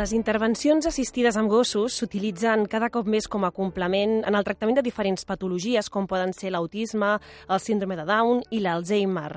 Les 0.00 0.14
intervencions 0.16 0.86
assistides 0.88 1.36
amb 1.36 1.50
gossos 1.52 1.92
s'utilitzen 2.00 2.62
cada 2.72 2.86
cop 2.88 3.08
més 3.10 3.26
com 3.28 3.42
a 3.44 3.50
complement 3.52 4.22
en 4.24 4.36
el 4.38 4.44
tractament 4.46 4.78
de 4.78 4.84
diferents 4.86 5.26
patologies, 5.28 5.90
com 5.92 6.06
poden 6.08 6.30
ser 6.32 6.54
l'autisme, 6.54 7.10
el 7.52 7.60
síndrome 7.60 7.98
de 7.98 8.06
Down 8.08 8.40
i 8.48 8.62
l'Alzheimer. 8.64 9.34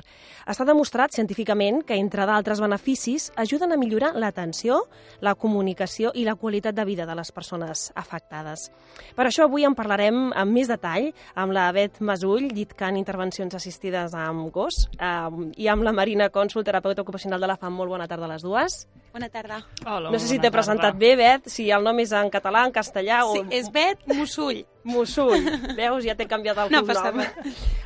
Està 0.48 0.64
demostrat 0.64 1.12
científicament 1.12 1.82
que, 1.84 1.98
entre 2.00 2.24
d'altres 2.24 2.62
beneficis, 2.64 3.26
ajuden 3.36 3.74
a 3.74 3.78
millorar 3.82 4.14
l'atenció, 4.16 4.78
la 5.20 5.34
comunicació 5.34 6.14
i 6.16 6.24
la 6.24 6.36
qualitat 6.40 6.78
de 6.78 6.88
vida 6.88 7.04
de 7.04 7.18
les 7.18 7.34
persones 7.36 7.90
afectades. 7.92 8.70
Per 9.12 9.28
això 9.28 9.44
avui 9.44 9.68
en 9.68 9.76
parlarem 9.76 10.30
amb 10.32 10.56
més 10.56 10.72
detall 10.72 11.10
amb 11.34 11.52
la 11.52 11.66
Bet 11.76 12.00
Masull, 12.00 12.48
llit-can 12.56 12.96
intervencions 12.96 13.52
assistides 13.52 14.16
amb 14.16 14.48
gos, 14.54 14.86
eh, 14.96 15.52
i 15.60 15.68
amb 15.68 15.84
la 15.84 15.92
Marina 15.92 16.32
Cònsul, 16.32 16.64
terapeuta 16.64 17.04
ocupacional 17.04 17.44
de 17.44 17.52
la 17.52 17.60
FAM. 17.60 17.76
Molt 17.76 17.92
bona 17.98 18.08
tarda 18.08 18.24
a 18.24 18.32
les 18.32 18.48
dues. 18.48 18.86
Bona 19.12 19.28
tarda. 19.28 19.60
Hola, 19.86 20.10
No 20.10 20.18
sé 20.18 20.26
si 20.26 20.38
t'he. 20.40 20.53
Presentat 20.54 20.96
bé, 21.00 21.14
Bet, 21.18 21.50
si 21.52 21.68
el 21.74 21.84
nom 21.84 21.98
és 22.02 22.14
en 22.16 22.30
català, 22.32 22.64
en 22.66 22.72
castellà 22.74 23.24
Sí, 23.32 23.42
o... 23.42 23.50
és 23.54 23.70
Bet 23.74 24.06
Mussull. 24.14 24.64
Mussull. 24.84 25.46
Veus, 25.78 26.04
ja 26.04 26.14
t'he 26.14 26.26
canviat 26.28 26.58
el 26.60 26.72
No 26.72 26.82
cognom. 26.84 27.22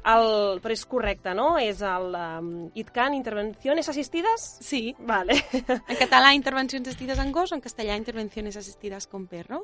El, 0.09 0.59
però 0.63 0.75
és 0.75 0.83
correcte, 0.91 1.33
no? 1.37 1.53
És 1.63 1.81
el 1.87 2.11
um, 2.19 2.49
ITCAN, 2.79 3.15
Intervenciones 3.15 3.89
Asistides? 3.89 4.47
Sí. 4.67 4.83
Vale. 4.99 5.39
En 5.79 5.99
català, 6.01 6.33
intervencions 6.37 6.89
assistides 6.89 7.21
en 7.23 7.31
gos, 7.33 7.53
en 7.55 7.63
castellà, 7.63 7.97
intervencions 7.97 8.59
assistides 8.59 9.07
con 9.07 9.29
perro. 9.31 9.63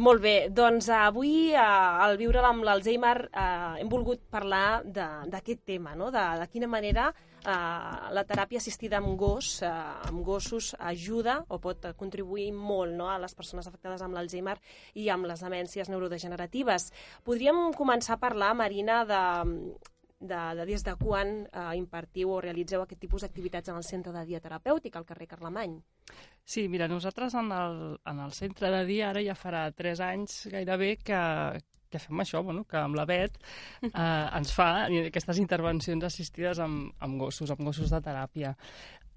Molt 0.00 0.22
bé, 0.22 0.36
doncs 0.54 0.88
uh, 0.92 1.00
avui, 1.08 1.50
uh, 1.56 2.04
al 2.06 2.16
viure 2.20 2.44
amb 2.46 2.64
l'Alzheimer, 2.66 3.16
uh, 3.32 3.74
hem 3.80 3.90
volgut 3.90 4.22
parlar 4.30 4.82
d'aquest 4.86 5.66
tema, 5.66 5.96
no? 5.98 6.12
de, 6.14 6.22
de 6.40 6.48
quina 6.52 6.70
manera 6.70 7.10
uh, 7.44 8.10
la 8.14 8.24
teràpia 8.28 8.60
assistida 8.60 8.98
amb 9.00 9.14
gos, 9.18 9.60
uh, 9.62 9.70
amb 10.08 10.24
gossos, 10.26 10.72
ajuda 10.78 11.40
o 11.48 11.60
pot 11.62 11.84
eh, 11.88 11.94
contribuir 11.98 12.50
molt 12.52 12.94
no? 12.96 13.10
a 13.10 13.18
les 13.22 13.34
persones 13.34 13.66
afectades 13.68 14.02
amb 14.02 14.16
l'Alzheimer 14.16 14.56
i 14.94 15.08
amb 15.12 15.28
les 15.30 15.40
demències 15.44 15.90
neurodegeneratives. 15.92 16.90
Podríem 17.24 17.70
començar 17.76 18.16
a 18.16 18.22
parlar, 18.22 18.52
Marina, 18.54 19.04
de, 19.08 19.22
de, 20.20 20.40
de 20.58 20.66
des 20.68 20.84
de 20.84 20.94
quan 21.00 21.32
uh, 21.48 21.72
impartiu 21.76 22.36
o 22.36 22.40
realitzeu 22.44 22.84
aquest 22.84 23.00
tipus 23.00 23.24
d'activitats 23.24 23.72
en 23.72 23.80
el 23.80 23.86
centre 23.88 24.12
de 24.12 24.24
dia 24.28 24.40
terapèutic 24.40 24.96
al 24.96 25.08
carrer 25.08 25.28
Carlemany. 25.30 25.80
Sí, 26.44 26.68
mira, 26.68 26.88
nosaltres 26.88 27.34
en 27.38 27.50
el, 27.52 27.80
en 28.04 28.20
el 28.20 28.32
centre 28.36 28.70
de 28.74 28.84
dia 28.84 29.10
ara 29.10 29.22
ja 29.24 29.36
farà 29.38 29.68
3 29.72 30.00
anys 30.10 30.40
gairebé 30.52 30.96
que, 30.98 31.20
que 31.90 31.98
fem 32.02 32.22
això, 32.22 32.42
bueno, 32.46 32.64
que 32.64 32.78
amb 32.80 32.96
la 32.98 33.04
Bet 33.08 33.36
eh, 33.82 33.90
ens 34.38 34.54
fa 34.56 34.86
aquestes 35.06 35.38
intervencions 35.42 36.04
assistides 36.06 36.58
amb, 36.62 36.92
amb 37.02 37.20
gossos, 37.20 37.50
amb 37.50 37.66
gossos 37.66 37.90
de 37.92 38.00
teràpia. 38.04 38.54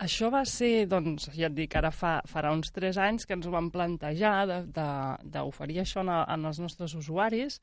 Això 0.03 0.31
va 0.33 0.41
ser, 0.49 0.87
doncs, 0.89 1.27
ja 1.37 1.45
et 1.51 1.53
dic, 1.53 1.75
ara 1.77 1.91
fa, 1.93 2.15
farà 2.27 2.49
uns 2.51 2.71
3 2.73 2.97
anys 2.97 3.27
que 3.29 3.35
ens 3.37 3.45
ho 3.45 3.51
vam 3.53 3.69
plantejar 3.71 4.47
de- 4.49 4.63
de- 4.73 5.29
d'oferir 5.35 5.83
això 5.83 6.01
en, 6.01 6.09
a- 6.09 6.23
en 6.33 6.45
els 6.49 6.59
nostres 6.59 6.95
usuaris 6.97 7.59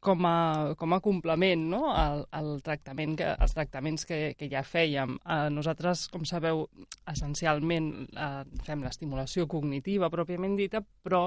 com 0.00 0.24
a, 0.28 0.74
com 0.80 0.92
a 0.92 1.00
complement 1.00 1.64
no? 1.72 1.80
al, 1.92 2.26
al 2.36 2.60
tractament 2.64 3.16
que, 3.18 3.24
als 3.32 3.56
tractaments 3.56 4.04
que, 4.08 4.34
que 4.38 4.48
ja 4.52 4.60
fèiem. 4.64 5.16
Eh, 5.24 5.48
nosaltres, 5.52 6.06
com 6.12 6.24
sabeu, 6.28 6.66
essencialment 7.10 7.90
eh, 8.12 8.44
fem 8.64 8.84
l'estimulació 8.84 9.48
cognitiva 9.50 10.08
pròpiament 10.12 10.56
dita, 10.60 10.80
però 11.04 11.26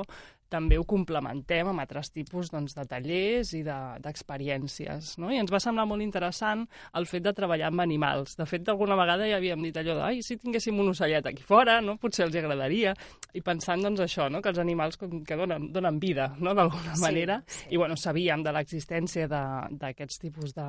també 0.49 0.77
ho 0.77 0.83
complementem 0.85 1.67
amb 1.67 1.79
altres 1.81 2.11
tipus 2.13 2.51
doncs, 2.51 2.75
de 2.75 2.83
tallers 2.85 3.53
i 3.57 3.63
de- 3.63 3.99
d'experiències. 4.03 5.17
No? 5.17 5.31
I 5.31 5.37
ens 5.41 5.51
va 5.51 5.59
semblar 5.59 5.85
molt 5.89 6.01
interessant 6.03 6.65
el 6.93 7.05
fet 7.09 7.23
de 7.25 7.33
treballar 7.33 7.67
amb 7.71 7.81
animals. 7.81 8.35
De 8.37 8.45
fet, 8.45 8.67
alguna 8.69 8.95
vegada 8.99 9.27
ja 9.29 9.37
havíem 9.37 9.61
dit 9.63 9.77
allò 9.77 9.95
de 9.97 10.03
ai, 10.03 10.21
si 10.21 10.37
tinguéssim 10.37 10.77
un 10.79 10.89
ocellet 10.93 11.25
aquí 11.25 11.43
fora, 11.43 11.79
no? 11.81 11.97
potser 11.97 12.25
els 12.27 12.35
agradaria. 12.35 12.93
I 13.33 13.41
pensant 13.41 13.81
doncs, 13.81 13.99
això, 14.05 14.29
no? 14.29 14.41
que 14.41 14.49
els 14.49 14.59
animals 14.61 14.97
com 14.97 15.23
que 15.23 15.35
donen, 15.39 15.71
donen 15.73 15.99
vida, 15.99 16.33
no? 16.39 16.53
d'alguna 16.53 16.95
Sí, 16.95 17.01
manera. 17.01 17.43
sí. 17.47 17.65
I 17.71 17.77
bueno, 17.77 17.95
sabíem 17.97 18.43
de 18.43 18.51
l'existència 18.53 19.27
de- 19.27 19.77
d'aquests 19.77 20.19
tipus 20.19 20.53
de, 20.53 20.67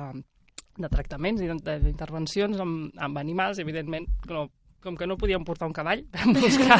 de 0.77 0.89
tractaments 0.89 1.41
i 1.41 1.47
de- 1.47 1.79
d'intervencions 1.79 2.59
amb, 2.59 2.91
amb 2.97 3.17
animals, 3.17 3.59
evidentment, 3.59 4.07
no, 4.29 4.49
com 4.85 4.95
que 4.97 5.07
no 5.09 5.17
podíem 5.19 5.43
portar 5.47 5.67
un 5.67 5.73
cavall, 5.75 6.05
vam 6.15 6.33
buscar, 6.37 6.77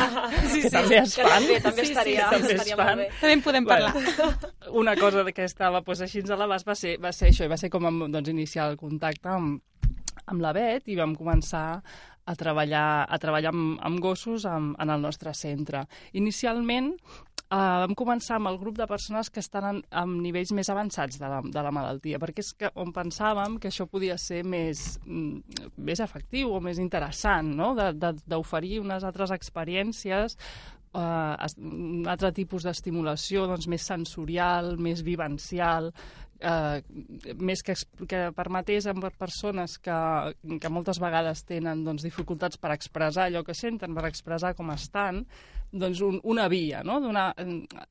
sí, 0.47 0.61
que 0.63 0.71
també 0.71 1.01
es 1.01 1.15
Que 1.17 1.25
fan, 1.25 1.41
també, 1.41 1.59
també 1.65 1.81
Sí, 1.81 1.89
sí, 1.89 1.95
estaria, 1.97 2.29
també 2.31 2.53
es 2.53 2.59
estaria 2.59 2.77
fan. 2.79 2.91
molt 2.91 3.03
bé. 3.03 3.09
També 3.19 3.33
en 3.39 3.45
podem 3.45 3.69
parlar. 3.69 3.93
Bueno, 3.97 4.55
una 4.85 4.95
cosa 4.95 5.25
que 5.31 5.45
estava 5.49 5.81
pues, 5.85 6.01
així 6.05 6.23
a 6.23 6.39
l'abast 6.39 6.67
va, 6.67 6.75
ser, 6.77 6.97
va 7.01 7.11
ser 7.15 7.31
això, 7.33 7.45
i 7.49 7.51
va 7.51 7.57
ser 7.59 7.71
com 7.73 7.83
vam, 7.89 8.03
doncs, 8.13 8.29
iniciar 8.31 8.69
el 8.71 8.77
contacte 8.79 9.33
amb, 9.33 9.61
amb 10.25 10.41
la 10.41 10.53
Bet 10.55 10.87
i 10.89 10.97
vam 10.97 11.15
començar 11.17 11.67
a 12.25 12.33
treballar, 12.33 13.05
a 13.05 13.17
treballar 13.21 13.51
amb, 13.53 13.75
amb 13.85 14.01
gossos 14.01 14.47
amb, 14.49 14.73
en 14.81 14.89
el 14.89 15.01
nostre 15.03 15.33
centre. 15.37 15.83
Inicialment 16.17 16.93
eh, 17.55 17.79
vam 17.85 17.95
començar 17.97 18.39
amb 18.39 18.51
el 18.51 18.59
grup 18.61 18.77
de 18.79 18.87
persones 18.89 19.31
que 19.31 19.41
estan 19.43 19.69
en, 19.69 19.81
amb 20.03 20.19
nivells 20.23 20.53
més 20.57 20.69
avançats 20.73 21.19
de 21.21 21.31
la, 21.31 21.41
de 21.41 21.65
la 21.67 21.73
malaltia, 21.75 22.19
perquè 22.21 22.43
és 22.43 22.53
que 22.59 22.71
on 22.81 22.93
pensàvem 22.95 23.59
que 23.61 23.71
això 23.71 23.87
podia 23.91 24.17
ser 24.21 24.43
més, 24.43 24.85
mm, 25.05 25.69
més 25.87 26.03
efectiu 26.03 26.55
o 26.55 26.61
més 26.63 26.81
interessant, 26.81 27.55
no? 27.55 27.73
D'oferir 27.75 28.79
unes 28.83 29.05
altres 29.07 29.33
experiències 29.35 30.37
uh, 30.95 31.35
un 31.59 32.07
altre 32.09 32.31
tipus 32.35 32.65
d'estimulació 32.65 33.45
doncs, 33.49 33.67
més 33.71 33.85
sensorial, 33.85 34.75
més 34.81 35.03
vivencial, 35.05 35.91
eh, 36.39 36.81
més 37.39 37.63
que, 37.65 37.75
que 38.09 38.21
permetés 38.35 38.87
a 38.87 38.95
persones 39.17 39.77
que, 39.79 39.97
que 40.61 40.71
moltes 40.71 40.99
vegades 41.01 41.45
tenen 41.47 41.83
doncs, 41.85 42.05
dificultats 42.05 42.59
per 42.61 42.73
expressar 42.75 43.29
allò 43.29 43.43
que 43.45 43.55
senten, 43.57 43.95
per 43.95 44.07
expressar 44.09 44.55
com 44.57 44.71
estan, 44.73 45.23
doncs 45.75 45.99
un, 46.05 46.19
una 46.23 46.47
via, 46.47 46.81
no? 46.83 46.99
Donar, 47.03 47.33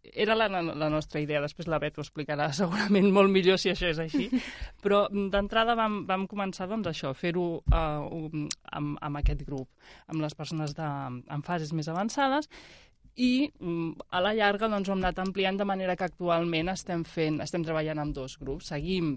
era 0.03 0.37
la, 0.39 0.49
la 0.49 0.89
nostra 0.93 1.21
idea, 1.21 1.43
després 1.43 1.69
la 1.69 1.81
Bet 1.83 1.99
ho 1.99 2.05
explicarà 2.05 2.51
segurament 2.57 3.11
molt 3.13 3.33
millor 3.33 3.61
si 3.61 3.73
això 3.73 3.91
és 3.91 4.01
així, 4.03 4.29
però 4.85 5.05
d'entrada 5.11 5.77
vam, 5.79 6.03
vam 6.09 6.29
començar 6.31 6.69
doncs, 6.71 6.89
això, 6.91 7.13
fer-ho 7.17 7.47
uh, 7.61 8.47
amb, 8.73 8.97
amb 9.01 9.21
aquest 9.21 9.45
grup, 9.45 9.69
amb 10.09 10.25
les 10.25 10.35
persones 10.39 10.75
de, 10.77 10.89
en 11.35 11.45
fases 11.47 11.75
més 11.77 11.91
avançades, 11.93 12.49
i 13.17 13.51
mm, 13.61 14.09
a 14.11 14.21
la 14.25 14.35
llarga 14.35 14.69
doncs, 14.69 14.89
ho 14.89 14.95
hem 14.95 15.05
anat 15.05 15.21
ampliant 15.23 15.61
de 15.61 15.67
manera 15.69 15.97
que 15.97 16.07
actualment 16.09 16.73
estem, 16.73 17.05
fent, 17.05 17.41
estem 17.45 17.65
treballant 17.67 18.03
amb 18.03 18.15
dos 18.17 18.37
grups. 18.41 18.73
Seguim 18.73 19.15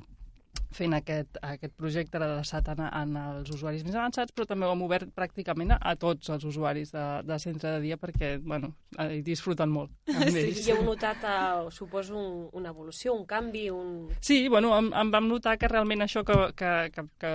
fent 0.74 0.94
aquest, 0.98 1.38
aquest 1.42 1.74
projecte 1.78 2.20
adreçat 2.20 2.68
en, 2.74 2.82
en 2.86 3.16
els 3.22 3.52
usuaris 3.54 3.84
més 3.86 3.96
avançats, 3.96 4.34
però 4.36 4.48
també 4.50 4.68
ho 4.68 4.74
hem 4.76 4.82
obert 4.86 5.12
pràcticament 5.16 5.76
a, 5.76 5.80
a 5.80 5.96
tots 6.00 6.30
els 6.34 6.44
usuaris 6.48 6.92
de, 6.94 7.06
de 7.28 7.38
centre 7.40 7.72
de 7.76 7.82
dia 7.86 7.98
perquè 7.98 8.38
bueno, 8.44 8.74
hi 9.00 9.22
disfruten 9.26 9.72
molt 9.72 9.92
amb 10.12 10.28
Sí, 10.34 10.42
ells. 10.42 10.62
i 10.68 10.74
heu 10.74 10.82
notat, 10.86 11.24
uh, 11.24 11.72
suposo, 11.72 12.18
un, 12.18 12.50
una 12.60 12.72
evolució, 12.74 13.14
un 13.16 13.26
canvi, 13.30 13.68
un... 13.72 14.10
Sí, 14.20 14.48
bueno, 14.52 14.74
em, 14.78 14.90
em 14.94 15.12
vam 15.14 15.28
notar 15.30 15.58
que 15.58 15.70
realment 15.72 16.04
això 16.06 16.24
que, 16.28 16.36
que, 16.58 16.74
que, 16.96 17.06
que, 17.22 17.32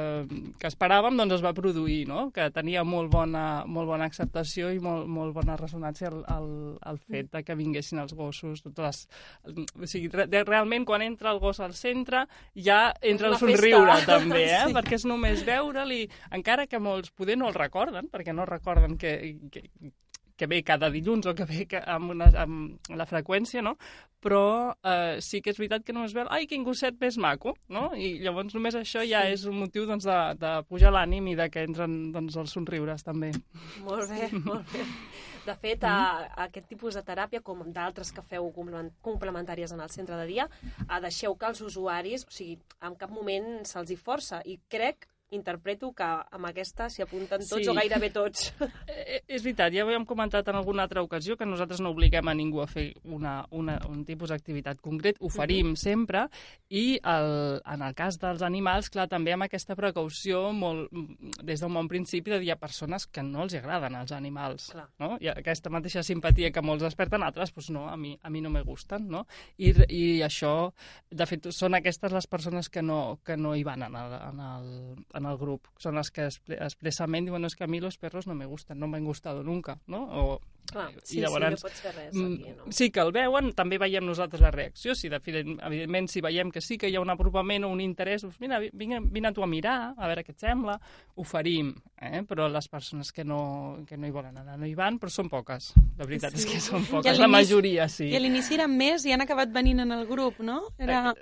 que 0.61 0.71
esperàvem 0.71 1.17
doncs 1.21 1.39
es 1.39 1.45
va 1.45 1.55
produir, 1.57 2.03
no? 2.11 2.29
que 2.35 2.49
tenia 2.55 2.85
molt 2.85 3.11
bona, 3.13 3.65
molt 3.67 3.89
bona 3.91 4.09
acceptació 4.11 4.71
i 4.75 4.81
molt, 4.83 5.09
molt 5.09 5.35
bona 5.37 5.57
ressonància 5.61 6.11
el, 6.13 6.21
el, 6.37 6.51
el 6.91 7.01
fet 7.07 7.33
de 7.33 7.43
que 7.47 7.57
vinguessin 7.59 8.03
els 8.03 8.15
gossos. 8.19 8.63
Totes 8.65 8.85
les... 8.85 9.03
O 9.83 9.87
sigui, 9.89 10.11
re, 10.13 10.27
realment 10.45 10.85
quan 10.89 11.03
entra 11.05 11.33
el 11.33 11.41
gos 11.43 11.61
al 11.61 11.75
centre 11.79 12.27
ja 12.57 12.93
entra 13.01 13.22
el 13.25 13.35
Una 13.37 13.41
somriure 13.41 13.97
festa. 13.97 14.13
també, 14.19 14.45
eh? 14.51 14.63
Sí. 14.67 14.77
perquè 14.77 14.99
és 15.01 15.09
només 15.09 15.47
veure'l 15.47 15.97
i 15.97 16.05
encara 16.39 16.67
que 16.67 16.81
molts 16.83 17.11
poder 17.11 17.39
no 17.41 17.51
el 17.51 17.59
recorden, 17.59 18.09
perquè 18.13 18.35
no 18.37 18.47
recorden 18.49 18.99
que, 19.01 19.17
que, 19.53 19.67
que 20.37 20.49
ve 20.51 20.63
cada 20.67 20.91
dilluns 20.91 21.27
o 21.31 21.35
que 21.39 21.45
ve 21.47 21.67
que 21.71 21.79
amb, 21.79 22.11
una, 22.17 22.27
amb 22.43 22.91
la 22.99 23.07
freqüència, 23.07 23.63
no? 23.63 23.77
Però 24.23 24.75
eh, 24.83 25.21
sí 25.23 25.41
que 25.43 25.51
és 25.53 25.59
veritat 25.59 25.85
que 25.87 25.95
només 25.95 26.15
veu, 26.15 26.27
ai, 26.31 26.49
quin 26.51 26.65
gosset 26.67 26.99
més 27.03 27.19
maco, 27.19 27.57
no? 27.71 27.91
I 27.95 28.17
llavors 28.23 28.55
només 28.55 28.75
això 28.79 29.05
ja 29.07 29.25
és 29.31 29.45
un 29.47 29.59
motiu 29.61 29.87
doncs, 29.87 30.07
de, 30.09 30.19
de 30.43 30.53
pujar 30.71 30.91
l'ànim 30.95 31.29
i 31.31 31.37
de 31.39 31.49
que 31.51 31.63
entren 31.67 32.13
doncs, 32.15 32.39
els 32.43 32.55
somriures 32.55 33.07
també. 33.07 33.33
Molt 33.87 34.11
bé, 34.11 34.31
molt 34.49 34.75
bé. 34.75 34.87
De 35.43 35.55
fet, 35.59 35.83
a, 35.83 35.95
a 36.31 36.45
aquest 36.47 36.69
tipus 36.71 36.95
de 36.95 37.03
teràpia, 37.03 37.41
com 37.43 37.65
d'altres 37.75 38.13
que 38.15 38.23
feu 38.23 38.47
complement- 38.55 38.93
complementàries 39.03 39.73
en 39.75 39.81
el 39.83 39.91
centre 39.91 40.17
de 40.21 40.27
dia, 40.29 40.49
a 40.89 41.01
deixeu 41.03 41.35
que 41.35 41.49
els 41.51 41.61
usuaris, 41.67 42.27
o 42.29 42.31
sigui, 42.31 42.61
en 42.81 42.95
cap 43.01 43.11
moment 43.11 43.65
se'ls 43.67 43.91
hi 43.91 43.99
força. 43.99 44.43
I 44.47 44.61
crec, 44.71 45.09
interpreto, 45.33 45.93
que 45.97 46.05
amb 46.07 46.49
aquesta 46.49 46.89
s'hi 46.93 47.03
apunten 47.05 47.41
tots 47.43 47.63
Sí. 47.63 47.69
o 47.69 47.75
gairebé 47.75 48.11
tots. 48.15 48.53
Eh, 48.93 49.23
és 49.27 49.43
veritat, 49.43 49.73
ja 49.73 49.85
ho 49.85 49.91
hem 49.91 50.05
comentat 50.07 50.47
en 50.49 50.57
alguna 50.57 50.85
altra 50.85 51.03
ocasió 51.03 51.37
que 51.37 51.47
nosaltres 51.47 51.81
no 51.81 51.91
obliguem 51.91 52.29
a 52.29 52.35
ningú 52.35 52.61
a 52.63 52.67
fer 52.67 52.93
una, 53.05 53.47
una, 53.51 53.79
un 53.89 54.05
tipus 54.05 54.31
d'activitat 54.31 54.81
concret, 54.85 55.17
oferim 55.21 55.75
sempre 55.77 56.27
i 56.69 56.99
el, 57.03 57.61
en 57.65 57.83
el 57.83 57.95
cas 57.99 58.19
dels 58.21 58.43
animals, 58.47 58.91
clar, 58.93 59.09
també 59.11 59.33
amb 59.35 59.47
aquesta 59.47 59.77
precaució 59.79 60.53
molt, 60.57 60.93
des 61.43 61.61
d'un 61.61 61.75
bon 61.75 61.89
principi 61.91 62.31
de 62.35 62.39
dir 62.43 62.53
a 62.55 62.59
persones 62.61 63.07
que 63.07 63.25
no 63.27 63.45
els 63.47 63.55
agraden 63.59 63.97
els 63.99 64.13
animals. 64.13 64.71
Clar. 64.73 64.87
No? 65.03 65.17
I 65.21 65.33
aquesta 65.33 65.73
mateixa 65.73 66.05
simpatia 66.07 66.53
que 66.53 66.63
molts 66.65 66.85
desperten, 66.85 67.23
altres, 67.27 67.53
doncs 67.55 67.71
no, 67.75 67.87
a 67.89 67.97
mi, 67.97 68.15
a 68.23 68.31
mi 68.31 68.41
no 68.45 68.51
me 68.51 68.63
gusten. 68.63 69.09
No? 69.11 69.27
I, 69.59 69.73
I 69.89 70.05
això, 70.27 70.73
de 71.11 71.27
fet, 71.27 71.51
són 71.53 71.75
aquestes 71.79 72.13
les 72.13 72.29
persones 72.31 72.69
que 72.73 72.83
no, 72.83 73.19
que 73.25 73.37
no 73.37 73.55
hi 73.57 73.65
van 73.67 73.83
en 73.89 73.97
el, 73.99 74.17
en 74.31 74.41
el, 74.47 74.71
en 75.15 75.22
el 75.27 75.39
grup. 75.39 75.67
Són 75.79 75.99
que 76.11 76.27
expre- 76.27 76.59
expressament 76.61 77.27
diuen, 77.27 77.43
no, 77.43 77.47
es 77.51 77.57
que 77.57 77.65
a 77.65 77.71
mi 77.71 77.81
los 77.81 77.99
perros 77.99 78.27
no 78.27 78.35
me 78.35 78.47
gustan, 78.47 78.79
no 78.79 78.89
me 78.89 78.99
han 78.99 79.05
gustado 79.05 79.43
nunca, 79.43 79.81
¿no? 79.87 80.05
O 80.11 80.41
Clar, 80.71 80.91
I 80.93 81.01
sí, 81.05 81.21
llavors, 81.21 81.45
sí, 81.45 81.51
no 81.51 81.69
pots 81.69 81.81
fer 81.83 81.91
res 81.95 82.15
mm, 82.15 82.35
aquí, 82.35 82.53
no? 82.57 82.73
Sí 82.73 82.91
que 82.91 83.01
el 83.03 83.11
veuen, 83.13 83.51
també 83.53 83.77
veiem 83.79 84.07
nosaltres 84.07 84.41
la 84.41 84.51
reacció. 84.51 84.95
Si 84.95 85.09
de, 85.13 85.19
evidentment, 85.19 86.09
si 86.09 86.23
veiem 86.25 86.51
que 86.51 86.63
sí 86.65 86.79
que 86.79 86.89
hi 86.89 86.97
ha 86.97 87.01
un 87.03 87.11
apropament 87.13 87.65
o 87.65 87.69
un 87.69 87.81
interès, 87.85 88.23
doncs 88.23 88.39
mira, 88.41 88.61
vine, 88.73 89.01
vine 89.13 89.33
tu 89.37 89.43
a 89.43 89.47
mirar, 89.51 89.93
a 89.97 90.07
veure 90.09 90.25
què 90.25 90.33
et 90.33 90.39
sembla, 90.41 90.79
oferim, 91.17 91.75
eh? 92.01 92.23
però 92.29 92.49
les 92.49 92.69
persones 92.69 93.13
que 93.13 93.25
no, 93.25 93.83
que 93.87 93.99
no 93.99 94.07
hi 94.07 94.15
volen 94.15 94.39
anar 94.39 94.57
no 94.57 94.67
hi 94.67 94.75
van, 94.79 94.99
però 95.03 95.11
són 95.13 95.29
poques. 95.29 95.73
La 95.99 96.07
veritat 96.09 96.33
sí. 96.37 96.47
és 96.47 96.47
que 96.55 96.61
són 96.65 96.87
I 96.87 96.91
poques, 96.95 97.19
la 97.21 97.29
majoria 97.29 97.89
sí. 97.93 98.09
I 98.09 98.17
a 98.17 98.23
l'inici 98.23 98.55
eren 98.57 98.73
més 98.79 99.05
i 99.05 99.13
han 99.13 99.21
acabat 99.27 99.53
venint 99.53 99.85
en 99.85 99.93
el 99.93 100.07
grup, 100.07 100.41
no? 100.41 100.63
Era... 100.79 101.13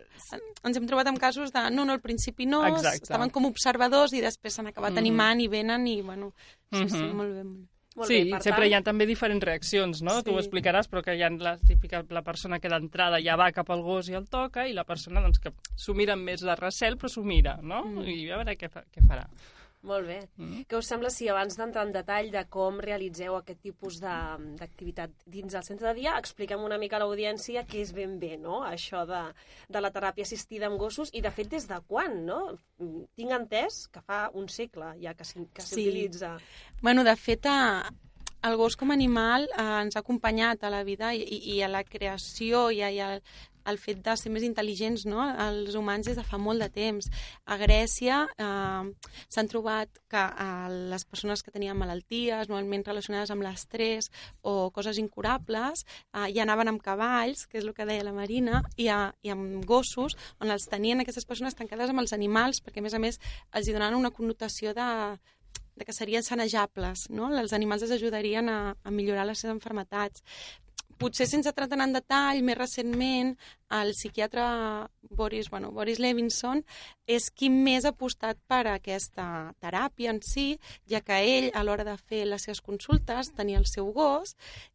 Ens 0.63 0.77
hem 0.77 0.87
trobat 0.87 1.09
amb 1.09 1.19
casos 1.19 1.51
de, 1.51 1.67
no, 1.75 1.85
no, 1.89 1.97
al 1.97 2.01
principi 2.05 2.47
no, 2.47 2.63
Exacte. 2.69 3.09
estaven 3.09 3.31
com 3.35 3.49
observadors 3.49 4.13
i 4.15 4.21
després 4.23 4.55
s'han 4.55 4.69
acabat 4.71 4.93
Mhm. 4.93 4.99
animant 4.99 5.41
i 5.41 5.49
venen 5.49 5.87
i, 5.89 6.01
bueno, 6.03 6.35
sí, 6.71 6.87
sí, 6.89 7.03
Mhm. 7.03 7.17
molt 7.17 7.35
bé. 7.35 7.45
Molt 7.45 7.59
bé. 7.59 7.80
Molt 8.01 8.09
sí, 8.09 8.23
bé, 8.25 8.39
sempre 8.41 8.63
tant, 8.63 8.71
hi 8.71 8.75
ha 8.79 8.81
també 8.85 9.05
diferents 9.09 9.45
reaccions, 9.45 10.01
no? 10.07 10.15
Sí. 10.19 10.25
Tu 10.27 10.33
ho 10.33 10.41
explicaràs, 10.41 10.89
però 10.89 11.03
que 11.05 11.13
hi 11.19 11.25
ha 11.27 11.29
la 11.37 11.57
típica 11.61 12.01
la 12.17 12.23
persona 12.25 12.59
que 12.63 12.71
d'entrada 12.73 13.21
ja 13.21 13.37
va 13.37 13.51
cap 13.53 13.69
al 13.75 13.85
gos 13.85 14.09
i 14.09 14.17
el 14.17 14.25
toca 14.33 14.65
i 14.69 14.73
la 14.77 14.87
persona 14.89 15.21
doncs, 15.21 15.43
que 15.43 15.53
s'ho 15.77 15.93
mira 15.99 16.17
amb 16.17 16.25
més 16.31 16.41
de 16.47 16.57
recel 16.57 16.97
però 16.97 17.13
s'ho 17.13 17.25
mira, 17.27 17.59
no? 17.61 17.83
Mm. 17.85 18.07
I 18.09 18.31
a 18.31 18.41
veure 18.41 18.57
què, 18.57 18.73
fa, 18.73 18.87
què 18.89 19.05
farà. 19.05 19.27
Molt 19.83 20.05
bé. 20.07 20.19
Mm. 20.37 20.67
Què 20.69 20.77
us 20.77 20.89
sembla 20.91 21.09
si 21.09 21.27
abans 21.33 21.55
d'entrar 21.57 21.87
en 21.87 21.93
detall 21.95 22.27
de 22.31 22.43
com 22.53 22.77
realitzeu 22.85 23.39
aquest 23.39 23.63
tipus 23.65 23.97
de- 24.03 24.57
d'activitat 24.61 25.11
dins 25.25 25.53
del 25.57 25.63
centre 25.65 25.89
de 25.89 25.95
dia, 26.03 26.19
expliquem 26.21 26.61
una 26.63 26.77
mica 26.77 26.97
a 26.97 27.01
l'audiència 27.01 27.65
què 27.67 27.81
és 27.81 27.95
ben 27.97 28.19
bé, 28.21 28.37
no?, 28.37 28.61
això 28.69 29.07
de, 29.09 29.23
de 29.69 29.81
la 29.81 29.91
teràpia 29.91 30.27
assistida 30.29 30.67
amb 30.69 30.77
gossos 30.79 31.09
i, 31.17 31.23
de 31.25 31.31
fet, 31.33 31.49
des 31.49 31.67
de 31.67 31.81
quan, 31.89 32.27
no? 32.27 32.43
Tinc 33.17 33.33
entès 33.33 33.87
que 33.89 34.03
fa 34.05 34.27
un 34.35 34.49
segle 34.53 34.93
ja 35.01 35.15
que 35.15 35.25
que 35.25 35.63
Sí. 35.63 35.69
s'utilitza. 35.71 36.37
Bueno, 36.83 37.03
de 37.03 37.17
fet, 37.17 37.47
eh, 37.47 37.83
el 38.43 38.57
gos 38.57 38.77
com 38.77 38.91
a 38.91 38.95
animal 38.95 39.49
eh, 39.53 39.63
ens 39.83 39.97
ha 39.97 40.01
acompanyat 40.01 40.63
a 40.65 40.71
la 40.71 40.83
vida 40.85 41.15
i, 41.15 41.25
i 41.57 41.63
a 41.63 41.69
la 41.69 41.85
creació 41.85 42.71
i, 42.71 42.81
a, 42.83 42.91
i 42.91 42.99
al, 43.01 43.23
al 43.65 43.79
fet 43.79 44.01
de 44.05 44.15
ser 44.17 44.33
més 44.33 44.45
intel·ligents, 44.47 45.07
no? 45.09 45.23
Els 45.47 45.77
humans 45.79 46.07
des 46.09 46.19
de 46.19 46.25
fa 46.27 46.39
molt 46.41 46.63
de 46.63 46.69
temps. 46.73 47.09
A 47.47 47.59
Grècia 47.61 48.23
eh, 48.31 49.11
s'han 49.29 49.51
trobat 49.51 50.01
que 50.11 50.21
eh, 50.21 50.69
les 50.93 51.05
persones 51.05 51.43
que 51.43 51.55
tenien 51.55 51.79
malalties, 51.79 52.49
normalment 52.49 52.87
relacionades 52.87 53.33
amb 53.35 53.45
l'estrès 53.47 54.11
o 54.43 54.71
coses 54.75 55.01
incurables, 55.03 55.85
eh, 56.15 56.29
ja 56.35 56.45
anaven 56.47 56.73
amb 56.75 56.85
cavalls, 56.85 57.47
que 57.47 57.61
és 57.61 57.67
el 57.67 57.75
que 57.77 57.89
deia 57.89 58.07
la 58.07 58.17
Marina, 58.17 58.63
i, 58.77 58.89
a, 58.89 59.11
i 59.23 59.35
amb 59.35 59.65
gossos, 59.69 60.17
on 60.41 60.51
els 60.51 60.69
tenien 60.71 61.03
aquestes 61.03 61.29
persones 61.29 61.59
tancades 61.59 61.91
amb 61.91 62.05
els 62.05 62.17
animals, 62.17 62.63
perquè 62.65 62.83
a 62.83 62.87
més 62.89 62.97
a 62.97 63.03
més 63.03 63.21
els 63.53 63.69
hi 63.69 63.77
donaven 63.77 63.99
una 63.99 64.15
connotació 64.15 64.75
de, 64.77 64.89
de 65.81 65.87
que 65.89 65.97
serien 65.97 66.23
sanejables, 66.23 67.09
no? 67.11 67.31
Els 67.41 67.55
animals 67.57 67.87
els 67.87 67.97
ajudarien 67.97 68.49
a, 68.53 68.59
a 68.77 68.91
millorar 68.93 69.25
les 69.29 69.41
seves 69.41 69.57
enfermetats. 69.57 70.25
Potser 71.01 71.25
sense 71.25 71.49
entrar 71.49 71.65
tant 71.65 71.81
en 71.81 71.95
detall, 71.97 72.43
més 72.45 72.59
recentment, 72.59 73.31
el 73.73 73.93
psiquiatre 73.97 74.43
Boris, 75.17 75.47
bueno, 75.49 75.71
Boris 75.73 76.01
Levinson 76.03 76.61
és 77.09 77.29
qui 77.33 77.49
més 77.49 77.87
ha 77.87 77.93
apostat 77.95 78.37
per 78.51 78.67
aquesta 78.69 79.25
teràpia 79.65 80.13
en 80.13 80.21
si, 80.27 80.45
ja 80.93 81.01
que 81.07 81.17
ell, 81.25 81.49
a 81.57 81.63
l'hora 81.65 81.87
de 81.89 81.97
fer 81.97 82.27
les 82.29 82.45
seves 82.45 82.61
consultes, 82.67 83.33
tenia 83.39 83.63
el 83.63 83.65
seu 83.71 83.89
gos 83.97 84.35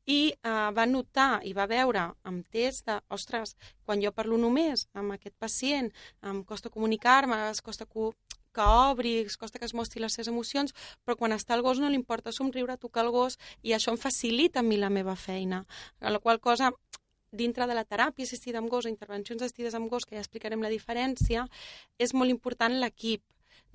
i 0.10 0.20
eh, 0.34 0.56
va 0.80 0.88
notar 0.90 1.44
i 1.46 1.54
va 1.54 1.70
veure 1.70 2.08
amb 2.26 2.50
test 2.50 2.90
de, 2.90 2.98
ostres, 3.14 3.54
quan 3.86 4.02
jo 4.02 4.10
parlo 4.16 4.42
només 4.42 4.88
amb 4.98 5.14
aquest 5.20 5.38
pacient, 5.38 5.94
em 6.26 6.42
costa 6.42 6.74
comunicar-me, 6.74 7.44
es 7.52 7.62
costa 7.62 7.86
co 7.86 8.16
que 8.56 8.64
obri, 8.64 9.16
costa 9.40 9.60
que 9.60 9.68
es 9.68 9.76
mostri 9.78 10.02
les 10.04 10.16
seves 10.16 10.32
emocions, 10.32 10.74
però 11.04 11.18
quan 11.20 11.36
està 11.36 11.58
el 11.58 11.64
gos 11.66 11.82
no 11.84 11.92
li 11.92 12.00
importa 12.00 12.34
somriure, 12.36 12.80
tocar 12.82 13.06
el 13.06 13.12
gos, 13.16 13.38
i 13.62 13.76
això 13.76 13.94
em 13.94 14.00
facilita 14.02 14.64
a 14.64 14.66
mi 14.66 14.80
la 14.82 14.90
meva 14.90 15.18
feina. 15.20 15.66
A 16.00 16.14
la 16.16 16.24
qual 16.24 16.40
cosa, 16.40 16.72
dintre 17.36 17.68
de 17.68 17.76
la 17.76 17.84
teràpia 17.84 18.26
assistida 18.26 18.62
amb 18.64 18.72
gos 18.72 18.88
o 18.88 18.92
intervencions 18.92 19.44
assistides 19.44 19.76
amb 19.76 19.92
gos, 19.92 20.08
que 20.08 20.16
ja 20.16 20.24
explicarem 20.24 20.64
la 20.64 20.72
diferència, 20.72 21.48
és 22.00 22.16
molt 22.16 22.32
important 22.32 22.80
l'equip. 22.80 23.22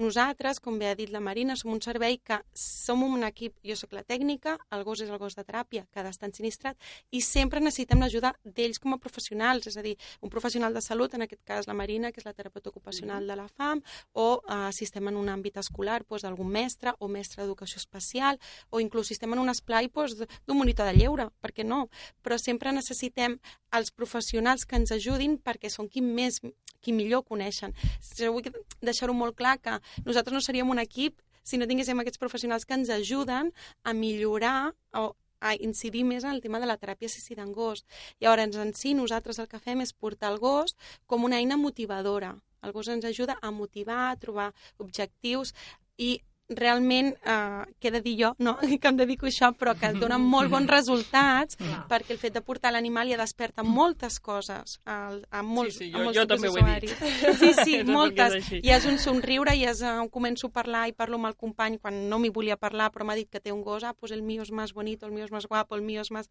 Nosaltres, 0.00 0.62
com 0.64 0.78
bé 0.80 0.86
ha 0.88 0.94
dit 0.96 1.10
la 1.12 1.20
Marina, 1.20 1.52
som 1.60 1.74
un 1.74 1.80
servei 1.84 2.14
que 2.24 2.38
som 2.56 3.02
un 3.04 3.20
equip, 3.26 3.58
jo 3.68 3.74
sóc 3.76 3.90
la 3.92 4.00
tècnica, 4.00 4.54
el 4.72 4.80
gos 4.86 5.02
és 5.04 5.10
el 5.12 5.18
gos 5.20 5.34
de 5.36 5.42
teràpia, 5.44 5.82
que 5.92 6.00
ha 6.00 6.04
d'estar 6.06 6.30
ensinistrat, 6.30 6.78
i 7.12 7.20
sempre 7.20 7.60
necessitem 7.60 8.00
l'ajuda 8.00 8.30
d'ells 8.44 8.80
com 8.80 8.96
a 8.96 8.98
professionals, 9.02 9.68
és 9.68 9.76
a 9.76 9.84
dir, 9.84 9.92
un 10.24 10.32
professional 10.32 10.72
de 10.72 10.80
salut, 10.80 11.12
en 11.12 11.26
aquest 11.26 11.42
cas 11.44 11.68
la 11.68 11.76
Marina, 11.76 12.12
que 12.14 12.22
és 12.22 12.24
la 12.24 12.32
terapeuta 12.32 12.72
ocupacional 12.72 13.28
de 13.28 13.36
la 13.36 13.44
FAM, 13.50 13.84
o 14.16 14.40
eh, 14.40 14.70
si 14.72 14.88
estem 14.88 15.12
en 15.12 15.20
un 15.20 15.28
àmbit 15.28 15.60
escolar, 15.60 16.00
doncs, 16.08 16.24
algun 16.24 16.48
mestre 16.48 16.96
o 16.98 17.10
mestre 17.12 17.44
d'educació 17.44 17.76
especial, 17.84 18.40
o 18.70 18.80
inclús 18.80 19.12
si 19.12 19.18
estem 19.18 19.36
en 19.36 19.44
un 19.44 19.52
esplai 19.52 19.92
doncs, 19.92 20.16
d'un 20.16 20.62
monitor 20.62 20.88
de 20.88 20.96
lleure, 20.96 21.28
per 21.44 21.52
què 21.52 21.68
no? 21.68 21.90
Però 22.24 22.40
sempre 22.40 22.72
necessitem 22.72 23.36
els 23.76 23.92
professionals 23.92 24.64
que 24.64 24.80
ens 24.80 24.96
ajudin 24.96 25.36
perquè 25.36 25.68
són 25.68 25.92
qui 25.92 26.00
més 26.00 26.40
qui 26.80 26.92
millor 26.96 27.24
coneixen. 27.28 27.74
Jo 28.16 28.32
vull 28.34 28.46
deixar-ho 28.80 29.14
molt 29.16 29.36
clar 29.36 29.58
que 29.60 29.76
nosaltres 30.04 30.34
no 30.34 30.44
seríem 30.44 30.70
un 30.70 30.82
equip 30.82 31.20
si 31.42 31.58
no 31.58 31.66
tinguéssim 31.66 31.98
aquests 32.02 32.20
professionals 32.20 32.66
que 32.66 32.76
ens 32.76 32.92
ajuden 32.94 33.52
a 33.82 33.94
millorar 33.96 34.72
o 34.94 35.14
a 35.40 35.54
incidir 35.56 36.04
més 36.04 36.24
en 36.24 36.34
el 36.34 36.42
tema 36.44 36.60
de 36.60 36.68
la 36.68 36.76
teràpia 36.76 37.08
assistida 37.08 37.42
en 37.42 37.52
gos. 37.56 37.86
Llavors, 38.20 38.56
en 38.60 38.74
si, 38.76 38.92
nosaltres 38.94 39.40
el 39.40 39.48
que 39.48 39.58
fem 39.58 39.80
és 39.80 39.94
portar 39.96 40.34
el 40.34 40.38
gos 40.38 40.76
com 41.08 41.24
una 41.24 41.40
eina 41.40 41.56
motivadora. 41.56 42.34
El 42.60 42.74
gos 42.76 42.90
ens 42.92 43.06
ajuda 43.08 43.38
a 43.40 43.50
motivar, 43.50 44.10
a 44.10 44.18
trobar 44.20 44.50
objectius 44.76 45.54
i 45.96 46.18
realment, 46.50 47.12
eh, 47.24 47.64
què 47.80 47.88
he 47.88 47.92
de 47.94 48.00
dir 48.02 48.16
jo, 48.20 48.30
no, 48.38 48.56
que 48.80 48.88
em 48.90 48.96
dedico 48.98 49.26
a 49.26 49.30
això, 49.30 49.52
però 49.56 49.74
que 49.78 49.92
dona 49.94 50.18
molt 50.18 50.50
bons 50.50 50.68
resultats 50.70 51.56
Clar. 51.60 51.84
perquè 51.90 52.10
el 52.16 52.18
fet 52.18 52.34
de 52.34 52.42
portar 52.42 52.72
l'animal 52.74 53.08
ja 53.08 53.16
desperta 53.20 53.62
moltes 53.62 54.18
coses 54.20 54.80
a, 54.84 55.16
a 55.30 55.42
molts, 55.42 55.76
Sí, 55.78 55.86
sí, 55.86 55.90
a 55.94 55.98
jo- 55.98 56.04
molts 56.04 56.18
jo 56.18 56.26
també 56.26 56.48
ho 56.50 56.56
he 56.58 56.80
dit. 56.80 57.04
Sí, 57.38 57.52
sí, 57.64 57.76
moltes. 57.98 58.50
I 58.60 58.70
és 58.74 58.86
un 58.90 58.98
somriure 58.98 59.54
i 59.56 59.64
és, 59.70 59.82
uh, 59.86 60.02
començo 60.10 60.48
a 60.50 60.54
parlar 60.60 60.88
i 60.90 60.92
parlo 60.92 61.16
amb 61.20 61.30
el 61.30 61.36
company 61.36 61.78
quan 61.78 62.08
no 62.10 62.18
m'hi 62.18 62.30
volia 62.34 62.56
parlar, 62.56 62.90
però 62.92 63.04
m'ha 63.06 63.14
dit 63.18 63.30
que 63.30 63.40
té 63.40 63.52
un 63.52 63.62
gos, 63.62 63.84
ah, 63.84 63.94
pues 63.94 64.12
el 64.12 64.22
mío 64.22 64.42
és 64.42 64.50
més 64.50 64.72
bonito, 64.74 65.06
el 65.06 65.12
mío 65.12 65.24
és 65.24 65.32
més 65.32 65.46
guapo, 65.46 65.76
el 65.76 65.82
mío 65.82 66.00
és 66.02 66.10
més... 66.10 66.28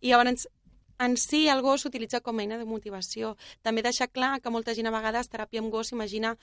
I 0.00 0.12
llavors 0.12 0.46
en 0.98 1.16
si 1.16 1.48
el 1.48 1.62
gos 1.62 1.82
s'utilitza 1.82 2.20
com 2.20 2.38
a 2.38 2.42
eina 2.44 2.58
de 2.58 2.64
motivació. 2.64 3.34
També 3.62 3.82
deixar 3.82 4.08
clar 4.08 4.40
que 4.40 4.50
molta 4.50 4.74
gent 4.74 4.86
a 4.86 4.92
vegades 4.94 5.30
teràpia 5.30 5.60
amb 5.62 5.72
gos 5.72 5.88
s'imagina 5.90 6.34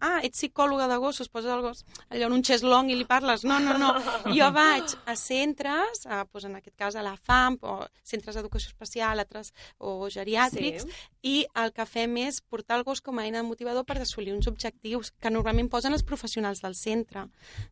ah, 0.00 0.20
ets 0.22 0.38
psicòloga 0.38 0.88
de 0.88 0.98
gossos, 1.00 1.28
poses 1.28 1.50
el 1.52 1.62
gos 1.64 1.84
allò 2.10 2.26
en 2.28 2.36
un 2.36 2.44
xeslong 2.44 2.90
i 2.90 2.98
li 2.98 3.06
parles. 3.08 3.44
No, 3.44 3.58
no, 3.60 3.78
no. 3.78 3.94
Jo 4.34 4.50
vaig 4.58 4.94
a 5.06 5.16
centres, 5.16 6.04
a, 6.06 6.24
doncs 6.24 6.48
en 6.50 6.56
aquest 6.60 6.76
cas 6.76 6.96
a 6.96 7.02
la 7.06 7.16
FAM, 7.16 7.58
o 7.62 7.86
centres 8.02 8.36
d'educació 8.36 8.72
especial, 8.72 9.18
altres, 9.20 9.52
o 9.78 10.08
geriàtrics, 10.10 10.84
Sí. 10.84 10.90
i 11.22 11.36
el 11.56 11.72
que 11.72 11.86
fem 11.86 12.16
és 12.26 12.40
portar 12.42 12.76
el 12.78 12.84
gos 12.84 13.00
com 13.00 13.18
a 13.18 13.24
eina 13.24 13.40
de 13.40 13.48
motivador 13.48 13.84
per 13.88 13.96
assolir 14.02 14.34
uns 14.34 14.48
objectius 14.50 15.12
que 15.20 15.30
normalment 15.30 15.70
posen 15.72 15.92
els 15.92 16.02
professionals 16.04 16.60
del 16.60 16.74
centre. 16.74 17.28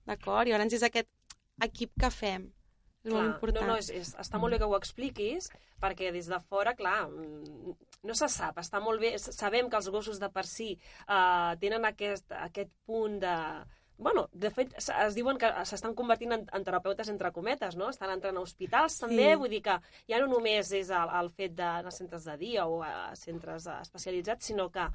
D'acord? 0.07 0.49
I 0.49 0.55
llavors 0.55 0.73
és 0.73 0.83
aquest 0.87 1.09
equip 1.63 1.93
que 2.01 2.11
fem. 2.11 2.53
És 3.03 3.11
molt 3.11 3.19
Clar, 3.19 3.35
important. 3.35 3.67
No, 3.67 3.75
no, 3.75 3.79
és, 3.83 3.91
és, 3.91 4.15
està 4.23 4.39
molt 4.39 4.55
bé 4.55 4.61
que 4.63 4.69
ho 4.71 4.77
expliquis, 4.79 5.49
perquè 5.83 6.13
des 6.15 6.29
de 6.31 6.39
fora, 6.47 6.75
clar, 6.79 7.09
mm, 7.11 7.77
no 8.07 8.15
se 8.19 8.29
sap, 8.31 8.59
està 8.63 8.81
molt 8.83 9.03
bé, 9.03 9.17
sabem 9.19 9.71
que 9.71 9.79
els 9.79 9.91
gossos 9.91 10.21
de 10.23 10.31
per 10.31 10.47
si 10.47 10.73
uh, 11.09 11.55
tenen 11.63 11.87
aquest, 11.91 12.31
aquest 12.47 12.71
punt 12.87 13.19
de... 13.23 13.37
Bueno, 14.03 14.25
de 14.33 14.51
fet, 14.51 14.73
es 14.75 15.15
diuen 15.15 15.37
que 15.39 15.51
s'estan 15.69 15.93
convertint 15.95 16.33
en, 16.35 16.47
en 16.57 16.65
terapeutes 16.67 17.11
entre 17.13 17.31
cometes, 17.31 17.77
no? 17.79 17.91
Estan 17.93 18.11
entrant 18.11 18.39
a 18.39 18.43
hospitals 18.43 18.97
Sí. 18.97 19.05
també, 19.05 19.29
vull 19.39 19.53
dir 19.53 19.61
que 19.63 19.77
ja 20.11 20.19
no 20.19 20.31
només 20.33 20.73
és 20.75 20.91
el, 20.91 21.13
el 21.21 21.31
fet 21.31 21.61
a 21.63 21.93
centres 21.95 22.27
de 22.27 22.35
dia 22.41 22.67
o 22.67 22.81
a 22.83 23.13
centres 23.19 23.69
especialitzats, 23.77 24.49
sinó 24.51 24.71
que 24.75 24.89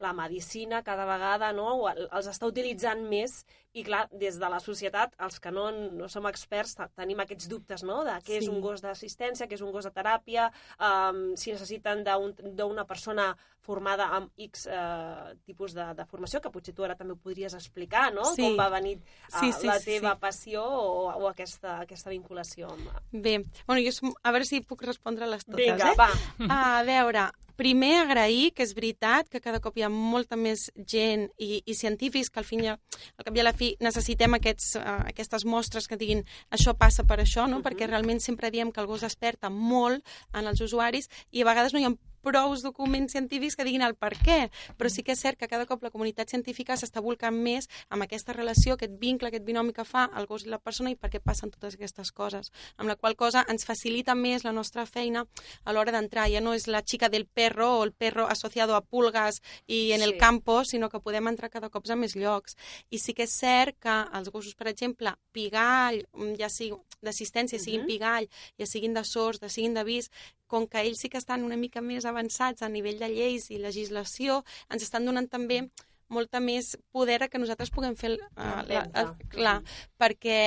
la 0.00 0.12
medicina 0.12 0.82
cada 0.82 1.04
vegada 1.04 1.52
no, 1.52 1.70
els 1.88 2.28
està 2.28 2.48
utilitzant 2.48 3.02
més 3.08 3.44
i 3.72 3.84
clar, 3.86 4.08
des 4.10 4.34
de 4.40 4.48
la 4.50 4.58
societat, 4.58 5.12
els 5.22 5.38
que 5.40 5.50
no, 5.54 5.68
no 5.70 6.08
som 6.10 6.26
experts 6.26 6.74
te- 6.74 6.88
tenim 6.98 7.20
aquests 7.22 7.46
dubtes 7.48 7.84
no? 7.86 8.00
de 8.04 8.16
què 8.26 8.38
és 8.40 8.44
Sí. 8.44 8.50
un 8.50 8.60
gos 8.60 8.82
d'assistència, 8.82 9.46
què 9.46 9.54
és 9.54 9.60
un 9.62 9.70
gos 9.70 9.84
de 9.86 9.92
teràpia, 9.94 10.48
um, 10.80 11.36
si 11.36 11.52
necessiten 11.52 12.02
d'un- 12.04 12.34
d'una 12.56 12.84
persona 12.84 13.36
formada 13.60 14.08
amb 14.16 14.30
X 14.40 14.66
eh, 14.66 15.34
tipus 15.46 15.74
de, 15.76 15.84
de 15.94 16.04
formació, 16.06 16.40
que 16.40 16.50
potser 16.50 16.74
tu 16.74 16.82
ara 16.82 16.96
també 16.96 17.12
ho 17.12 17.16
podries 17.20 17.54
explicar, 17.54 18.08
no? 18.12 18.24
Sí. 18.34 18.42
Com 18.42 18.56
va 18.58 18.70
venir 18.72 18.96
uh, 18.98 19.38
Sí, 19.38 19.52
sí, 19.52 19.66
la 19.68 19.78
teva 19.78 20.14
sí. 20.14 20.20
passió 20.20 20.64
o, 20.64 21.12
o 21.12 21.28
aquesta, 21.28 21.76
aquesta 21.84 22.10
vinculació 22.10 22.72
amb... 22.72 22.88
Bé, 23.12 23.44
bueno, 23.68 23.82
jo 23.84 23.92
som... 23.92 24.14
a 24.24 24.32
veure 24.32 24.48
si 24.48 24.62
puc 24.62 24.82
respondre-les 24.88 25.44
totes, 25.44 25.60
Vinga, 25.60 25.92
eh? 25.92 25.96
va. 26.00 26.08
A 26.48 26.82
veure, 26.88 27.28
primer 27.60 27.98
agrair 28.00 28.54
que 28.56 28.64
és 28.64 28.72
veritat 28.74 29.28
que 29.28 29.42
cada 29.44 29.60
cop 29.60 29.76
hi 29.76 29.84
ha 29.84 29.90
molta 29.92 30.34
més 30.40 30.70
gent 30.88 31.28
i, 31.36 31.60
i 31.68 31.74
científics 31.76 32.30
que 32.32 32.40
al, 32.40 32.48
fin 32.48 32.64
al 32.72 32.78
cap 33.26 33.36
i 33.36 33.40
a 33.44 33.44
la 33.44 33.52
fi 33.60 33.74
necessitem 33.84 34.38
aquests, 34.38 34.74
uh, 34.80 35.00
aquestes 35.12 35.44
mostres 35.44 35.88
que 35.88 35.98
diguin 36.00 36.24
això 36.50 36.74
passa 36.78 37.04
per 37.04 37.20
això, 37.20 37.46
no? 37.46 37.60
Mhm. 37.60 37.66
perquè 37.66 37.88
realment 37.88 38.20
sempre 38.20 38.50
diem 38.50 38.72
que 38.72 38.80
el 38.80 38.88
gos 38.88 39.04
desperta 39.06 39.50
molt 39.50 40.04
en 40.32 40.46
els 40.46 40.60
usuaris 40.60 41.10
i 41.30 41.42
a 41.42 41.50
vegades 41.50 41.74
no 41.74 41.80
hi 41.80 41.88
ha 41.88 41.94
prou 42.22 42.54
documents 42.62 43.12
científics 43.12 43.56
que 43.56 43.64
diguin 43.64 43.82
el 43.82 43.94
per 43.94 44.12
què, 44.18 44.50
però 44.78 44.90
sí 44.90 45.02
que 45.02 45.12
és 45.12 45.20
cert 45.20 45.38
que 45.38 45.48
cada 45.48 45.66
cop 45.66 45.82
la 45.82 45.90
comunitat 45.90 46.30
científica 46.30 46.76
s'està 46.76 47.02
volcant 47.04 47.34
més 47.34 47.68
amb 47.88 48.04
aquesta 48.04 48.34
relació, 48.36 48.74
aquest 48.74 48.96
vincle, 49.00 49.28
aquest 49.28 49.44
binomi 49.44 49.72
que 49.72 49.84
fa 49.84 50.08
el 50.16 50.26
gos 50.26 50.44
i 50.46 50.52
la 50.52 50.58
persona 50.58 50.90
i 50.90 50.96
per 50.96 51.10
què 51.10 51.20
passen 51.20 51.50
totes 51.50 51.76
aquestes 51.78 52.12
coses. 52.12 52.52
Amb 52.76 52.88
la 52.88 52.96
qual 52.96 53.16
cosa 53.16 53.44
ens 53.48 53.64
facilita 53.64 54.14
més 54.14 54.44
la 54.44 54.52
nostra 54.52 54.86
feina 54.86 55.24
a 55.64 55.72
l'hora 55.72 55.94
d'entrar. 55.94 56.28
Ja 56.30 56.42
no 56.44 56.54
és 56.54 56.66
la 56.68 56.82
xica 56.82 57.08
del 57.08 57.26
perro 57.26 57.70
o 57.78 57.84
el 57.84 57.92
perro 57.92 58.26
associado 58.28 58.76
a 58.76 58.82
pulgas 58.82 59.40
i 59.66 59.92
en 59.92 60.00
sí. 60.00 60.08
el 60.08 60.16
campo, 60.18 60.64
sinó 60.64 60.90
que 60.90 61.00
podem 61.00 61.28
entrar 61.28 61.50
cada 61.50 61.70
cop 61.70 61.88
a 61.90 61.96
més 61.96 62.16
llocs. 62.16 62.56
I 62.90 62.98
sí 62.98 63.14
que 63.14 63.24
és 63.24 63.34
cert 63.34 63.78
que 63.80 63.96
els 64.14 64.30
gossos, 64.30 64.54
per 64.54 64.68
exemple, 64.68 65.14
pigall, 65.32 66.02
ja 66.38 66.48
sigui 66.48 66.76
d'assistència, 67.00 67.56
uh 67.56 67.60
-huh. 67.60 67.64
siguin 67.64 67.86
pigall, 67.86 68.28
ja 68.58 68.66
siguin 68.66 68.94
de 68.94 69.04
sords, 69.04 69.40
ja 69.40 69.48
siguin 69.48 69.74
d'avís, 69.74 70.10
com 70.50 70.66
que 70.70 70.82
ells 70.82 71.04
sí 71.04 71.10
que 71.12 71.20
estan 71.22 71.46
una 71.46 71.58
mica 71.60 71.82
més 71.84 72.08
avançats 72.08 72.66
a 72.66 72.72
nivell 72.72 72.98
de 72.98 73.08
lleis 73.12 73.48
i 73.54 73.60
legislació, 73.62 74.42
ens 74.72 74.84
estan 74.88 75.06
donant 75.06 75.30
també 75.30 75.62
molta 76.10 76.42
més 76.42 76.74
poder 76.90 77.22
a 77.22 77.30
que 77.30 77.38
nosaltres 77.38 77.70
puguem 77.70 77.94
fer... 77.96 78.16
El, 78.16 78.20
el, 78.42 78.74
el, 78.74 78.92
el, 79.04 79.14
clar, 79.30 79.56
perquè 80.00 80.40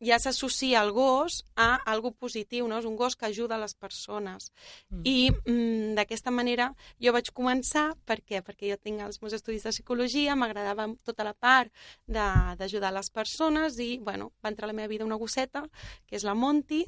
ja 0.00 0.18
s'associa 0.22 0.80
el 0.82 0.92
gos 0.94 1.44
a 1.56 1.74
algo 1.90 2.12
positiu, 2.14 2.68
no? 2.70 2.78
És 2.78 2.86
un 2.86 2.96
gos 2.96 3.16
que 3.18 3.26
ajuda 3.26 3.56
a 3.56 3.62
les 3.62 3.74
persones. 3.74 4.52
Mm. 4.90 5.02
I 5.04 5.16
mm, 5.32 5.94
d'aquesta 5.98 6.30
manera 6.34 6.70
jo 7.02 7.12
vaig 7.14 7.32
començar, 7.34 7.90
per 8.06 8.20
què? 8.22 8.42
Perquè 8.46 8.70
jo 8.70 8.78
tinc 8.78 9.02
els 9.04 9.20
meus 9.22 9.34
estudis 9.34 9.66
de 9.66 9.74
psicologia, 9.74 10.36
m'agradava 10.38 10.88
tota 11.06 11.26
la 11.26 11.34
part 11.34 11.72
d'ajudar 12.06 12.94
les 12.94 13.10
persones 13.10 13.78
i, 13.82 13.96
bueno, 13.98 14.32
va 14.44 14.52
entrar 14.52 14.68
a 14.68 14.72
la 14.72 14.78
meva 14.78 14.92
vida 14.92 15.06
una 15.08 15.18
gosseta, 15.18 15.66
que 16.06 16.16
és 16.16 16.26
la 16.26 16.36
Monty, 16.38 16.84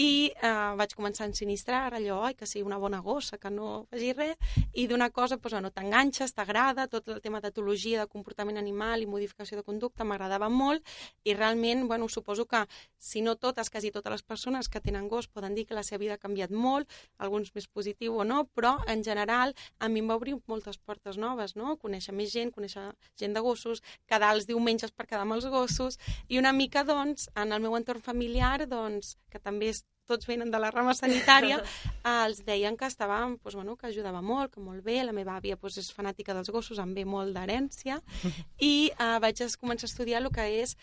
i 0.00 0.30
eh, 0.32 0.50
vaig 0.80 0.94
començar 0.96 1.26
a 1.26 1.28
ensinistrar 1.28 1.92
allò, 1.92 2.22
ai, 2.24 2.34
que 2.38 2.46
sigui 2.48 2.64
una 2.64 2.78
bona 2.80 3.02
gossa, 3.04 3.36
que 3.36 3.50
no 3.52 3.84
faci 3.90 4.14
res, 4.16 4.38
i 4.72 4.86
d'una 4.88 5.10
cosa, 5.12 5.36
doncs, 5.36 5.52
bueno, 5.52 5.70
t'enganxes, 5.74 6.32
t'agrada, 6.32 6.86
tot 6.88 7.10
el 7.12 7.20
tema 7.20 7.42
d'etologia, 7.44 8.00
de 8.00 8.08
comportament 8.08 8.56
animal 8.56 9.04
i 9.04 9.08
modificació 9.10 9.58
de 9.58 9.64
conducta 9.66 10.06
m'agradava 10.08 10.48
molt, 10.48 10.86
i 11.28 11.34
realment, 11.36 11.84
bueno, 11.90 12.08
suposo 12.08 12.46
que, 12.48 12.62
si 12.96 13.20
no 13.20 13.36
totes, 13.36 13.68
quasi 13.68 13.90
totes 13.92 14.14
les 14.14 14.24
persones 14.24 14.70
que 14.72 14.80
tenen 14.80 15.08
gos 15.08 15.28
poden 15.28 15.54
dir 15.58 15.66
que 15.68 15.76
la 15.76 15.84
seva 15.84 16.00
vida 16.00 16.16
ha 16.16 16.22
canviat 16.22 16.50
molt, 16.50 16.88
alguns 17.18 17.52
més 17.54 17.68
positiu 17.68 18.16
o 18.16 18.24
no, 18.24 18.46
però, 18.56 18.78
en 18.88 19.04
general, 19.04 19.52
a 19.78 19.92
mi 19.92 20.00
em 20.00 20.08
va 20.08 20.16
obrir 20.16 20.38
moltes 20.48 20.80
portes 20.80 21.20
noves, 21.20 21.56
no? 21.60 21.76
Conèixer 21.76 22.16
més 22.16 22.32
gent, 22.32 22.54
conèixer 22.56 22.88
gent 23.20 23.36
de 23.36 23.44
gossos, 23.44 23.84
quedar 24.08 24.32
els 24.32 24.48
diumenges 24.48 24.96
per 24.96 25.04
quedar 25.10 25.26
amb 25.28 25.36
els 25.36 25.50
gossos, 25.52 26.00
i 26.28 26.40
una 26.40 26.56
mica, 26.56 26.86
doncs, 26.88 27.28
en 27.36 27.52
el 27.52 27.60
meu 27.60 27.76
entorn 27.76 28.00
familiar, 28.00 28.64
doncs, 28.64 29.18
que 29.28 29.38
també 29.38 29.74
és 29.74 29.84
tots 30.10 30.28
venen 30.28 30.50
de 30.52 30.60
la 30.62 30.72
rama 30.74 30.94
sanitària, 30.98 31.60
els 32.16 32.42
deien 32.46 32.78
que 32.78 32.88
estava, 32.90 33.20
doncs, 33.24 33.56
bueno, 33.58 33.76
que 33.78 33.90
ajudava 33.90 34.22
molt, 34.22 34.54
que 34.54 34.64
molt 34.64 34.84
bé, 34.86 35.00
la 35.06 35.16
meva 35.16 35.38
àvia 35.38 35.58
doncs, 35.60 35.78
és 35.80 35.92
fanàtica 35.94 36.36
dels 36.36 36.50
gossos, 36.50 36.82
em 36.82 36.94
ve 36.96 37.06
molt 37.06 37.36
d'herència, 37.36 38.00
i 38.72 38.90
eh, 38.90 39.14
vaig 39.22 39.44
començar 39.60 39.88
a 39.88 39.92
estudiar 39.92 40.24
el 40.24 40.32
que 40.34 40.48
és 40.62 40.76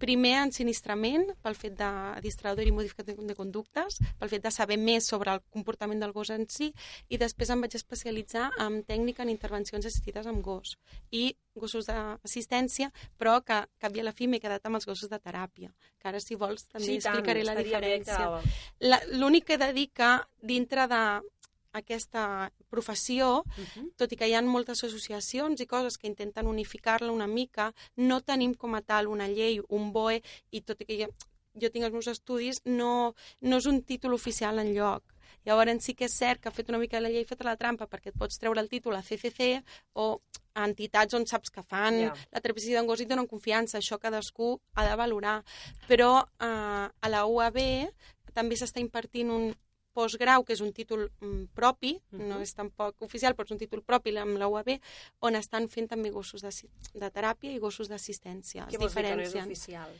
primer 0.00 0.34
ensinistrament 0.42 1.30
pel 1.42 1.56
fet 1.58 1.76
de 1.78 1.90
distrador 2.24 2.66
i 2.66 2.74
modificació 2.74 3.14
de 3.16 3.36
conductes, 3.38 4.00
pel 4.18 4.32
fet 4.32 4.44
de 4.44 4.52
saber 4.54 4.78
més 4.80 5.06
sobre 5.10 5.34
el 5.34 5.42
comportament 5.54 6.02
del 6.02 6.14
gos 6.16 6.32
en 6.34 6.46
si 6.50 6.72
i 7.08 7.20
després 7.20 7.50
em 7.50 7.64
vaig 7.64 7.76
especialitzar 7.78 8.50
en 8.64 8.82
tècnica 8.86 9.24
en 9.24 9.32
intervencions 9.32 9.86
assistides 9.86 10.26
amb 10.30 10.42
gos 10.44 10.76
i 11.10 11.32
gossos 11.54 11.86
d'assistència, 11.86 12.90
però 13.18 13.38
que 13.46 13.60
cap 13.78 13.94
i 13.94 14.02
a 14.02 14.06
la 14.06 14.12
fi 14.16 14.26
m'he 14.26 14.40
quedat 14.42 14.64
amb 14.66 14.80
els 14.80 14.88
gossos 14.88 15.10
de 15.10 15.20
teràpia, 15.22 15.70
que 16.02 16.10
ara 16.10 16.20
si 16.22 16.34
vols 16.34 16.66
també 16.66 16.88
sí, 16.88 16.98
explicaré 16.98 17.44
tant, 17.44 17.52
la 17.52 17.62
diferència. 17.62 19.04
L'únic 19.14 19.46
que 19.46 19.54
he 19.54 19.62
de 19.62 19.70
dir 19.76 19.88
que 19.94 20.10
dintre 20.42 20.88
de 20.90 21.02
aquesta 21.74 22.52
professió, 22.70 23.44
uh 23.44 23.64
-huh. 23.64 23.90
tot 23.96 24.12
i 24.12 24.16
que 24.16 24.28
hi 24.28 24.34
ha 24.34 24.42
moltes 24.42 24.84
associacions 24.84 25.60
i 25.60 25.66
coses 25.66 25.98
que 25.98 26.06
intenten 26.06 26.46
unificar-la 26.46 27.12
una 27.12 27.26
mica, 27.26 27.72
no 27.96 28.20
tenim 28.20 28.54
com 28.54 28.74
a 28.74 28.82
tal 28.82 29.08
una 29.08 29.28
llei, 29.28 29.60
un 29.68 29.92
BOE, 29.92 30.22
i 30.50 30.60
tot 30.60 30.80
i 30.80 30.84
que 30.84 30.98
jo, 31.02 31.08
jo 31.60 31.70
tinc 31.70 31.84
els 31.84 31.92
meus 31.92 32.06
estudis, 32.06 32.60
no, 32.64 33.14
no 33.40 33.56
és 33.56 33.66
un 33.66 33.82
títol 33.82 34.14
oficial 34.14 34.58
en 34.58 34.74
lloc. 34.74 35.02
Llavors 35.44 35.84
sí 35.84 35.94
que 35.94 36.06
és 36.06 36.14
cert 36.16 36.40
que 36.40 36.48
ha 36.48 36.52
fet 36.56 36.70
una 36.72 36.78
mica 36.78 37.00
la 37.00 37.10
llei 37.12 37.24
feta 37.28 37.44
la 37.44 37.56
trampa 37.60 37.86
perquè 37.86 38.12
et 38.12 38.18
pots 38.18 38.38
treure 38.40 38.60
el 38.60 38.70
títol 38.70 38.96
a 38.96 39.02
CCC 39.02 39.62
o 40.00 40.20
a 40.54 40.64
entitats 40.64 41.14
on 41.14 41.26
saps 41.26 41.50
que 41.50 41.62
fan 41.62 41.98
yeah. 41.98 42.14
la 42.32 42.40
terapia 42.40 42.78
d'en 42.78 42.86
gos 42.86 43.02
i 43.02 43.08
donen 43.10 43.26
confiança, 43.26 43.78
això 43.78 43.98
cadascú 44.00 44.54
ha 44.74 44.86
de 44.88 44.96
valorar. 44.96 45.42
Però 45.88 46.22
eh, 46.22 46.86
a 46.88 47.08
la 47.10 47.26
UAB 47.26 47.60
també 48.34 48.56
s'està 48.56 48.80
impartint 48.80 49.30
un, 49.34 49.50
postgrau, 49.94 50.44
que 50.44 50.54
és 50.56 50.62
un 50.64 50.72
títol 50.76 51.06
mm, 51.08 51.54
propi, 51.54 51.94
uh 51.94 52.18
-huh. 52.18 52.26
no 52.28 52.40
és 52.40 52.54
tampoc 52.54 53.00
oficial, 53.02 53.34
però 53.34 53.44
és 53.44 53.54
un 53.54 53.58
títol 53.58 53.82
propi 53.82 54.16
amb 54.16 54.38
la 54.38 54.48
UAB, 54.48 54.80
on 55.20 55.36
estan 55.36 55.68
fent 55.68 55.88
també 55.88 56.10
gossos 56.10 56.42
de, 56.42 56.50
de 56.94 57.10
teràpia 57.10 57.50
i 57.52 57.58
gossos 57.58 57.88
d'assistència. 57.88 58.66
Què 58.66 58.78
vols 58.78 58.94
dir 58.94 59.04
que 59.04 59.16
no 59.16 59.22
és 59.22 59.34
oficial? 59.34 59.90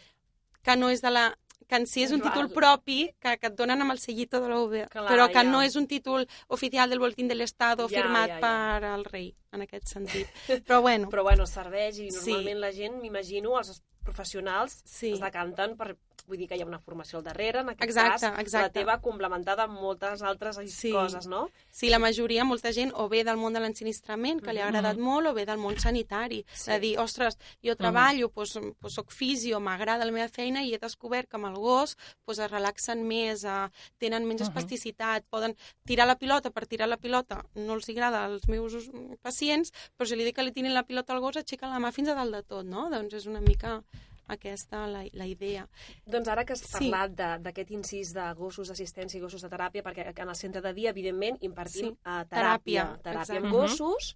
Que 0.63 0.77
no 0.77 0.91
és 0.91 1.01
de 1.01 1.11
la 1.11 1.37
que 1.67 1.77
en 1.77 1.87
si 1.87 2.03
és 2.05 2.13
un 2.13 2.21
títol 2.21 2.51
propi 2.53 2.99
que, 3.21 3.37
que 3.41 3.49
et 3.51 3.57
donen 3.57 3.81
amb 3.81 3.95
el 3.95 4.01
sellito 4.03 4.41
de 4.41 4.51
l'UAB, 4.51 4.75
però 4.93 5.29
que 5.33 5.43
ja. 5.43 5.49
no 5.49 5.63
és 5.63 5.77
un 5.81 5.87
títol 5.87 6.27
oficial 6.49 6.91
del 6.91 7.01
Boletín 7.03 7.29
de 7.29 7.35
l'Estado 7.39 7.89
ja, 7.89 8.03
firmat 8.03 8.29
ja, 8.29 8.39
ja. 8.39 8.41
per 8.45 8.91
el 8.91 9.05
rei, 9.05 9.35
en 9.53 9.65
aquest 9.65 9.89
sentit. 9.89 10.29
Però 10.67 10.83
bueno, 10.83 11.09
però 11.13 11.25
bueno 11.25 11.47
serveix 11.47 11.99
i 11.99 12.11
normalment 12.11 12.59
sí. 12.59 12.65
la 12.67 12.73
gent, 12.73 13.01
m'imagino, 13.01 13.57
els 13.59 13.83
professionals 14.05 14.83
sí. 14.85 15.15
es 15.15 15.23
decanten 15.23 15.79
per 15.81 15.95
vull 16.27 16.41
dir 16.41 16.49
que 16.49 16.57
hi 16.57 16.63
ha 16.65 16.67
una 16.67 16.81
formació 16.81 17.19
al 17.19 17.25
darrere, 17.27 17.61
en 17.61 17.71
aquest 17.73 17.85
exacte, 17.89 18.27
cas, 18.27 18.41
exacte. 18.41 18.63
la 18.67 18.73
teva 18.73 18.97
complementada 19.05 19.67
amb 19.69 19.77
moltes 19.81 20.23
altres 20.25 20.59
sí. 20.73 20.93
coses, 20.95 21.27
no? 21.31 21.45
Sí, 21.71 21.91
la 21.93 22.01
majoria, 22.03 22.47
molta 22.49 22.73
gent, 22.73 22.93
o 22.97 23.09
ve 23.13 23.23
del 23.27 23.41
món 23.41 23.57
de 23.57 23.63
l'ensinistrament, 23.65 24.41
que 24.45 24.55
li 24.55 24.63
ha 24.63 24.69
agradat 24.69 24.97
mm 24.97 25.01
-hmm. 25.01 25.11
molt, 25.11 25.29
o 25.29 25.35
ve 25.35 25.45
del 25.45 25.59
món 25.59 25.79
sanitari. 25.79 26.45
Sí. 26.55 26.71
De 26.71 26.79
dir, 26.81 26.99
ostres, 26.99 27.39
jo 27.63 27.77
treballo, 27.77 28.29
mm 28.29 28.31
-hmm. 28.31 28.61
doncs, 28.61 28.77
doncs 28.81 28.95
soc 28.95 29.11
fisio, 29.11 29.61
m'agrada 29.61 30.05
la 30.05 30.13
meva 30.13 30.29
feina 30.29 30.63
i 30.63 30.75
he 30.75 30.79
descobert 30.79 31.29
que 31.29 31.37
amb 31.37 31.47
el 31.47 31.55
gos 31.55 31.97
doncs, 32.27 32.39
es 32.39 32.51
relaxen 32.51 33.07
més, 33.07 33.45
eh, 33.45 33.69
tenen 33.99 34.25
menys 34.25 34.41
mm 34.41 34.45
-hmm. 34.45 34.49
espasticitat, 34.49 35.25
poden 35.29 35.57
tirar 35.85 36.07
la 36.07 36.17
pilota 36.17 36.51
per 36.51 36.67
tirar 36.67 36.89
la 36.89 36.97
pilota, 36.97 37.45
no 37.55 37.75
els 37.75 37.89
agrada 37.89 38.25
als 38.25 38.49
meus 38.49 38.73
pacients, 39.23 39.73
però 39.97 40.07
si 40.07 40.17
li 40.17 40.25
dic 40.25 40.37
que 40.37 40.43
li 40.43 40.53
tirin 40.53 40.75
la 40.75 40.85
pilota 40.85 41.13
al 41.13 41.21
gos, 41.21 41.37
aixeca 41.37 41.69
la 41.69 41.79
mà 41.79 41.93
fins 41.93 42.09
a 42.09 42.15
dalt 42.15 42.33
de 42.33 42.43
tot, 42.43 42.65
no? 42.65 42.89
Doncs 42.91 43.15
és 43.15 43.27
una 43.27 43.41
mica 43.41 43.83
aquesta 44.27 44.85
la, 44.91 45.05
la 45.13 45.27
idea. 45.29 45.67
Doncs 46.07 46.31
ara 46.33 46.45
que 46.45 46.57
has 46.57 46.65
parlat 46.73 47.15
sí. 47.15 47.41
d'aquest 47.45 47.73
incís 47.77 48.13
de 48.17 48.27
gossos 48.39 48.71
d'assistència 48.71 49.19
i 49.19 49.23
gossos 49.23 49.45
de 49.45 49.51
teràpia, 49.53 49.85
perquè 49.85 50.11
en 50.15 50.29
el 50.29 50.39
centre 50.39 50.63
de 50.65 50.73
dia, 50.77 50.93
evidentment, 50.95 51.41
impartim 51.43 51.91
sí. 51.91 51.97
uh, 52.05 52.23
teràpia, 52.31 52.31
teràpia, 52.31 52.87
teràpia 53.09 53.43
amb 53.43 53.53
gossos, 53.53 54.15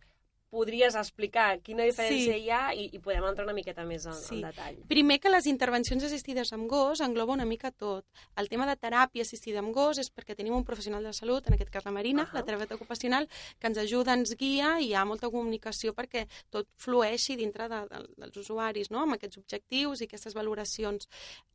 podries 0.51 0.97
explicar 0.99 1.61
quina 1.65 1.87
diferència 1.87 2.35
sí. 2.35 2.45
hi 2.45 2.51
ha 2.51 2.73
i, 2.75 2.89
i 2.97 3.01
podem 3.03 3.25
entrar 3.29 3.47
una 3.47 3.55
miqueta 3.57 3.85
més 3.89 4.07
en, 4.09 4.17
sí. 4.19 4.39
en 4.39 4.49
detall. 4.49 4.81
Primer 4.91 5.19
que 5.23 5.33
les 5.33 5.47
intervencions 5.51 6.05
assistides 6.09 6.53
amb 6.57 6.69
gos 6.71 7.03
engloba 7.05 7.37
una 7.37 7.47
mica 7.49 7.71
tot. 7.71 8.05
El 8.41 8.51
tema 8.51 8.67
de 8.67 8.77
teràpia 8.77 9.27
assistida 9.27 9.63
amb 9.63 9.75
gos 9.77 10.01
és 10.03 10.11
perquè 10.11 10.37
tenim 10.39 10.57
un 10.57 10.67
professional 10.67 11.05
de 11.05 11.15
salut, 11.17 11.47
en 11.47 11.57
aquest 11.57 11.73
cas 11.75 11.87
la 11.87 11.95
Marina, 11.95 12.23
uh 12.25 12.29
-huh. 12.29 12.41
la 12.41 12.45
terapeuta 12.45 12.75
ocupacional, 12.75 13.29
que 13.59 13.67
ens 13.67 13.79
ajuda, 13.79 14.15
ens 14.15 14.35
guia 14.37 14.79
i 14.81 14.89
hi 14.89 14.95
ha 14.95 15.05
molta 15.05 15.31
comunicació 15.31 15.95
perquè 15.97 16.27
tot 16.51 16.69
flueixi 16.81 17.37
dintre 17.37 17.69
de, 17.69 17.81
de, 17.91 18.03
dels 18.17 18.41
usuaris, 18.45 18.91
no? 18.91 19.05
amb 19.05 19.17
aquests 19.17 19.41
objectius 19.43 20.01
i 20.01 20.09
aquestes 20.09 20.35
valoracions. 20.35 21.09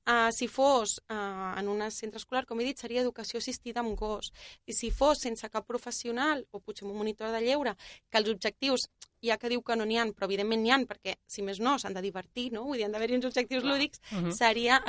Uh, 0.03 0.29
si 0.35 0.49
fos 0.51 0.97
uh, 1.07 1.53
en 1.59 1.69
un 1.71 1.79
centre 1.91 2.19
escolar, 2.19 2.45
com 2.45 2.59
he 2.59 2.65
dit, 2.67 2.79
seria 2.79 3.01
educació 3.01 3.39
assistida 3.39 3.79
amb 3.79 3.95
gos. 3.99 4.33
I 4.67 4.75
si 4.75 4.91
fos 4.91 5.23
sense 5.23 5.47
cap 5.49 5.65
professional 5.65 6.43
o 6.51 6.59
potser 6.59 6.85
un 6.89 6.97
monitor 6.97 7.31
de 7.31 7.39
lleure, 7.45 7.75
que 8.11 8.19
els 8.19 8.29
objectius 8.29 8.82
ja 9.23 9.37
que 9.39 9.49
diu 9.51 9.63
que 9.65 9.77
no 9.79 9.85
n'hi 9.87 9.97
han, 10.01 10.13
però 10.13 10.27
evidentment 10.29 10.61
n'hi 10.63 10.73
han 10.75 10.85
perquè, 10.89 11.15
si 11.27 11.43
més 11.45 11.61
no, 11.63 11.77
s'han 11.79 11.95
de 11.95 12.03
divertir, 12.03 12.49
no? 12.53 12.65
Vull 12.67 12.81
dir, 12.81 12.87
han 12.87 12.95
d'haver-hi 12.95 13.17
uns 13.17 13.27
objectius 13.29 13.63
lúdics, 13.63 14.01
uh 14.11 14.23
-huh. 14.23 14.31
seria 14.31 14.81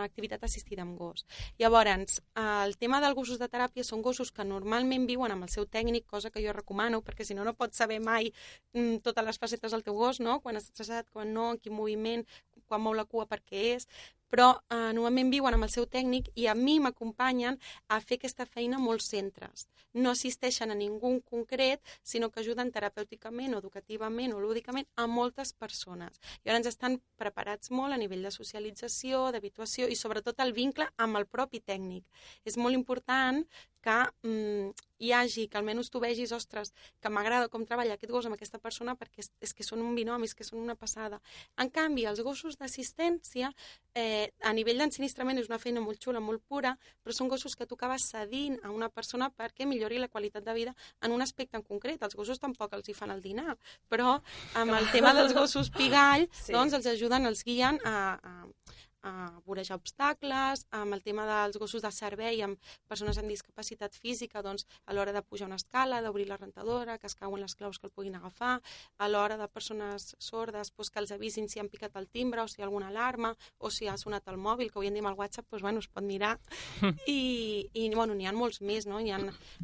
activitat 0.00 0.44
assistida 0.44 0.82
amb 0.82 0.98
gos. 0.98 1.26
Llavors, 1.58 2.22
el 2.36 2.76
tema 2.76 3.00
dels 3.00 3.14
gossos 3.14 3.38
de 3.38 3.48
teràpia 3.48 3.84
són 3.84 4.02
gossos 4.02 4.32
que 4.32 4.44
normalment 4.44 5.06
viuen 5.06 5.32
amb 5.32 5.42
el 5.42 5.48
seu 5.48 5.66
tècnic, 5.66 6.06
cosa 6.06 6.30
que 6.30 6.42
jo 6.44 6.52
recomano, 6.52 7.02
perquè 7.02 7.24
si 7.24 7.34
no, 7.34 7.44
no 7.44 7.54
pots 7.54 7.76
saber 7.76 8.00
mai 8.00 8.32
mm, 8.72 8.96
totes 9.02 9.24
les 9.24 9.38
facetes 9.38 9.72
del 9.72 9.82
teu 9.82 9.94
gos, 9.94 10.20
no? 10.20 10.40
Quan 10.40 10.56
està 10.56 10.70
estressat, 10.70 11.10
quan 11.10 11.32
no, 11.34 11.50
en 11.52 11.58
quin 11.58 11.72
moviment, 11.72 12.26
quan 12.66 12.80
mou 12.80 12.94
la 12.94 13.04
cua 13.04 13.26
per 13.26 13.42
què 13.42 13.74
és, 13.74 13.88
però 14.30 14.50
eh, 14.70 14.92
normalment 14.94 15.32
viuen 15.34 15.56
amb 15.56 15.66
el 15.66 15.72
seu 15.74 15.86
tècnic 15.90 16.30
i 16.38 16.46
a 16.46 16.54
mi 16.54 16.78
m'acompanyen 16.80 17.58
a 17.88 18.00
fer 18.00 18.20
aquesta 18.20 18.46
feina 18.46 18.78
molts 18.78 19.10
centres. 19.12 19.66
No 19.92 20.14
assisteixen 20.14 20.70
a 20.70 20.78
ningú 20.78 21.16
concret, 21.26 21.82
sinó 22.02 22.30
que 22.30 22.40
ajuden 22.44 22.70
terapèuticament 22.70 23.56
educativament 23.58 24.34
o 24.34 24.40
lúdicament 24.40 24.86
a 24.96 25.08
moltes 25.10 25.52
persones. 25.52 26.20
I 26.44 26.50
ara 26.50 26.60
ens 26.60 26.70
estan 26.70 27.00
preparats 27.18 27.72
molt 27.74 27.92
a 27.92 27.98
nivell 27.98 28.22
de 28.22 28.34
socialització, 28.34 29.26
d'habituació 29.34 29.90
i 29.90 29.98
sobretot 29.98 30.38
el 30.40 30.54
vincle 30.54 30.86
amb 30.96 31.18
el 31.18 31.26
propi 31.26 31.60
tècnic. 31.60 32.06
És 32.46 32.56
molt 32.56 32.78
important 32.78 33.44
que 33.80 33.96
mm, 34.22 34.72
hi 35.00 35.12
hagi, 35.16 35.46
que 35.48 35.58
almenys 35.58 35.88
tu 35.90 36.00
vegis, 36.02 36.32
ostres, 36.36 36.74
que 37.00 37.12
m'agrada 37.12 37.48
com 37.52 37.64
treballa 37.68 37.96
aquest 37.96 38.12
gos 38.12 38.28
amb 38.28 38.36
aquesta 38.36 38.60
persona 38.60 38.94
perquè 39.00 39.24
és, 39.24 39.30
és 39.40 39.54
que 39.56 39.64
són 39.64 39.80
un 39.84 39.94
binomi, 39.96 40.28
és 40.28 40.36
que 40.36 40.44
són 40.44 40.60
una 40.60 40.76
passada. 40.76 41.20
En 41.56 41.72
canvi, 41.72 42.04
els 42.10 42.20
gossos 42.26 42.60
d'assistència, 42.60 43.52
eh, 43.94 44.19
a 44.46 44.52
nivell 44.56 44.80
d'ensinistrament 44.82 45.40
és 45.40 45.48
una 45.50 45.58
feina 45.62 45.82
molt 45.84 46.02
xula, 46.02 46.22
molt 46.24 46.42
pura, 46.48 46.74
però 47.02 47.16
són 47.16 47.30
gossos 47.32 47.56
que 47.56 47.66
tu 47.68 47.78
acabes 47.78 48.08
cedint 48.12 48.58
a 48.64 48.72
una 48.74 48.90
persona 48.92 49.30
perquè 49.30 49.66
millori 49.68 50.00
la 50.02 50.10
qualitat 50.12 50.44
de 50.46 50.54
vida 50.56 50.74
en 51.02 51.14
un 51.16 51.22
aspecte 51.22 51.58
en 51.58 51.64
concret. 51.66 52.02
Els 52.02 52.16
gossos 52.18 52.42
tampoc 52.42 52.74
els 52.76 52.88
hi 52.88 52.96
fan 52.96 53.14
el 53.14 53.22
dinar, 53.24 53.56
però 53.88 54.18
amb 54.60 54.76
el 54.78 54.90
tema 54.94 55.14
dels 55.16 55.34
gossos 55.36 55.72
pigall, 55.74 56.28
sí. 56.32 56.52
doncs 56.52 56.76
els 56.78 56.90
ajuden, 56.94 57.26
els 57.30 57.44
guien 57.46 57.80
a, 57.84 57.96
a, 58.16 58.78
a 59.02 59.40
vorejar 59.46 59.78
obstacles, 59.78 60.66
amb 60.70 60.94
el 60.94 61.02
tema 61.02 61.26
dels 61.28 61.58
gossos 61.60 61.82
de 61.82 61.90
servei 61.94 62.42
amb 62.44 62.58
persones 62.88 63.18
amb 63.18 63.30
discapacitat 63.30 63.94
física, 63.96 64.42
doncs 64.42 64.66
a 64.86 64.94
l'hora 64.94 65.12
de 65.12 65.22
pujar 65.22 65.48
una 65.48 65.58
escala, 65.60 66.02
d'obrir 66.02 66.28
la 66.28 66.36
rentadora, 66.36 66.98
que 66.98 67.06
es 67.06 67.14
cauen 67.14 67.40
les 67.40 67.54
claus 67.54 67.78
que 67.78 67.86
el 67.88 67.92
puguin 67.92 68.16
agafar, 68.18 68.60
a 68.98 69.08
l'hora 69.08 69.36
de 69.40 69.48
persones 69.48 70.14
sordes 70.18 70.72
doncs, 70.76 70.90
que 70.90 71.00
els 71.00 71.12
avisin 71.12 71.48
si 71.48 71.60
han 71.60 71.68
picat 71.68 71.96
el 71.96 72.08
timbre 72.08 72.42
o 72.42 72.48
si 72.48 72.60
hi 72.60 72.64
ha 72.64 72.68
alguna 72.68 72.88
alarma 72.88 73.34
o 73.58 73.70
si 73.70 73.88
ha 73.88 73.96
sonat 73.96 74.28
el 74.28 74.36
mòbil, 74.36 74.70
que 74.70 74.78
avui 74.78 74.90
en 74.90 74.98
dia 74.98 75.04
amb 75.04 75.12
el 75.12 75.18
WhatsApp 75.18 75.48
doncs, 75.50 75.62
bueno, 75.62 75.80
es 75.80 75.88
pot 75.88 76.04
mirar. 76.04 76.36
I, 77.06 77.68
i 77.72 77.88
bueno, 77.94 78.14
n'hi 78.14 78.26
ha 78.26 78.34
molts 78.36 78.60
més, 78.60 78.86
no? 78.86 79.00
N'hi 79.00 79.14
ha 79.14 79.20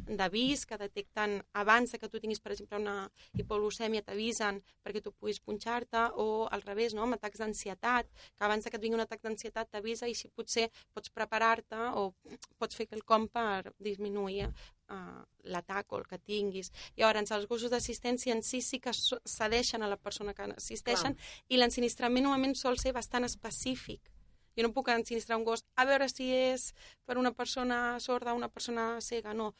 d'avís 0.07 0.65
que 0.65 0.77
detecten 0.77 1.41
abans 1.53 1.93
que 1.97 2.09
tu 2.09 2.19
tinguis, 2.19 2.41
per 2.41 2.53
exemple, 2.53 2.79
una 2.81 3.09
hipoglucèmia, 3.37 4.03
t'avisen 4.05 4.61
perquè 4.83 5.01
tu 5.03 5.11
puguis 5.11 5.39
punxar-te, 5.43 6.07
o 6.15 6.47
al 6.51 6.63
revés, 6.63 6.95
no? 6.95 7.03
amb 7.03 7.17
atacs 7.17 7.41
d'ansietat, 7.41 8.07
que 8.07 8.45
abans 8.47 8.63
que 8.63 8.77
et 8.77 8.83
vingui 8.83 8.99
un 8.99 9.03
atac 9.03 9.23
d'ansietat 9.27 9.69
t'avisa 9.71 10.09
i 10.09 10.15
si 10.17 10.31
potser 10.33 10.67
pots 10.95 11.13
preparar-te 11.13 11.91
o 11.99 12.09
pots 12.57 12.79
fer 12.79 12.87
quelcom 12.89 13.27
per 13.29 13.73
disminuir 13.77 14.47
uh, 14.47 15.23
l'atac 15.51 15.93
o 15.93 16.01
el 16.01 16.07
que 16.09 16.19
tinguis. 16.19 16.71
Llavors, 16.97 17.31
els 17.35 17.47
gossos 17.49 17.73
d'assistència 17.73 18.35
en 18.35 18.43
si 18.43 18.61
sí 18.65 18.79
que 18.83 18.93
cedeixen 18.93 19.83
a 19.83 19.91
la 19.91 19.97
persona 19.97 20.33
que 20.33 20.49
assisteixen 20.55 21.17
Clar. 21.17 21.33
i 21.49 21.59
l'ensinistrament 21.59 22.27
normalment 22.27 22.55
sol 22.57 22.79
ser 22.81 22.95
bastant 22.95 23.27
específic. 23.27 24.11
Jo 24.57 24.65
no 24.65 24.73
puc 24.73 24.89
ensinistrar 24.89 25.37
un 25.37 25.45
gos 25.45 25.61
a 25.77 25.85
veure 25.85 26.07
si 26.09 26.31
és 26.33 26.71
per 27.05 27.19
una 27.21 27.31
persona 27.31 27.99
sorda 28.01 28.33
o 28.33 28.39
una 28.39 28.49
persona 28.49 28.95
cega, 29.05 29.35
no 29.37 29.53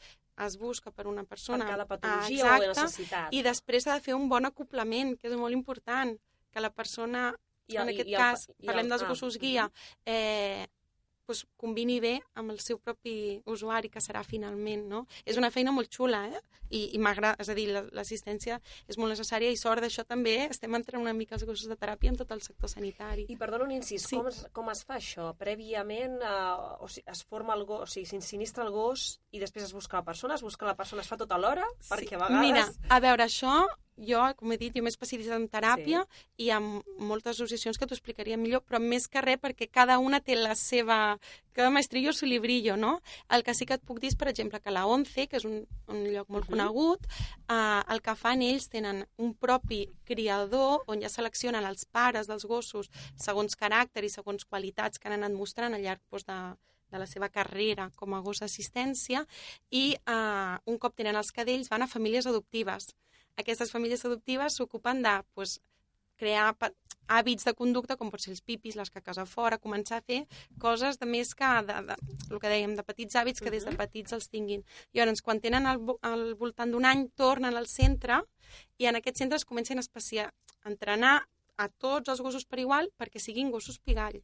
es 0.45 0.57
busca 0.57 0.91
per 0.91 1.07
una 1.07 1.23
persona. 1.23 1.65
Per 1.65 1.73
cada 1.75 1.85
patologia 1.89 2.45
exacte, 2.45 2.65
o 2.65 2.73
necessitat. 2.73 3.33
I 3.33 3.43
després 3.45 3.87
ha 3.87 3.97
de 3.97 4.05
fer 4.05 4.15
un 4.17 4.27
bon 4.29 4.45
acoplament, 4.49 5.15
que 5.17 5.29
és 5.29 5.37
molt 5.37 5.53
important, 5.53 6.15
que 6.53 6.63
la 6.63 6.73
persona 6.73 7.31
i, 7.67 7.77
en 7.77 7.93
aquest 7.93 8.09
i, 8.09 8.17
cas, 8.17 8.47
i 8.57 8.69
parlem 8.69 8.89
dels 8.91 9.05
gossos 9.07 9.37
guia, 9.41 9.67
eh, 10.07 10.65
pues, 11.27 11.43
combini 11.59 11.99
bé 11.99 12.15
amb 12.39 12.53
el 12.53 12.61
seu 12.63 12.79
propi 12.79 13.13
usuari, 13.51 13.91
que 13.91 14.01
serà 14.01 14.23
finalment, 14.23 14.85
no? 14.87 15.03
És 15.27 15.37
una 15.37 15.51
feina 15.51 15.73
molt 15.75 15.91
xula, 15.93 16.23
eh? 16.31 16.39
I, 16.69 16.81
i 16.95 17.01
m'agrada, 17.03 17.35
és 17.43 17.51
a 17.51 17.55
dir, 17.55 17.67
l'assistència 17.95 18.57
és 18.87 18.97
molt 18.99 19.11
necessària 19.11 19.51
i 19.51 19.59
sort 19.59 19.83
d'això 19.83 20.05
també 20.07 20.37
estem 20.47 20.73
entrant 20.79 21.03
una 21.03 21.13
mica 21.15 21.35
els 21.35 21.43
gossos 21.47 21.67
de 21.69 21.77
teràpia 21.79 22.13
en 22.13 22.19
tot 22.19 22.31
el 22.31 22.41
sector 22.45 22.71
sanitari. 22.71 23.27
I 23.31 23.37
perdona 23.39 23.67
un 23.67 23.75
incís, 23.75 24.07
sí. 24.07 24.15
com, 24.15 24.29
es, 24.31 24.39
com 24.55 24.71
es 24.71 24.83
fa 24.87 24.97
això? 24.97 25.29
Prèviament 25.39 26.17
eh, 26.23 26.83
o 26.83 26.87
sigui, 26.87 27.05
es 27.11 27.23
forma 27.27 27.55
el 27.59 27.65
gos, 27.67 27.83
o 27.83 27.91
sigui, 27.91 28.07
s'insiniestra 28.07 28.63
el 28.63 28.71
gos 28.75 29.09
i 29.35 29.43
després 29.43 29.67
es 29.67 29.75
busca 29.75 29.99
la 29.99 30.07
persona, 30.07 30.39
es 30.39 30.45
busca 30.47 30.67
la 30.67 30.77
persona, 30.79 31.03
es 31.03 31.11
fa 31.11 31.19
tot 31.19 31.35
alhora? 31.35 31.67
Sí. 31.81 31.91
Perquè 31.91 32.15
a 32.15 32.23
vegades... 32.23 32.47
Mira, 32.47 32.65
a 32.87 33.03
veure, 33.03 33.27
això 33.27 33.59
jo, 33.97 34.21
com 34.37 34.51
he 34.53 34.57
dit, 34.61 34.75
jo 34.75 34.83
m'he 34.85 34.91
especialitzat 34.93 35.39
en 35.39 35.47
teràpia 35.49 36.03
sí. 36.05 36.45
i 36.45 36.51
amb 36.53 36.85
moltes 37.01 37.35
associacions 37.35 37.77
que 37.77 37.87
t'ho 37.89 37.97
explicaria 37.97 38.37
millor, 38.37 38.63
però 38.65 38.79
més 38.83 39.07
que 39.09 39.23
res 39.25 39.41
perquè 39.41 39.69
cada 39.71 39.97
una 39.99 40.21
té 40.21 40.37
la 40.37 40.55
seva... 40.55 41.17
Cada 41.57 41.71
maestrillo 41.73 42.11
su 42.13 42.27
librillo, 42.29 42.75
no? 42.77 42.99
El 43.33 43.41
que 43.41 43.55
sí 43.57 43.65
que 43.65 43.73
et 43.73 43.81
puc 43.81 43.97
dir 43.97 44.11
és, 44.11 44.15
per 44.15 44.27
exemple, 44.29 44.59
que 44.61 44.69
la 44.69 44.83
ONCE, 44.85 45.25
que 45.25 45.39
és 45.39 45.45
un, 45.49 45.63
un 45.89 46.03
lloc 46.13 46.29
molt 46.29 46.45
uh 46.45 46.51
-huh. 46.51 46.53
conegut, 46.53 47.07
eh, 47.49 47.81
el 47.89 48.01
que 48.05 48.13
fan 48.15 48.43
ells 48.45 48.69
tenen 48.69 49.07
un 49.17 49.33
propi 49.33 49.89
criador 50.05 50.83
on 50.85 51.01
ja 51.01 51.09
seleccionen 51.09 51.65
els 51.65 51.85
pares 51.85 52.27
dels 52.27 52.45
gossos 52.45 52.91
segons 53.15 53.57
caràcter 53.57 54.03
i 54.03 54.09
segons 54.09 54.45
qualitats 54.45 54.99
que 54.99 55.07
han 55.07 55.17
anat 55.17 55.33
mostrant 55.33 55.73
al 55.73 55.81
llarg 55.81 56.01
doncs, 56.11 56.25
de, 56.25 56.37
de 56.91 56.97
la 56.99 57.07
seva 57.07 57.29
carrera 57.29 57.89
com 57.95 58.13
a 58.13 58.21
gos 58.21 58.39
d'assistència 58.39 59.25
i 59.71 59.95
eh, 59.95 60.55
un 60.65 60.77
cop 60.77 60.95
tenen 60.95 61.15
els 61.15 61.31
cadells 61.31 61.69
van 61.69 61.81
a 61.81 61.87
famílies 61.87 62.27
adoptives 62.27 62.93
aquestes 63.37 63.71
famílies 63.71 64.05
adoptives 64.05 64.57
s'ocupen 64.57 65.01
de 65.05 65.13
pues, 65.33 65.59
crear 66.17 66.49
hàbits 67.07 67.47
de 67.47 67.53
conducta, 67.55 67.95
com 67.95 68.09
pot 68.11 68.21
ser 68.23 68.33
els 68.33 68.41
pipis, 68.43 68.75
les 68.75 68.91
caques 68.91 69.19
a 69.21 69.25
fora, 69.29 69.59
començar 69.63 70.01
a 70.01 70.05
fer 70.05 70.23
coses 70.59 70.99
de 70.99 71.07
més 71.07 71.31
que, 71.37 71.51
de, 71.69 71.77
de, 71.87 71.95
el 72.31 72.41
que 72.41 72.51
dèiem, 72.51 72.75
de 72.75 72.83
petits 72.83 73.15
hàbits 73.15 73.43
que 73.43 73.53
des 73.53 73.63
de 73.67 73.75
petits 73.79 74.17
els 74.17 74.27
tinguin. 74.33 74.65
I 74.91 74.99
llavors, 74.99 75.23
quan 75.23 75.39
tenen 75.43 75.69
al, 75.69 75.79
al 76.01 76.33
voltant 76.41 76.73
d'un 76.73 76.89
any, 76.89 77.07
tornen 77.15 77.55
al 77.55 77.69
centre 77.71 78.23
i 78.77 78.89
en 78.89 78.99
aquest 78.99 79.23
centre 79.23 79.39
es 79.39 79.47
comencen 79.47 79.79
a, 79.79 79.85
especiar, 79.85 80.31
a 80.63 80.71
entrenar 80.73 81.15
a 81.57 81.69
tots 81.69 82.11
els 82.11 82.21
gossos 82.21 82.45
per 82.45 82.59
igual 82.61 82.91
perquè 82.97 83.21
siguin 83.23 83.53
gossos 83.53 83.79
pigall. 83.79 84.19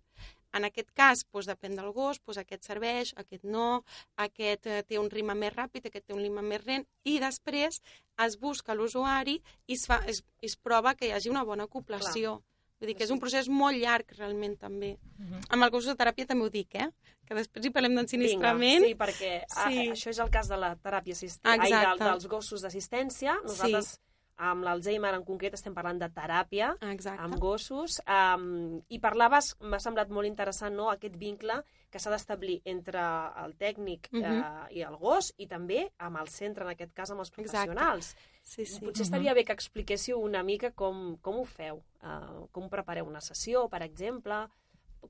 En 0.53 0.67
aquest 0.67 0.91
cas, 0.93 1.23
doncs, 1.25 1.49
depèn 1.49 1.75
del 1.79 1.91
gos, 1.95 2.21
doncs, 2.21 2.39
aquest 2.41 2.69
serveix, 2.69 3.13
aquest 3.17 3.43
no, 3.43 3.83
aquest 4.21 4.69
eh, 4.69 4.81
té 4.87 4.99
un 5.01 5.09
ritme 5.11 5.35
més 5.37 5.53
ràpid, 5.55 5.87
aquest 5.89 6.07
té 6.07 6.15
un 6.15 6.21
ritme 6.21 6.43
més 6.45 6.65
lent, 6.67 6.85
i 7.03 7.19
després 7.23 7.81
es 8.25 8.39
busca 8.39 8.75
l'usuari 8.77 9.39
i 9.67 9.77
es, 9.77 9.87
fa, 9.89 10.03
es, 10.07 10.23
es 10.41 10.55
prova 10.57 10.93
que 10.95 11.07
hi 11.07 11.13
hagi 11.15 11.33
una 11.33 11.45
bona 11.47 11.69
acoplació. 11.69 12.37
Clar. 12.37 12.49
Vull 12.83 12.91
dir 12.91 12.97
que 12.99 13.05
és 13.05 13.11
un 13.15 13.19
procés 13.21 13.47
molt 13.47 13.79
llarg, 13.79 14.09
realment, 14.17 14.57
també. 14.59 14.97
Uh 15.17 15.25
-huh. 15.25 15.41
Amb 15.55 15.63
el 15.63 15.69
gossos 15.71 15.95
de 15.95 15.99
teràpia 16.03 16.27
també 16.27 16.45
ho 16.45 16.49
dic, 16.49 16.75
eh? 16.75 16.89
Que 17.25 17.33
després 17.33 17.65
hi 17.65 17.71
parlem 17.71 17.95
d'ensinistrament. 17.95 18.83
Sí, 18.83 18.95
perquè 18.95 19.45
ah, 19.49 19.69
sí. 19.69 19.87
A, 19.87 19.93
això 19.93 20.09
és 20.09 20.19
el 20.19 20.29
cas 20.29 20.49
de 20.49 20.57
la 20.57 20.75
teràpia 20.75 21.13
assistent, 21.13 21.61
ai, 21.61 21.71
del, 21.71 21.97
dels 21.97 22.27
gossos 22.27 22.61
d'assistència. 22.61 23.39
Nosaltres 23.41 23.87
sí 23.93 24.12
amb 24.37 24.65
l'Alzheimer 24.65 25.13
en 25.13 25.23
concret 25.27 25.53
estem 25.53 25.75
parlant 25.75 25.99
de 26.01 26.09
teràpia 26.09 26.73
Exacte. 26.89 27.21
amb 27.21 27.37
gossos. 27.41 27.99
Um, 28.07 28.81
I 28.89 28.99
parlaves, 29.03 29.53
m'ha 29.61 29.79
semblat 29.83 30.09
molt 30.09 30.27
interessant, 30.27 30.75
no?, 30.75 30.89
aquest 30.91 31.15
vincle 31.19 31.59
que 31.93 32.01
s'ha 32.01 32.09
d'establir 32.09 32.57
entre 32.65 33.01
el 33.43 33.53
tècnic 33.59 34.09
uh 34.11 34.19
-huh. 34.19 34.39
uh, 34.39 34.67
i 34.71 34.81
el 34.81 34.95
gos 34.97 35.33
i 35.37 35.47
també 35.47 35.91
amb 35.99 36.17
el 36.17 36.27
centre, 36.27 36.63
en 36.63 36.71
aquest 36.71 36.93
cas 36.93 37.11
amb 37.11 37.19
els 37.19 37.31
professionals. 37.31 38.13
Exacte. 38.13 38.29
Sí, 38.41 38.65
sí. 38.65 38.79
Potser 38.79 39.03
estaria 39.03 39.33
bé 39.33 39.45
que 39.45 39.53
expliquéssiu 39.53 40.19
una 40.19 40.43
mica 40.43 40.71
com, 40.71 41.17
com 41.21 41.39
ho 41.39 41.45
feu, 41.45 41.83
uh, 42.01 42.47
com 42.51 42.69
prepareu 42.69 43.05
una 43.05 43.21
sessió, 43.21 43.69
per 43.69 43.83
exemple, 43.83 44.49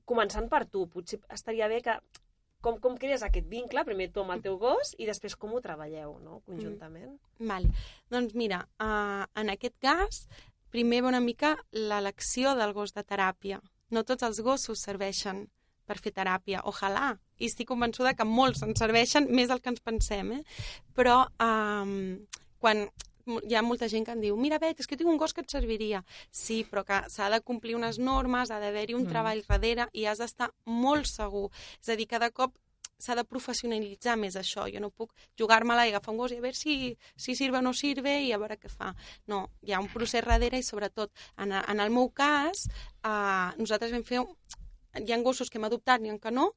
començant 0.04 0.48
per 0.48 0.66
tu. 0.66 0.86
Potser 0.86 1.20
estaria 1.30 1.68
bé 1.68 1.80
que 1.80 1.98
com, 2.64 2.78
com 2.82 2.96
crees 3.00 3.22
aquest 3.26 3.46
vincle, 3.50 3.84
primer 3.86 4.08
tu 4.12 4.24
amb 4.24 4.34
el 4.36 4.42
teu 4.44 4.56
gos, 4.60 4.94
i 4.98 5.08
després 5.08 5.36
com 5.36 5.52
ho 5.54 5.62
treballeu, 5.64 6.16
no?, 6.24 6.40
conjuntament. 6.48 7.14
Mm. 7.38 7.48
Vale. 7.50 7.86
Doncs 8.14 8.36
mira, 8.38 8.64
uh, 8.80 9.24
en 9.40 9.52
aquest 9.52 9.76
cas, 9.84 10.24
primer 10.74 11.02
va 11.04 11.12
una 11.12 11.22
mica 11.22 11.54
l'elecció 11.76 12.56
del 12.58 12.72
gos 12.76 12.96
de 12.96 13.04
teràpia. 13.06 13.60
No 13.92 14.02
tots 14.08 14.26
els 14.26 14.40
gossos 14.42 14.80
serveixen 14.82 15.44
per 15.84 15.98
fer 16.00 16.14
teràpia, 16.16 16.62
ojalà, 16.64 17.12
i 17.38 17.50
estic 17.50 17.68
convençuda 17.68 18.14
que 18.16 18.24
molts 18.24 18.64
ens 18.64 18.80
serveixen 18.80 19.28
més 19.28 19.50
del 19.50 19.60
que 19.60 19.74
ens 19.74 19.84
pensem, 19.84 20.32
eh? 20.38 20.42
però 20.96 21.26
um, 21.44 22.16
quan 22.62 22.86
hi 23.26 23.54
ha 23.56 23.62
molta 23.62 23.88
gent 23.88 24.04
que 24.06 24.14
em 24.14 24.20
diu 24.22 24.36
mira, 24.40 24.58
Bet, 24.62 24.80
és 24.80 24.88
que 24.90 24.98
tinc 25.00 25.10
un 25.10 25.20
gos 25.20 25.34
que 25.34 25.44
et 25.44 25.50
serviria. 25.50 26.02
Sí, 26.30 26.62
però 26.70 26.84
que 26.86 27.00
s'ha 27.12 27.30
de 27.32 27.40
complir 27.40 27.76
unes 27.78 27.98
normes, 27.98 28.50
ha 28.50 28.60
d'haver-hi 28.62 28.96
un 28.96 29.04
mm. 29.04 29.12
treball 29.12 29.42
darrere 29.48 29.88
i 29.92 30.06
has 30.06 30.20
d'estar 30.22 30.50
molt 30.66 31.08
segur. 31.10 31.48
És 31.80 31.92
a 31.92 31.98
dir, 31.98 32.08
cada 32.10 32.30
cop 32.30 32.54
s'ha 32.98 33.16
de 33.18 33.24
professionalitzar 33.28 34.16
més 34.20 34.36
això. 34.40 34.66
Jo 34.72 34.80
no 34.82 34.90
puc 34.90 35.12
jugar-me-la 35.40 35.86
i 35.86 35.92
agafar 35.92 36.14
un 36.14 36.20
gos 36.22 36.32
i 36.32 36.38
a 36.38 36.44
veure 36.44 36.58
si, 36.58 36.94
si 37.16 37.36
sirve 37.36 37.60
o 37.60 37.64
no 37.64 37.74
sirve 37.76 38.16
i 38.24 38.32
a 38.32 38.40
veure 38.40 38.58
què 38.60 38.70
fa. 38.72 38.92
No, 39.30 39.44
hi 39.62 39.74
ha 39.74 39.82
un 39.82 39.90
procés 39.92 40.24
darrere 40.24 40.60
i 40.60 40.66
sobretot 40.66 41.12
en, 41.36 41.52
en 41.52 41.80
el 41.80 41.92
meu 41.94 42.10
cas 42.14 42.66
eh, 42.68 43.48
nosaltres 43.60 43.94
vam 43.94 44.06
fer... 44.06 44.24
Hi 44.94 45.10
ha 45.10 45.16
gossos 45.26 45.48
que 45.50 45.58
hem 45.58 45.64
adoptat, 45.66 45.98
n'hi 45.98 46.12
ha 46.12 46.20
que 46.22 46.30
no, 46.30 46.52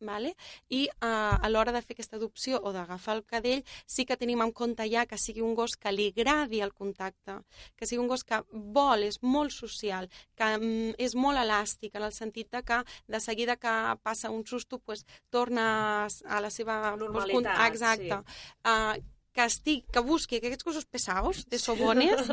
Vale? 0.00 0.34
I 0.70 0.86
uh, 1.02 1.42
a 1.42 1.48
l'hora 1.50 1.72
de 1.74 1.82
fer 1.82 1.96
aquesta 1.96 2.18
adopció 2.18 2.60
o 2.62 2.70
d'agafar 2.74 3.16
el 3.16 3.24
cadell 3.26 3.64
sí 3.86 4.04
que 4.06 4.16
tenim 4.16 4.44
en 4.44 4.52
compte 4.54 4.86
ja 4.86 5.06
que 5.10 5.18
sigui 5.18 5.42
un 5.42 5.56
gos 5.58 5.74
que 5.74 5.90
li 5.90 6.08
agradi 6.12 6.60
el 6.62 6.72
contacte, 6.72 7.40
que 7.74 7.86
sigui 7.86 8.04
un 8.04 8.10
gos 8.12 8.22
que 8.22 8.38
vol, 8.52 9.02
és 9.02 9.18
molt 9.22 9.50
social, 9.50 10.06
que 10.38 10.52
um, 10.60 10.94
és 10.98 11.18
molt 11.18 11.42
elàstic 11.42 11.98
en 11.98 12.06
el 12.06 12.14
sentit 12.14 12.52
de 12.54 12.62
que 12.62 12.82
de 13.08 13.20
seguida 13.20 13.58
que 13.58 13.74
passa 14.02 14.30
un 14.30 14.46
susto 14.46 14.78
pues, 14.78 15.04
torna 15.30 16.06
a 16.06 16.40
la 16.40 16.50
seva... 16.50 16.94
Normalitat, 16.98 17.66
exacte. 17.66 18.22
Sí. 18.22 18.50
Uh, 18.62 19.17
que, 19.38 19.46
estic, 19.46 19.84
que 19.94 20.02
busqui 20.02 20.40
aquests 20.40 20.66
gossos 20.66 20.86
pesaus, 20.90 21.44
de 21.46 21.60
sobones, 21.62 22.26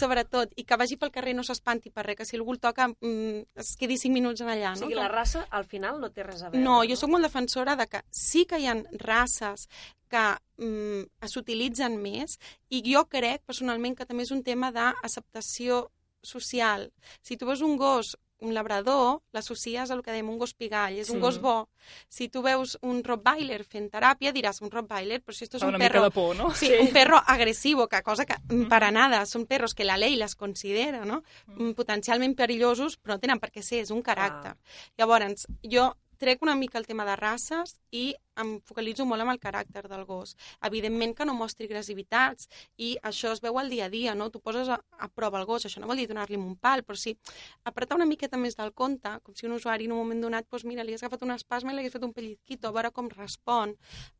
sobretot, 0.00 0.54
i 0.56 0.64
que 0.64 0.78
vagi 0.80 0.96
pel 1.00 1.12
carrer 1.12 1.34
no 1.36 1.44
s'espanti 1.44 1.92
per 1.92 2.06
res, 2.06 2.16
que 2.20 2.28
si 2.28 2.38
algú 2.38 2.54
el 2.54 2.62
toca 2.62 2.88
mm, 2.88 3.60
es 3.60 3.74
quedi 3.76 3.98
5 4.00 4.14
minuts 4.14 4.44
en 4.44 4.52
allà. 4.54 4.72
No? 4.72 4.86
O 4.86 4.86
sigui, 4.86 4.96
la 4.96 5.10
raça 5.12 5.44
al 5.50 5.68
final 5.68 6.00
no 6.00 6.10
té 6.14 6.24
res 6.24 6.40
a 6.40 6.50
veure. 6.50 6.64
No, 6.64 6.80
jo 6.88 6.96
sóc 6.96 7.12
molt 7.12 7.28
defensora 7.28 7.76
de 7.76 7.88
que 7.92 8.00
sí 8.08 8.46
que 8.48 8.60
hi 8.62 8.70
ha 8.70 8.76
races 9.04 9.68
que 10.08 10.24
mm, 10.62 11.28
s'utilitzen 11.28 11.98
més 12.00 12.38
i 12.72 12.80
jo 12.86 13.04
crec 13.10 13.44
personalment 13.44 13.98
que 13.98 14.06
també 14.08 14.24
és 14.24 14.32
un 14.32 14.44
tema 14.46 14.72
d'acceptació 14.72 15.86
social. 16.26 16.88
Si 17.22 17.36
tu 17.36 17.46
veus 17.46 17.60
un 17.62 17.76
gos 17.78 18.16
un 18.40 18.52
labrador 18.54 19.22
l'associes 19.32 19.90
a 19.90 19.94
el 19.94 20.02
que 20.04 20.12
dèiem 20.12 20.28
un 20.28 20.38
gos 20.38 20.52
pigall, 20.54 20.98
és 20.98 21.06
Sí. 21.08 21.14
un 21.14 21.20
gos 21.20 21.38
bo. 21.40 21.68
Si 22.08 22.28
tu 22.28 22.42
veus 22.42 22.76
un 22.82 23.02
rottweiler 23.04 23.64
fent 23.64 23.88
teràpia, 23.90 24.32
diràs 24.32 24.60
un 24.60 24.70
rottweiler, 24.70 25.22
però 25.22 25.32
si 25.34 25.44
esto 25.44 25.56
és 25.56 25.62
un 25.62 25.70
una 25.74 25.78
perro... 25.78 26.02
de 26.02 26.10
por, 26.10 26.36
no? 26.36 26.50
Sí, 26.54 26.70
un 26.80 26.92
perro 26.92 27.16
agresivo, 27.26 27.88
que 27.88 28.02
cosa 28.02 28.26
que 28.26 28.34
mm, 28.48 28.68
para 28.68 28.90
nada, 28.90 29.24
són 29.26 29.46
perros 29.46 29.74
que 29.74 29.84
la 29.84 29.96
ley 29.96 30.16
les 30.16 30.34
considera, 30.36 31.04
no? 31.04 31.22
Mm, 31.46 31.72
Potencialment 31.72 32.34
perillosos, 32.36 32.98
però 33.00 33.14
no 33.16 33.20
tenen 33.20 33.40
per 33.40 33.50
què 33.52 33.62
ser, 33.62 33.80
és 33.80 33.90
un 33.90 34.02
caràcter. 34.02 34.56
Llavors, 34.98 35.46
jo 35.62 35.94
trec 36.18 36.42
una 36.42 36.54
mica 36.56 36.78
el 36.78 36.86
tema 36.86 37.04
de 37.04 37.16
races 37.16 37.76
i 37.90 38.14
em 38.36 38.56
focalitzo 38.68 39.06
molt 39.08 39.24
en 39.24 39.30
el 39.32 39.40
caràcter 39.40 39.86
del 39.88 40.04
gos. 40.04 40.34
Evidentment 40.68 41.14
que 41.16 41.26
no 41.28 41.34
mostri 41.36 41.68
agressivitats 41.68 42.50
i 42.76 42.94
això 43.10 43.32
es 43.32 43.42
veu 43.44 43.58
al 43.58 43.70
dia 43.72 43.86
a 43.86 43.92
dia, 43.92 44.14
no? 44.14 44.28
Tu 44.30 44.40
poses 44.40 44.68
a, 44.68 44.80
a 44.98 45.08
prova 45.08 45.40
el 45.40 45.46
gos, 45.48 45.66
això 45.66 45.80
no 45.80 45.88
vol 45.90 46.02
dir 46.02 46.08
donar-li 46.10 46.36
un 46.40 46.56
pal, 46.56 46.84
però 46.84 46.98
sí 47.00 47.16
apretar 47.64 47.96
una 47.96 48.08
miqueta 48.08 48.40
més 48.40 48.58
del 48.58 48.72
compte, 48.72 49.16
com 49.24 49.36
si 49.36 49.46
un 49.48 49.56
usuari 49.56 49.88
en 49.88 49.96
un 49.96 50.02
moment 50.04 50.26
donat, 50.28 50.48
doncs 50.50 50.66
mira, 50.68 50.84
li 50.84 50.96
has 50.96 51.04
agafat 51.04 51.24
una 51.26 51.38
espasma 51.40 51.72
i 51.72 51.76
li 51.76 51.84
hagués 51.84 51.96
fet 51.96 52.04
un 52.04 52.14
pellizquito, 52.16 52.68
a 52.68 52.76
veure 52.76 52.92
com 52.92 53.08
respon. 53.12 53.76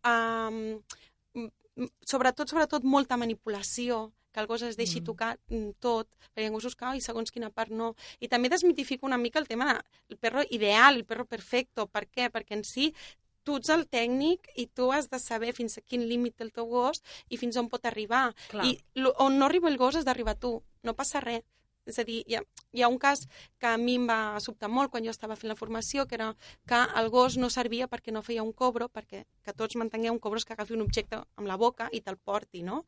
Um, 0.07 0.81
sobretot, 2.09 2.49
sobretot, 2.49 2.85
molta 2.85 3.19
manipulació, 3.21 4.07
que 4.37 4.43
el 4.45 4.47
gos 4.51 4.63
es 4.69 4.77
deixi 4.77 5.01
Mm. 5.01 5.05
tocar 5.09 5.33
mm, 5.49 5.71
tot, 5.81 6.09
perquè 6.35 6.45
hi 6.45 6.51
ha 6.51 6.53
gossos 6.53 6.77
que, 6.77 6.85
ai, 6.85 7.01
segons 7.01 7.33
quina 7.33 7.49
part 7.49 7.73
no. 7.73 7.95
I 8.21 8.29
també 8.29 8.51
desmitifico 8.53 9.07
una 9.09 9.17
mica 9.17 9.41
el 9.41 9.49
tema 9.49 9.81
del 10.09 10.19
perro 10.21 10.45
ideal, 10.51 10.97
el 11.01 11.07
perro 11.09 11.25
perfecto. 11.25 11.87
Per 11.89 12.05
què? 12.13 12.29
Perquè 12.31 12.53
en 12.61 12.65
si 12.65 12.93
tu 13.47 13.57
ets 13.57 13.71
el 13.71 13.87
tècnic 13.89 14.49
i 14.59 14.67
tu 14.67 14.91
has 14.93 15.09
de 15.09 15.19
saber 15.23 15.53
fins 15.55 15.79
a 15.79 15.81
quin 15.81 16.05
límit 16.11 16.35
té 16.37 16.45
el 16.45 16.53
teu 16.53 16.67
gos 16.67 17.01
i 17.31 17.39
fins 17.39 17.57
on 17.57 17.69
pot 17.71 17.85
arribar. 17.87 18.35
Clar. 18.51 18.67
I 18.67 18.77
on 19.23 19.39
no 19.39 19.47
arriba 19.47 19.69
el 19.71 19.79
gos 19.79 19.97
has 19.97 20.05
d'arribar 20.05 20.35
tu. 20.37 20.61
No 20.83 20.95
passa 20.99 21.21
res. 21.23 21.45
És 21.87 21.99
a 21.99 22.05
dir, 22.05 22.23
hi 22.27 22.37
ha, 22.37 22.43
hi 22.75 22.83
ha 22.83 22.91
un 22.91 22.99
cas 22.99 23.25
que 23.63 23.69
a 23.71 23.77
mi 23.79 23.95
em 24.01 24.07
va 24.11 24.41
sobtar 24.43 24.69
molt 24.69 24.91
quan 24.91 25.07
jo 25.07 25.15
estava 25.15 25.37
fent 25.39 25.53
la 25.53 25.59
formació, 25.59 26.07
que 26.07 26.19
era 26.19 26.33
que 26.67 26.81
el 27.01 27.11
gos 27.15 27.39
no 27.39 27.51
servia 27.51 27.89
perquè 27.89 28.13
no 28.13 28.25
feia 28.27 28.43
un 28.43 28.53
cobro, 28.53 28.89
perquè 28.89 29.25
que 29.47 29.55
tots 29.55 29.79
mantengueu 29.79 30.13
un 30.13 30.21
cobro 30.23 30.43
és 30.43 30.45
que 30.45 30.57
agafi 30.57 30.75
un 30.75 30.83
objecte 30.83 31.23
amb 31.39 31.47
la 31.47 31.57
boca 31.57 31.89
i 31.93 32.03
te'l 32.03 32.19
porti, 32.19 32.65
no? 32.67 32.83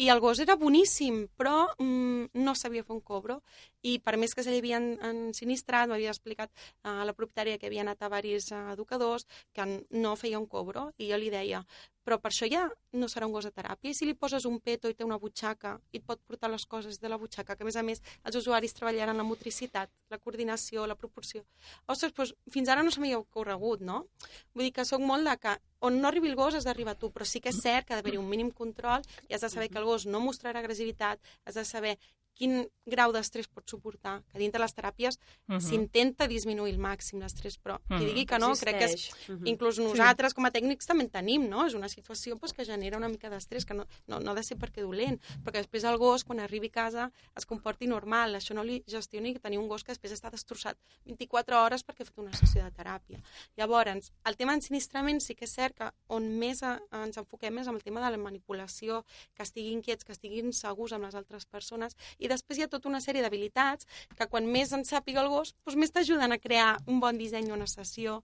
I 0.00 0.08
el 0.08 0.20
gos 0.24 0.40
era 0.40 0.56
boníssim, 0.56 1.26
però 1.36 1.68
mm, 1.76 2.32
no 2.40 2.54
sabia 2.56 2.84
fer 2.86 2.94
un 2.96 3.02
cobro. 3.04 3.42
I 3.84 3.98
per 4.00 4.16
més 4.16 4.32
que 4.34 4.42
se 4.42 4.52
li 4.54 4.62
havien 4.62 4.94
ensinistrat, 5.04 5.90
m'havia 5.90 6.14
explicat 6.14 6.48
a 6.88 7.04
la 7.04 7.12
propietària 7.12 7.58
que 7.60 7.68
havia 7.68 7.84
anat 7.84 8.00
a 8.00 8.08
diversos 8.16 8.72
educadors 8.72 9.26
que 9.52 9.66
no 9.90 10.16
feia 10.16 10.40
un 10.40 10.48
cobro. 10.48 10.88
I 10.96 11.10
jo 11.12 11.20
li 11.20 11.28
deia, 11.28 11.60
però 12.04 12.18
per 12.20 12.30
això 12.32 12.48
ja 12.50 12.66
no 12.92 13.08
serà 13.08 13.26
un 13.28 13.34
gos 13.34 13.46
de 13.46 13.52
teràpia. 13.54 13.90
I 13.90 13.96
si 13.96 14.06
li 14.08 14.14
poses 14.14 14.46
un 14.48 14.58
peto 14.60 14.90
i 14.90 14.96
té 14.96 15.04
una 15.04 15.18
butxaca 15.20 15.76
i 15.92 16.00
et 16.00 16.06
pot 16.06 16.20
portar 16.26 16.50
les 16.50 16.64
coses 16.66 17.00
de 17.00 17.08
la 17.08 17.18
butxaca, 17.20 17.56
que 17.56 17.64
a 17.64 17.68
més 17.68 17.76
a 17.76 17.84
més 17.86 18.02
els 18.24 18.38
usuaris 18.40 18.74
treballaran 18.76 19.16
la 19.16 19.26
motricitat, 19.26 19.90
la 20.10 20.18
coordinació, 20.18 20.86
la 20.86 20.96
proporció. 20.96 21.44
Ostres, 21.86 22.14
doncs 22.16 22.34
fins 22.52 22.68
ara 22.68 22.84
no 22.84 22.90
se 22.90 23.00
m'havia 23.00 23.20
ocorregut, 23.20 23.84
no? 23.84 24.06
Vull 24.54 24.68
dir 24.68 24.74
que 24.76 24.86
sóc 24.88 25.04
molt 25.04 25.28
de 25.28 25.36
que 25.40 25.56
on 25.80 26.00
no 26.00 26.08
arribi 26.08 26.28
el 26.28 26.36
gos 26.36 26.54
has 26.54 26.66
d'arribar 26.68 26.96
tu, 27.00 27.10
però 27.12 27.24
sí 27.24 27.40
que 27.40 27.52
és 27.52 27.60
cert 27.62 27.86
que 27.86 27.94
ha 27.94 28.00
d'haver-hi 28.00 28.20
un 28.20 28.28
mínim 28.28 28.50
control 28.52 29.04
i 29.28 29.34
has 29.34 29.44
de 29.44 29.52
saber 29.52 29.70
que 29.70 29.78
el 29.80 29.88
gos 29.88 30.06
no 30.06 30.20
mostrarà 30.20 30.60
agressivitat, 30.60 31.20
has 31.44 31.56
de 31.56 31.64
saber 31.64 31.96
quin 32.34 32.68
grau 32.86 33.12
d'estrès 33.12 33.46
pot 33.48 33.68
suportar, 33.68 34.22
que 34.32 34.38
dintre 34.38 34.60
les 34.60 34.74
teràpies 34.74 35.18
Mhm. 35.46 35.60
s'intenta 35.60 36.26
disminuir 36.26 36.72
al 36.74 36.80
màxim 36.80 37.20
l'estrès, 37.20 37.58
però 37.60 37.78
qui 37.86 37.94
Mhm. 37.94 38.06
digui 38.06 38.26
que 38.26 38.38
no, 38.38 38.54
crec 38.56 38.78
que 38.78 38.84
és 38.84 38.92
Existeix. 38.94 39.28
Mhm. 39.28 39.46
Inclús 39.46 39.78
nosaltres, 39.78 40.34
com 40.34 40.44
a 40.46 40.50
tècnics, 40.50 40.86
també 40.86 41.04
en 41.04 41.10
tenim, 41.10 41.48
no? 41.48 41.66
És 41.66 41.74
una 41.74 41.88
situació 41.88 42.38
pues, 42.38 42.52
que 42.52 42.64
genera 42.64 42.96
una 42.96 43.08
mica 43.08 43.28
d'estrès, 43.30 43.64
que 43.64 43.74
no, 43.74 43.86
no, 44.06 44.20
no 44.20 44.30
ha 44.30 44.34
de 44.34 44.42
ser 44.42 44.56
perquè 44.58 44.80
dolent, 44.82 45.20
perquè 45.44 45.58
després 45.62 45.84
el 45.84 45.98
gos, 45.98 46.24
quan 46.24 46.40
arribi 46.40 46.68
a 46.68 46.70
casa, 46.70 47.12
es 47.36 47.46
comporti 47.46 47.86
normal. 47.86 48.34
Això 48.34 48.54
no 48.54 48.64
li 48.64 48.82
gestioni 48.86 49.34
tenir 49.38 49.58
un 49.58 49.68
gos 49.68 49.84
que 49.84 49.92
després 49.92 50.12
està 50.12 50.30
destrossat 50.30 50.76
24 51.04 51.62
hores 51.62 51.84
perquè 51.84 52.00
ha 52.02 52.04
fet 52.06 52.18
una 52.18 52.32
sessió 52.32 52.64
de 52.64 52.70
teràpia. 52.72 53.22
Llavors, 53.56 54.12
el 54.24 54.36
tema 54.36 54.52
d'ensinistrament 54.52 55.20
sí 55.20 55.34
que 55.34 55.44
és 55.44 55.52
cert 55.54 55.76
que 55.76 55.90
on 56.08 56.38
més 56.38 56.62
eh, 56.62 56.78
ens 56.92 57.16
enfoquem 57.16 57.58
és 57.58 57.68
amb 57.68 57.76
el 57.76 57.82
tema 57.82 58.00
de 58.00 58.10
la 58.10 58.16
manipulació, 58.16 59.04
que 59.34 59.42
estiguin 59.42 59.82
quiets, 59.82 60.04
que 60.04 60.12
estiguin 60.12 60.52
segurs 60.52 60.92
amb 60.92 61.04
les 61.04 61.14
altres 61.14 61.46
persones, 61.46 61.96
i 62.18 62.28
després 62.30 62.58
hi 62.58 62.66
ha 62.66 62.70
tota 62.72 62.88
una 62.90 63.02
sèrie 63.04 63.24
d'habilitats 63.24 63.88
que 64.16 64.28
quan 64.30 64.46
més 64.46 64.72
en 64.76 64.86
sàpiga 64.88 65.24
el 65.24 65.32
gos, 65.32 65.54
doncs 65.66 65.78
més 65.82 65.94
t'ajuden 65.94 66.32
a 66.32 66.40
crear 66.40 66.70
un 66.86 67.02
bon 67.02 67.18
disseny 67.18 67.50
d'una 67.50 67.68
sessió, 67.70 68.20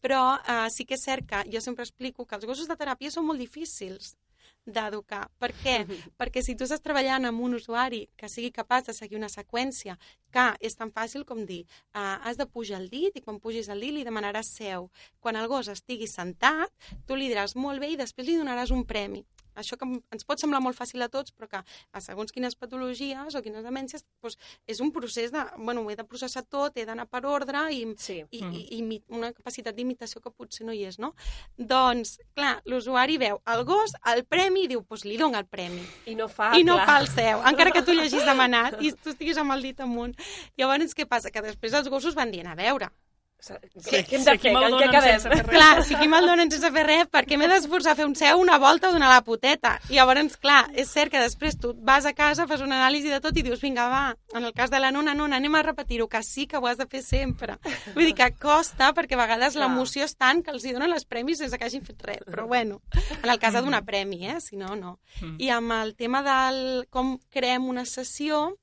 però 0.00 0.24
eh, 0.40 0.66
sí 0.72 0.88
que 0.88 0.96
és 0.96 1.06
cert 1.06 1.28
que 1.28 1.44
jo 1.52 1.62
sempre 1.64 1.86
explico 1.86 2.26
que 2.26 2.36
els 2.40 2.48
gossos 2.48 2.68
de 2.70 2.78
teràpia 2.80 3.12
són 3.12 3.28
molt 3.28 3.42
difícils 3.42 4.16
d'educar. 4.66 5.26
Per 5.40 5.50
què? 5.62 5.76
Perquè 6.20 6.42
si 6.44 6.54
tu 6.56 6.66
estàs 6.66 6.82
treballant 6.84 7.26
amb 7.28 7.42
un 7.44 7.56
usuari 7.58 8.02
que 8.16 8.28
sigui 8.28 8.52
capaç 8.54 8.90
de 8.90 8.96
seguir 8.96 9.18
una 9.18 9.30
seqüència 9.32 9.96
que 10.34 10.46
és 10.60 10.76
tan 10.78 10.92
fàcil 10.94 11.24
com 11.26 11.42
dir 11.46 11.62
uh, 11.64 12.20
has 12.26 12.38
de 12.38 12.46
pujar 12.46 12.80
el 12.80 12.88
dit 12.92 13.16
i 13.16 13.24
quan 13.24 13.40
pugis 13.42 13.70
el 13.72 13.80
dit 13.82 13.94
li 13.96 14.06
demanaràs 14.06 14.52
seu. 14.60 14.90
Quan 15.20 15.36
el 15.40 15.48
gos 15.50 15.70
estigui 15.72 16.08
sentat, 16.10 16.70
tu 17.06 17.16
li 17.16 17.30
diràs 17.32 17.56
molt 17.56 17.80
bé 17.82 17.94
i 17.94 18.00
després 18.00 18.28
li 18.28 18.38
donaràs 18.38 18.74
un 18.74 18.84
premi. 18.86 19.24
Això 19.60 19.76
que 19.78 19.86
ens 19.86 20.24
pot 20.26 20.40
semblar 20.40 20.60
molt 20.64 20.76
fàcil 20.78 21.02
a 21.04 21.08
tots, 21.12 21.32
però 21.36 21.48
que 21.48 21.60
a 21.92 22.00
segons 22.00 22.32
quines 22.32 22.56
patologies 22.56 23.34
o 23.36 23.42
quines 23.44 23.64
demències, 23.64 24.04
doncs 24.22 24.36
és 24.66 24.80
un 24.80 24.90
procés 24.92 25.30
de... 25.32 25.44
Bueno, 25.58 25.82
ho 25.84 25.90
he 25.90 25.96
de 25.96 26.04
processar 26.04 26.42
tot, 26.48 26.76
he 26.76 26.84
d'anar 26.88 27.06
per 27.10 27.24
ordre 27.26 27.66
i, 27.72 27.82
Sí. 27.96 28.24
i, 28.30 28.42
Mhm. 28.42 28.54
i, 28.54 28.80
i 28.80 29.02
una 29.08 29.32
capacitat 29.32 29.74
d'imitació 29.76 30.20
que 30.20 30.30
potser 30.30 30.66
no 30.66 30.72
hi 30.72 30.84
és, 30.88 30.98
no? 30.98 31.14
Doncs, 31.58 32.18
clar, 32.34 32.60
l'usuari 32.64 33.18
veu 33.20 33.40
el 33.46 33.64
gos, 33.64 33.92
el 34.14 34.24
premi, 34.24 34.64
i 34.64 34.68
diu, 34.68 34.80
doncs 34.88 35.04
li 35.04 35.16
dona 35.20 35.38
el 35.42 35.46
premi. 35.46 35.82
I 36.06 36.14
no 36.14 36.28
fa, 36.28 36.52
I 36.58 36.64
no 36.64 36.76
clar. 36.78 36.86
fa 36.86 36.98
el 37.00 37.08
seu, 37.08 37.42
encara 37.46 37.72
que 37.72 37.82
tu 37.82 37.92
li 37.92 38.06
hagis 38.06 38.24
demanat 38.24 38.78
i 38.84 38.92
tu 38.92 39.10
estiguis 39.12 39.36
amb 39.38 39.52
el 39.52 39.62
dit 39.62 39.80
amunt. 39.80 40.14
Llavors, 40.56 40.94
què 40.96 41.06
passa? 41.06 41.30
Que 41.30 41.42
després 41.42 41.74
els 41.74 41.88
gossos 41.88 42.14
van 42.14 42.30
dient, 42.30 42.46
a 42.46 42.54
veure, 42.54 42.88
Sí, 43.40 44.02
què 44.04 44.18
hem 44.18 44.24
de 44.26 44.34
fer? 44.38 44.52
me'l 44.52 44.64
En 44.64 44.74
què 44.74 44.76
donen 44.76 44.90
quedem? 44.92 45.20
sense 45.20 45.28
fer 45.30 45.44
res. 45.46 45.56
clar, 45.56 45.84
si 45.84 45.94
aquí 45.96 46.08
me'l 46.12 46.26
donen 46.28 46.50
sense 46.52 46.70
fer 46.74 46.84
res, 46.86 47.08
per 47.08 47.24
què 47.26 47.38
m'he 47.40 47.48
d'esforçar 47.48 47.92
a 47.92 47.98
fer 47.98 48.06
un 48.06 48.14
seu, 48.14 48.38
una 48.40 48.58
volta 48.58 48.90
o 48.90 48.92
donar 48.92 49.08
la 49.08 49.22
puteta? 49.24 49.78
I 49.88 49.96
llavors, 49.96 50.36
clar, 50.36 50.68
és 50.74 50.90
cert 50.92 51.10
que 51.10 51.22
després 51.22 51.56
tu 51.58 51.72
vas 51.74 52.06
a 52.06 52.12
casa, 52.12 52.46
fas 52.46 52.60
una 52.60 52.76
anàlisi 52.82 53.08
de 53.08 53.20
tot 53.24 53.36
i 53.36 53.42
dius, 53.42 53.60
vinga, 53.60 53.88
va, 53.88 54.02
en 54.34 54.44
el 54.44 54.52
cas 54.52 54.70
de 54.70 54.80
la 54.80 54.90
nona, 54.92 55.14
nona, 55.14 55.36
anem 55.40 55.54
a 55.54 55.62
repetir-ho, 55.62 56.08
que 56.08 56.22
sí 56.22 56.46
que 56.46 56.58
ho 56.58 56.66
has 56.66 56.76
de 56.78 56.86
fer 56.86 57.02
sempre. 57.02 57.56
Vull 57.94 58.10
dir 58.10 58.14
que 58.14 58.30
costa, 58.40 58.92
perquè 58.96 59.16
a 59.16 59.22
vegades 59.24 59.56
l'emoció 59.56 60.04
és 60.04 60.16
tant 60.16 60.42
que 60.44 60.50
els 60.52 60.64
hi 60.64 60.72
donen 60.76 60.92
els 60.92 61.04
premis 61.08 61.38
sense 61.38 61.56
que 61.58 61.64
hagin 61.64 61.84
fet 61.84 62.02
res. 62.02 62.24
Però 62.26 62.46
bueno, 62.46 62.80
en 63.22 63.30
el 63.30 63.38
cas 63.38 63.54
de 63.54 63.62
donar 63.62 63.84
premi, 63.84 64.26
eh? 64.26 64.40
Si 64.40 64.56
no, 64.56 64.74
no. 64.76 64.98
Mm. 65.20 65.36
I 65.40 65.48
amb 65.56 65.72
el 65.80 65.94
tema 65.96 66.22
del 66.22 66.86
com 66.90 67.16
creem 67.30 67.68
una 67.68 67.84
sessió, 67.84 68.56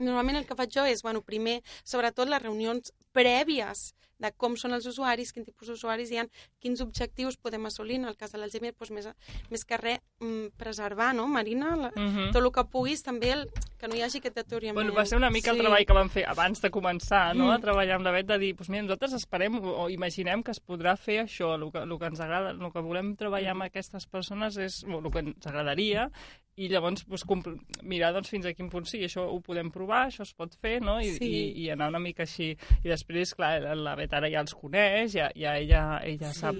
normalment 0.00 0.36
el 0.40 0.46
que 0.46 0.56
faig 0.56 0.72
jo 0.72 0.84
és, 0.88 1.02
bueno, 1.02 1.22
primer, 1.22 1.60
sobretot 1.84 2.28
les 2.28 2.42
reunions 2.42 2.92
prèvies 3.12 3.90
de 4.20 4.30
com 4.36 4.54
són 4.60 4.74
els 4.76 4.86
usuaris, 4.86 5.32
quin 5.32 5.46
tipus 5.46 5.68
d'usuaris 5.72 6.10
hi 6.12 6.18
ha, 6.20 6.26
quins 6.60 6.80
objectius 6.84 7.38
podem 7.40 7.64
assolir. 7.66 7.96
En 8.02 8.04
el 8.10 8.16
cas 8.20 8.32
de 8.34 8.38
l'Alzheimer, 8.38 8.74
doncs 8.76 8.90
més, 8.92 9.08
més 9.50 9.64
que 9.64 9.78
res, 9.80 10.00
mm, 10.20 10.52
preservar, 10.60 11.14
no, 11.16 11.26
Marina? 11.26 11.74
La, 11.76 11.90
Mhm. 11.96 12.30
Tot 12.32 12.42
el 12.44 12.52
que 12.52 12.64
puguis, 12.64 13.02
també, 13.02 13.32
el, 13.32 13.48
que 13.78 13.88
no 13.88 13.96
hi 13.96 14.02
hagi 14.02 14.18
aquest 14.18 14.36
deteriorament. 14.36 14.74
Bueno, 14.74 14.92
va 14.94 15.06
ser 15.06 15.16
una 15.16 15.30
mica 15.30 15.50
el 15.50 15.56
Sí. 15.56 15.62
treball 15.62 15.86
que 15.86 15.92
vam 15.96 16.10
fer 16.10 16.24
abans 16.28 16.60
de 16.60 16.70
començar 16.70 17.34
no? 17.34 17.46
Mm. 17.46 17.50
a 17.50 17.58
treballar 17.58 17.96
amb 17.96 18.04
la 18.04 18.10
Bet, 18.12 18.26
de 18.26 18.38
dir, 18.38 18.54
doncs 18.54 18.68
mira, 18.68 18.82
nosaltres 18.82 19.14
esperem 19.14 19.56
o, 19.64 19.88
imaginem 19.88 20.42
que 20.42 20.50
es 20.52 20.60
podrà 20.60 20.96
fer 20.98 21.24
això, 21.24 21.54
el 21.54 21.70
que, 21.72 21.78
el 21.78 21.98
que 21.98 22.06
ens 22.06 22.20
agrada, 22.20 22.50
el 22.50 22.72
que 22.72 22.80
volem 22.80 23.16
treballar 23.16 23.52
amb 23.52 23.62
aquestes 23.62 24.06
persones 24.06 24.56
és 24.58 24.84
o, 24.84 24.98
el 24.98 25.10
que 25.10 25.18
ens 25.20 25.46
agradaria 25.46 26.10
i 26.56 26.68
llavors 26.68 27.04
compl- 27.24 27.58
mirar 27.82 28.12
doncs, 28.12 28.28
fins 28.28 28.44
a 28.46 28.52
quin 28.52 28.68
punt 28.68 28.84
sí, 28.86 28.98
això 29.06 29.22
ho 29.30 29.40
podem 29.40 29.70
provar, 29.70 30.06
això 30.08 30.22
es 30.26 30.32
pot 30.34 30.54
fer, 30.60 30.80
no? 30.82 30.98
I, 31.00 31.12
Sí. 31.16 31.24
i, 31.24 31.64
i 31.64 31.68
anar 31.70 31.88
una 31.88 31.98
mica 31.98 32.22
així. 32.22 32.56
I 32.84 32.88
després, 32.88 33.34
clar, 33.34 33.62
la 33.76 33.94
Bet 33.96 34.12
ara 34.12 34.28
ja 34.30 34.40
els 34.40 34.54
coneix, 34.54 35.12
ja, 35.14 35.30
ja 35.36 35.56
ella, 35.58 36.00
ella 36.04 36.32
sap 36.34 36.56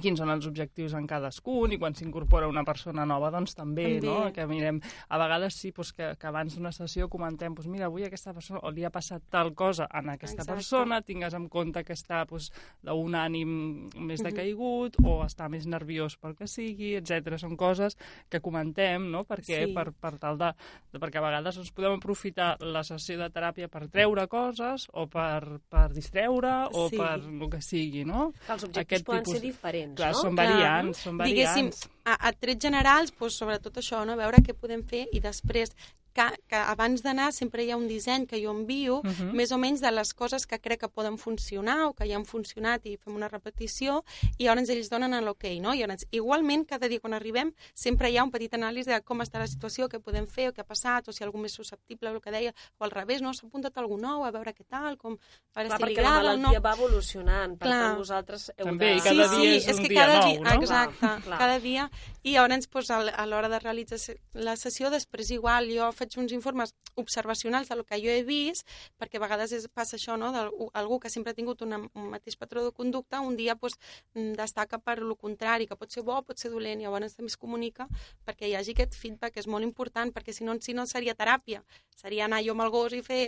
quins 0.00 0.18
són 0.20 0.30
els 0.30 0.46
objectius 0.46 0.94
en 0.94 1.06
cadascun 1.06 1.72
i 1.72 1.78
quan 1.78 1.94
s'incorpora 1.94 2.48
una 2.48 2.64
persona 2.64 3.04
nova 3.06 3.30
doncs 3.30 3.54
també, 3.54 4.00
També. 4.00 4.06
no? 4.06 4.32
que 4.32 4.46
mirem, 4.46 4.80
a 5.08 5.18
vegades 5.18 5.54
sí 5.54 5.70
doncs, 5.76 5.92
que, 5.92 6.14
que 6.18 6.26
abans 6.26 6.54
d'una 6.56 6.72
sessió 6.72 7.08
comentem 7.08 7.54
doncs, 7.54 7.68
mira, 7.68 7.86
avui 7.86 8.04
aquesta 8.04 8.32
persona 8.34 8.60
o 8.62 8.70
li 8.70 8.84
ha 8.84 8.90
passat 8.90 9.22
tal 9.30 9.54
cosa 9.54 9.86
en 9.92 10.08
aquesta 10.10 10.42
Exacte. 10.42 10.54
persona, 10.54 11.00
tingues 11.02 11.34
en 11.34 11.48
compte 11.48 11.84
que 11.84 11.92
està 11.94 12.24
doncs, 12.28 12.50
d'un 12.82 13.14
ànim 13.14 13.88
més 13.96 14.22
decaigut 14.22 14.96
o 15.04 15.20
està 15.24 15.48
més 15.48 15.66
nerviós 15.66 16.16
pel 16.16 16.34
que 16.36 16.46
sigui, 16.46 16.94
etc. 16.96 17.36
Són 17.38 17.56
coses 17.56 17.96
que 18.28 18.40
comentem, 18.40 19.10
no? 19.10 19.24
Perquè, 19.24 19.66
Sí. 19.66 19.72
per, 19.74 19.92
per 19.92 20.16
tal 20.18 20.38
de, 20.38 20.52
de, 20.92 20.98
perquè 20.98 21.18
a 21.18 21.24
vegades 21.26 21.56
ens 21.58 21.70
podem 21.72 21.98
aprofitar 21.98 22.56
la 22.60 22.82
sessió 22.86 23.18
de 23.18 23.28
teràpia 23.30 23.68
per 23.68 23.88
treure 23.88 24.26
coses 24.28 24.86
o 24.92 25.06
per, 25.06 25.60
per 25.68 25.88
distreure 25.92 26.68
o 26.72 26.88
Sí. 26.88 26.96
per 26.96 27.18
el 27.20 27.50
que 27.50 27.60
sigui, 27.60 28.04
no? 28.04 28.32
Que 28.46 28.52
els 28.52 28.64
objectius 28.64 28.86
Aquest 28.86 29.06
poden 29.06 29.22
tipus- 29.24 29.34
ser 29.38 29.42
diferents, 29.46 29.89
Clar, 29.96 30.12
no? 30.14 30.20
són 30.24 30.36
Clar. 30.36 30.46
variants, 30.46 31.02
són 31.06 31.18
Diguéssim, 31.20 31.70
variants. 31.70 31.88
a, 32.04 32.16
a 32.28 32.32
trets 32.36 32.66
generals, 32.66 33.14
doncs, 33.16 33.38
sobretot 33.42 33.80
això, 33.82 34.04
no? 34.06 34.16
veure 34.20 34.42
què 34.46 34.56
podem 34.56 34.82
fer 34.86 35.06
i 35.12 35.22
després 35.24 35.74
que, 36.20 36.40
que 36.52 36.56
abans 36.60 37.02
d'anar 37.02 37.30
sempre 37.32 37.64
hi 37.64 37.70
ha 37.72 37.76
un 37.80 37.88
disseny 37.88 38.26
que 38.28 38.40
jo 38.44 38.50
envio, 38.52 38.98
uh 39.00 39.02
Mhm. 39.04 39.12
-huh. 39.30 39.32
més 39.32 39.52
o 39.52 39.58
menys 39.58 39.80
de 39.80 39.90
les 39.90 40.12
coses 40.14 40.46
que 40.46 40.58
crec 40.60 40.80
que 40.80 40.88
poden 40.88 41.16
funcionar 41.18 41.86
o 41.86 41.94
que 41.94 42.06
ja 42.06 42.16
han 42.16 42.24
funcionat 42.24 42.84
i 42.86 42.96
fem 42.96 43.14
una 43.14 43.28
repetició, 43.28 44.04
i 44.38 44.44
llavors 44.44 44.68
ells 44.68 44.88
donen 44.90 45.24
l'ok, 45.24 45.44
no? 45.60 45.74
I 45.74 45.78
llavors, 45.78 46.06
igualment, 46.10 46.66
cada 46.66 46.88
dia 46.88 47.00
quan 47.00 47.14
arribem, 47.14 47.52
sempre 47.74 48.10
hi 48.10 48.16
ha 48.18 48.24
un 48.24 48.30
petit 48.30 48.52
anàlisi 48.54 48.90
de 48.90 49.00
com 49.02 49.20
està 49.20 49.38
la 49.38 49.46
situació, 49.46 49.88
què 49.88 49.98
podem 50.00 50.26
fer, 50.26 50.48
o 50.48 50.52
què 50.52 50.60
ha 50.60 50.64
passat, 50.64 51.08
o 51.08 51.12
si 51.12 51.24
algú 51.24 51.38
més 51.38 51.52
susceptible, 51.52 52.10
el 52.10 52.20
que 52.20 52.30
deia, 52.30 52.52
o 52.78 52.84
al 52.84 52.90
revés, 52.90 53.22
no? 53.22 53.32
S'ha 53.32 53.46
apuntat 53.46 53.76
algú 53.78 53.96
nou, 53.98 54.24
a 54.24 54.30
veure 54.30 54.52
què 54.54 54.64
tal, 54.68 54.96
com, 54.98 55.12
a 55.54 55.60
veure 55.62 55.68
Clar, 55.68 55.78
si 55.78 55.84
li 55.86 55.94
perquè 55.94 56.02
la 56.02 56.08
agrada 56.08 56.34
o 56.34 56.36
no. 56.36 56.42
malaltia 56.48 56.60
va 56.60 56.74
evolucionant, 56.74 57.58
per 57.58 57.68
Clar. 57.68 57.80
tant 57.88 57.96
vosaltres 57.98 58.52
heu 58.56 58.64
També, 58.66 58.86
de... 58.90 58.96
i 58.96 59.00
cada 59.00 59.28
sí, 59.28 59.36
dia 59.36 59.50
sí, 59.50 59.56
és 59.56 59.68
és 59.68 59.76
un 59.76 59.82
que 59.82 59.88
dia 59.88 60.00
cada 60.06 60.20
nou, 60.20 60.28
dia, 60.30 60.40
no? 60.40 60.60
Exacte, 60.62 61.06
Clar, 61.24 61.38
cada 61.38 61.58
dia. 61.58 61.90
I 62.22 62.32
llavors, 62.32 62.68
doncs, 62.68 62.90
a 62.90 63.26
l'hora 63.26 63.48
de 63.48 63.58
realitzar 63.58 63.98
la 64.34 64.56
sessió, 64.56 64.90
després 64.90 65.30
igual 65.30 65.68
jo 65.70 65.90
faig 65.92 66.09
uns 66.18 66.32
informes 66.32 66.74
observacionals 66.96 67.68
del 67.68 67.84
que 67.84 68.00
jo 68.02 68.10
he 68.10 68.22
vist, 68.26 68.66
perquè 68.98 69.20
a 69.20 69.24
vegades 69.24 69.52
és, 69.52 69.68
passa 69.68 69.96
això, 69.96 70.16
no?, 70.20 70.32
d'algú 70.32 71.00
que 71.00 71.10
sempre 71.12 71.34
ha 71.34 71.38
tingut 71.38 71.62
una, 71.62 71.78
un 71.94 72.10
mateix 72.10 72.36
patró 72.40 72.64
de 72.64 72.72
conducta, 72.72 73.20
un 73.20 73.36
dia 73.36 73.54
doncs, 73.54 73.78
mm, 74.14 74.34
destaca 74.38 74.78
per 74.78 74.98
lo 75.00 75.16
contrari, 75.16 75.66
que 75.66 75.76
pot 75.76 75.90
ser 75.92 76.02
bo, 76.02 76.20
pot 76.22 76.38
ser 76.38 76.50
dolent, 76.50 76.80
i 76.80 76.88
llavors 76.88 77.16
també 77.16 77.30
es 77.30 77.38
comunica 77.38 77.88
perquè 78.26 78.48
hi 78.48 78.56
hagi 78.56 78.74
aquest 78.74 78.96
feedback, 78.98 79.34
que 79.34 79.44
és 79.44 79.48
molt 79.50 79.64
important, 79.64 80.12
perquè 80.12 80.34
si 80.34 80.44
no, 80.44 80.56
si 80.60 80.74
no 80.74 80.86
seria 80.86 81.14
teràpia, 81.14 81.62
seria 81.96 82.24
anar 82.24 82.40
jo 82.44 82.54
amb 82.56 82.64
el 82.64 82.70
gos 82.72 82.94
i 82.96 83.02
fer 83.04 83.20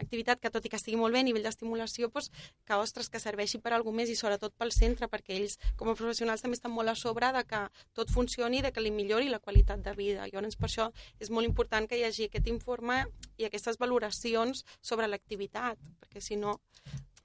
activitat 0.00 0.40
que 0.40 0.50
tot 0.50 0.64
i 0.64 0.70
que 0.72 0.78
estigui 0.80 0.96
molt 0.98 1.14
bé 1.14 1.20
a 1.20 1.26
nivell 1.26 1.44
d'estimulació, 1.44 2.08
doncs, 2.14 2.30
que, 2.64 2.74
ostres, 2.74 3.10
que 3.10 3.20
serveixi 3.20 3.60
per 3.62 3.72
a 3.72 3.78
algú 3.78 3.92
més 3.92 4.10
i 4.10 4.16
sobretot 4.18 4.54
pel 4.58 4.72
centre, 4.72 5.08
perquè 5.12 5.36
ells, 5.36 5.58
com 5.76 5.90
a 5.90 5.96
professionals, 5.98 6.42
també 6.42 6.58
estan 6.58 6.72
molt 6.72 6.90
a 6.90 6.96
sobre 6.98 7.30
de 7.36 7.44
que 7.48 7.60
tot 7.94 8.10
funcioni 8.10 8.62
de 8.62 8.72
que 8.72 8.80
li 8.80 8.90
millori 8.94 9.28
la 9.28 9.40
qualitat 9.40 9.82
de 9.84 9.94
vida. 9.98 10.28
Llavors, 10.32 10.56
per 10.56 10.70
això 10.70 10.90
és 11.20 11.30
molt 11.30 11.46
important 11.48 11.88
que 11.88 11.98
hi 11.98 12.04
hagi 12.04 12.13
aquest 12.22 12.46
informe 12.46 13.06
i 13.36 13.44
aquestes 13.44 13.78
valoracions 13.78 14.64
sobre 14.80 15.08
l'activitat, 15.10 15.78
perquè 16.00 16.20
si 16.20 16.36
no, 16.36 16.60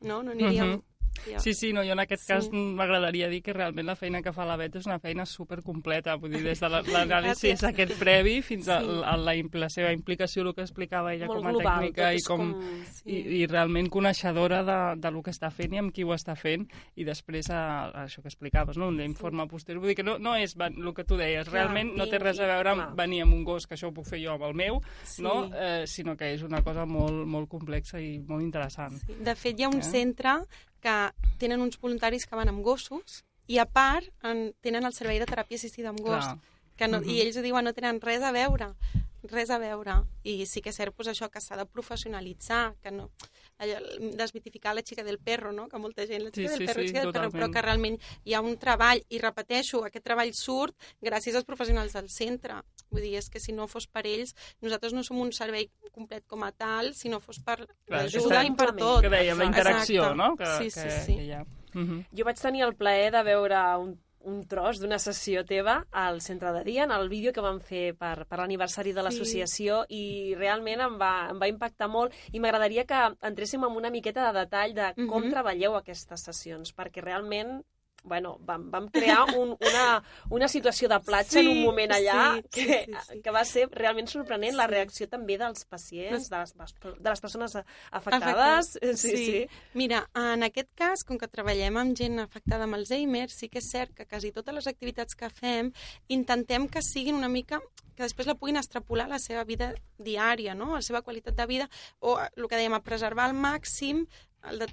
no, 0.02 0.24
no 0.24 0.32
aniríem... 0.32 0.78
Mhm. 0.78 0.89
Ja. 1.28 1.40
Sí, 1.40 1.54
sí, 1.54 1.74
no, 1.74 1.84
jo 1.84 1.92
en 1.94 2.00
aquest 2.00 2.24
Sí. 2.24 2.34
cas 2.34 2.50
m'agradaria 2.52 3.28
dir 3.30 3.42
que 3.42 3.54
realment 3.54 3.86
la 3.88 3.96
feina 3.96 4.22
que 4.22 4.34
fa 4.34 4.46
la 4.46 4.56
Bet 4.58 4.76
és 4.76 4.86
una 4.86 5.00
feina 5.00 5.26
supercompleta, 5.26 6.16
vull 6.16 6.32
dir, 6.32 6.44
des 6.44 6.60
de 6.60 6.70
la- 6.70 6.82
l'anàlisi 6.82 7.50
Gràcies. 7.54 7.64
aquest 7.68 7.98
previ 8.00 8.42
fins 8.42 8.68
a, 8.68 8.80
Sí. 8.82 9.02
a 9.06 9.18
la, 9.18 9.36
impl- 9.36 9.60
la 9.60 9.70
seva 9.70 9.92
implicació, 9.94 10.44
el 10.44 10.54
que 10.56 10.62
explicava 10.62 11.14
ella 11.14 11.28
Molt 11.28 11.40
com 11.40 11.48
a 11.48 11.52
global, 11.52 11.80
tècnica 11.84 12.14
i, 12.14 12.22
com, 12.22 12.54
com- 12.54 12.84
i, 13.06 13.18
i 13.42 13.46
realment 13.48 13.90
coneixedora 13.90 14.64
de, 14.64 15.00
de 15.02 15.12
lo 15.12 15.22
que 15.24 15.32
està 15.32 15.52
fent 15.52 15.74
i 15.74 15.78
amb 15.78 15.92
qui 15.94 16.04
ho 16.04 16.14
està 16.14 16.36
fent 16.36 16.68
i 16.96 17.04
després 17.04 17.50
a, 17.50 17.90
a 17.90 18.06
això 18.06 18.22
que 18.22 18.28
explicaves, 18.30 18.78
no? 18.78 18.88
un 18.90 19.00
informe 19.02 19.46
posterior, 19.48 19.82
vull 19.82 19.90
dir 19.90 19.96
que 19.96 20.04
no, 20.04 20.18
no 20.20 20.36
és 20.36 20.56
el 20.60 20.94
que 20.94 21.04
tu 21.04 21.18
deies, 21.18 21.48
Clar, 21.48 21.54
realment 21.66 21.96
no 21.98 22.06
té 22.08 22.20
res 22.20 22.40
a 22.40 22.46
veure 22.48 22.70
amb 22.70 22.96
venir 22.98 23.22
amb 23.24 23.34
un 23.34 23.44
gos, 23.44 23.66
que 23.68 23.76
això 23.76 23.88
ho 23.90 23.94
puc 23.94 24.06
fer 24.08 24.20
jo 24.24 24.34
amb 24.34 24.44
el 24.44 24.54
meu, 24.54 24.82
Sí. 25.04 25.22
no? 25.24 25.50
eh, 25.56 25.84
sinó 25.88 26.16
que 26.18 26.34
és 26.34 26.44
una 26.44 26.62
cosa 26.64 26.86
molt, 26.86 27.26
molt 27.28 27.50
complexa 27.50 28.00
i 28.00 28.20
molt 28.20 28.44
interessant. 28.44 28.98
Sí. 29.06 29.14
De 29.24 29.36
fet, 29.36 29.60
hi 29.60 29.64
ha 29.64 29.70
un 29.70 29.80
Eh? 29.80 29.84
centre 29.84 30.30
que 30.82 31.12
tenen 31.40 31.62
uns 31.62 31.80
voluntaris 31.80 32.26
que 32.26 32.36
van 32.36 32.50
amb 32.50 32.64
gossos 32.64 33.24
i 33.48 33.58
a 33.60 33.66
part 33.66 34.06
en, 34.24 34.54
tenen 34.62 34.86
el 34.86 34.94
servei 34.94 35.20
de 35.20 35.26
teràpia 35.26 35.58
assistida 35.58 35.90
amb 35.90 36.00
gos. 36.00 36.24
Clar. 36.26 36.38
Que 36.78 36.88
no, 36.88 37.02
Mhm. 37.02 37.10
I 37.10 37.22
ells 37.22 37.38
ho 37.38 37.42
diuen, 37.42 37.66
no 37.66 37.74
tenen 37.74 38.00
res 38.00 38.22
a 38.24 38.32
veure, 38.32 38.74
res 39.24 39.50
a 39.50 39.58
veure. 39.58 40.04
I 40.24 40.46
sí 40.46 40.62
que 40.62 40.70
és 40.70 40.76
cert 40.78 40.96
pues, 40.96 41.08
això 41.10 41.30
que 41.30 41.42
s'ha 41.42 41.58
de 41.58 41.66
professionalitzar, 41.66 42.76
que 42.82 42.92
no 42.92 43.10
allò, 43.60 43.78
desmitificar 44.16 44.74
la 44.76 44.82
xica 44.82 45.04
del 45.04 45.20
perro, 45.20 45.52
no? 45.52 45.68
que 45.70 45.78
molta 45.78 46.06
gent, 46.08 46.24
la 46.24 46.32
Sí, 46.34 46.44
xica 46.44 46.54
sí, 46.54 46.58
del 46.60 46.68
perro, 46.68 46.82
sí, 46.82 46.86
la 46.86 46.88
xica 46.90 47.02
del 47.04 47.12
perro, 47.14 47.32
però 47.32 47.50
que 47.54 47.62
realment 47.62 47.98
hi 48.26 48.34
ha 48.34 48.42
un 48.42 48.58
treball, 48.58 49.02
i 49.10 49.20
repeteixo, 49.20 49.84
aquest 49.86 50.06
treball 50.06 50.32
surt 50.34 50.76
gràcies 51.04 51.36
als 51.36 51.46
professionals 51.48 51.94
del 51.94 52.10
centre. 52.10 52.62
Vull 52.90 53.04
dir, 53.06 53.16
és 53.20 53.30
que 53.30 53.40
si 53.44 53.52
no 53.54 53.68
fos 53.68 53.86
per 53.88 54.06
ells, 54.08 54.34
nosaltres 54.62 54.94
no 54.96 55.04
som 55.04 55.20
un 55.22 55.32
servei 55.36 55.70
complet 55.92 56.26
com 56.28 56.44
a 56.44 56.52
tal, 56.52 56.94
si 56.96 57.10
no 57.10 57.20
fos 57.20 57.40
per 57.44 57.68
l'ajuda 57.88 58.44
i 58.48 58.52
per 58.56 58.72
tot. 58.76 59.02
Que 59.06 59.10
dèiem, 59.14 59.38
la 59.38 59.46
interacció, 59.52 60.04
Exacte. 60.10 60.18
no? 60.18 60.36
Que, 60.38 60.46
Sí, 60.58 60.72
que, 60.74 60.90
sí, 60.90 61.06
sí. 61.06 61.16
que 61.18 61.24
hi 61.28 61.32
ha. 61.34 61.44
Mhm. 61.74 62.06
Jo 62.18 62.26
vaig 62.26 62.40
tenir 62.40 62.64
el 62.66 62.76
plaer 62.76 63.12
de 63.14 63.24
veure 63.24 63.60
un, 63.78 64.00
un 64.26 64.46
tros 64.48 64.80
d'una 64.80 65.00
sessió 65.00 65.46
teva 65.46 65.86
al 65.92 66.22
centre 66.22 66.52
de 66.52 66.64
dia, 66.64 66.84
en 66.84 66.92
el 66.92 67.08
vídeo 67.10 67.32
que 67.34 67.42
vam 67.42 67.60
fer 67.62 67.96
per, 67.98 68.26
per 68.28 68.40
l'aniversari 68.40 68.92
de 68.94 69.02
l'associació, 69.04 69.86
i 69.90 70.36
realment 70.36 70.82
em 70.82 70.98
va, 71.00 71.30
em 71.32 71.40
va 71.40 71.48
impactar 71.48 71.88
molt, 71.88 72.14
i 72.34 72.40
m'agradaria 72.40 72.86
que 72.86 73.00
entréssim 73.22 73.64
en 73.64 73.72
una 73.80 73.90
miqueta 73.90 74.32
de 74.32 74.40
detall 74.40 74.74
de 74.74 74.94
com 75.08 75.24
Mhm. 75.24 75.32
treballeu 75.32 75.76
aquestes 75.76 76.22
sessions, 76.22 76.76
perquè 76.76 77.02
realment 77.02 77.64
bueno, 78.04 78.38
vam, 78.42 78.70
vam 78.72 78.88
crear 78.90 79.26
un, 79.38 79.56
una, 79.60 80.04
una 80.30 80.48
situació 80.48 80.90
de 80.90 81.00
platja 81.02 81.40
Sí, 81.40 81.44
en 81.44 81.50
un 81.52 81.64
moment 81.64 81.92
allà 81.92 82.36
sí, 82.36 82.42
sí, 82.42 82.50
que, 82.66 82.78
sí, 82.86 82.94
sí. 83.10 83.22
que 83.22 83.32
va 83.36 83.44
ser 83.46 83.68
realment 83.72 84.08
sorprenent, 84.08 84.56
la 84.56 84.68
Sí. 84.70 84.74
reacció 84.76 85.08
també 85.10 85.38
dels 85.38 85.66
pacients, 85.66 86.30
de 86.30 86.38
les, 86.40 86.54
de 86.56 87.10
les 87.10 87.22
persones 87.22 87.56
afectades. 87.56 88.70
Afectades. 88.72 88.72
Sí, 89.00 89.16
sí. 89.18 89.48
Mira, 89.74 90.04
en 90.16 90.44
aquest 90.44 90.70
cas, 90.76 91.04
com 91.04 91.18
que 91.18 91.28
treballem 91.28 91.78
amb 91.78 91.96
gent 91.98 92.20
afectada 92.20 92.66
amb 92.66 92.76
Alzheimer, 92.78 93.30
sí 93.30 93.50
que 93.50 93.60
és 93.60 93.70
cert 93.72 93.94
que 93.96 94.06
quasi 94.06 94.32
totes 94.32 94.54
les 94.56 94.68
activitats 94.68 95.16
que 95.16 95.30
fem 95.30 95.72
intentem 96.08 96.68
que 96.68 96.82
siguin 96.86 97.16
una 97.16 97.30
mica 97.30 97.60
que 97.96 98.06
després 98.06 98.28
la 98.30 98.36
puguin 98.40 98.56
extrapolar 98.56 99.06
a 99.10 99.16
la 99.16 99.20
seva 99.20 99.44
vida 99.44 99.74
diària, 100.00 100.54
no? 100.56 100.72
a 100.72 100.80
la 100.80 100.86
seva 100.86 101.02
qualitat 101.04 101.36
de 101.36 101.46
vida, 101.50 101.70
o 102.00 102.16
el 102.20 102.48
que 102.48 102.56
dèiem, 102.56 102.74
a 102.78 102.84
preservar 102.84 103.26
al 103.28 103.36
màxim 103.36 104.06
el 104.48 104.62
de, 104.62 104.70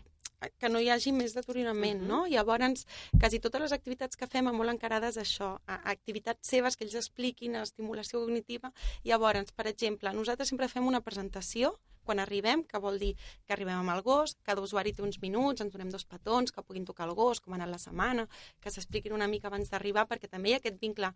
que 0.58 0.68
no 0.68 0.80
hi 0.80 0.88
hagi 0.90 1.12
més 1.12 1.34
deteriorament, 1.34 2.00
Mhm. 2.00 2.08
no? 2.08 2.26
Llavors, 2.26 2.86
quasi 3.18 3.40
totes 3.40 3.60
les 3.60 3.72
activitats 3.72 4.16
que 4.16 4.26
fem 4.26 4.44
molt 4.44 4.70
encarades 4.70 5.16
a 5.16 5.22
això, 5.22 5.60
a, 5.66 5.74
a 5.74 5.90
activitats 5.90 6.46
seves 6.48 6.76
que 6.76 6.84
ells 6.84 6.94
expliquin, 6.94 7.56
a 7.56 7.62
estimulació 7.62 8.20
cognitiva. 8.20 8.72
Llavors, 9.04 9.52
per 9.52 9.66
exemple, 9.66 10.12
nosaltres 10.12 10.48
sempre 10.48 10.68
fem 10.68 10.86
una 10.86 11.00
presentació 11.00 11.78
quan 12.06 12.22
arribem, 12.22 12.62
que 12.64 12.80
vol 12.82 13.00
dir 13.02 13.12
que 13.44 13.56
arribem 13.56 13.80
amb 13.80 13.92
el 13.96 14.02
gos, 14.06 14.36
cada 14.46 14.62
usuari 14.64 14.94
té 14.94 15.04
uns 15.04 15.18
minuts, 15.22 15.64
ens 15.64 15.74
donem 15.74 15.90
dos 15.92 16.06
petons, 16.06 16.54
que 16.54 16.64
puguin 16.64 16.86
tocar 16.88 17.08
el 17.08 17.14
gos, 17.18 17.42
com 17.42 17.54
ha 17.54 17.58
anat 17.60 17.72
la 17.74 17.82
setmana, 17.82 18.26
que 18.62 18.72
s'expliquin 18.72 19.14
una 19.16 19.28
mica 19.30 19.50
abans 19.50 19.72
d'arribar, 19.72 20.06
perquè 20.10 20.30
també 20.30 20.52
hi 20.52 20.56
ha 20.56 20.62
aquest 20.62 20.78
vincle 20.80 21.12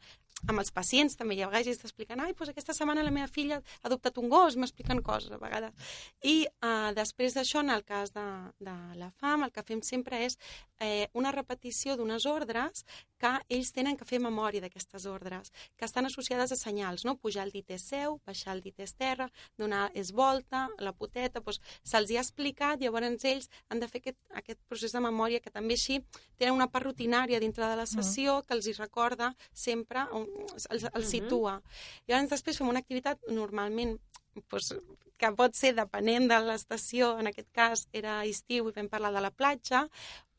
amb 0.49 0.59
els 0.59 0.73
pacients, 0.75 1.17
també 1.17 1.37
hi 1.37 1.45
ha 1.45 1.51
vegades 1.51 1.79
que 1.79 1.87
t'expliquen 1.87 2.21
ai, 2.25 2.35
doncs 2.35 2.53
aquesta 2.53 2.75
setmana 2.77 3.05
la 3.07 3.15
meva 3.15 3.29
filla 3.31 3.61
ha 3.61 3.89
adoptat 3.89 4.19
un 4.19 4.29
gos, 4.33 4.57
m'expliquen 4.57 5.03
coses 5.07 5.33
a 5.33 5.41
vegades. 5.41 5.95
I 6.25 6.47
uh, 6.47 6.91
després 6.97 7.37
d'això, 7.37 7.65
en 7.65 7.75
el 7.75 7.85
cas 7.85 8.15
de, 8.17 8.27
de 8.59 8.77
la 9.01 9.11
FAM, 9.21 9.47
el 9.47 9.55
que 9.55 9.65
fem 9.67 9.85
sempre 9.87 10.25
és 10.27 10.39
eh, 10.81 11.09
una 11.15 11.33
repetició 11.33 11.97
d'unes 11.97 12.27
ordres 12.27 12.85
que 13.21 13.31
ells 13.53 13.73
tenen 13.77 13.99
que 14.01 14.07
fer 14.09 14.21
memòria 14.23 14.63
d'aquestes 14.65 15.05
ordres, 15.11 15.53
que 15.77 15.85
estan 15.85 16.09
associades 16.09 16.53
a 16.53 16.57
senyals, 16.57 17.05
no? 17.05 17.17
Pujar 17.21 17.45
el 17.47 17.53
dit 17.53 17.69
és 17.71 17.85
seu, 17.85 18.19
baixar 18.27 18.55
el 18.57 18.63
dit 18.65 18.79
és 18.81 18.95
terra, 18.97 19.29
donar 19.61 19.91
és 19.95 20.13
volta, 20.17 20.69
la 20.79 20.93
poteta, 20.97 21.41
doncs 21.45 21.61
se'ls 21.85 22.11
hi 22.11 22.17
ha 22.17 22.25
explicat, 22.25 22.81
llavors 22.81 23.25
ells 23.25 23.51
han 23.69 23.81
de 23.81 23.89
fer 23.89 24.01
aquest, 24.01 24.19
aquest 24.43 24.61
procés 24.69 24.93
de 24.97 25.01
memòria 25.05 25.41
que 25.45 25.53
també 25.53 25.77
així 25.77 26.01
tenen 26.39 26.55
una 26.57 26.71
part 26.73 26.87
rutinària 26.89 27.41
dintre 27.41 27.67
de 27.69 27.77
la 27.77 27.87
sessió 27.87 28.41
que 28.47 28.55
els 28.57 28.67
hi 28.67 28.73
recorda 28.79 29.35
sempre, 29.53 30.07
on, 30.13 30.27
els, 30.71 30.85
els 30.85 31.05
Mhm. 31.05 31.11
situa. 31.11 31.61
Llavors 32.09 32.31
després 32.31 32.57
fem 32.59 32.69
una 32.69 32.81
activitat 32.81 33.19
normalment 33.29 33.99
doncs, 34.49 34.75
que 35.19 35.29
pot 35.37 35.55
ser 35.55 35.75
depenent 35.75 36.29
de 36.31 36.39
l'estació, 36.41 37.19
en 37.21 37.27
aquest 37.27 37.49
cas 37.53 37.89
era 37.93 38.25
estiu 38.25 38.69
i 38.69 38.73
vam 38.73 38.89
parlar 38.89 39.13
de 39.13 39.21
la 39.21 39.31
platja, 39.31 39.83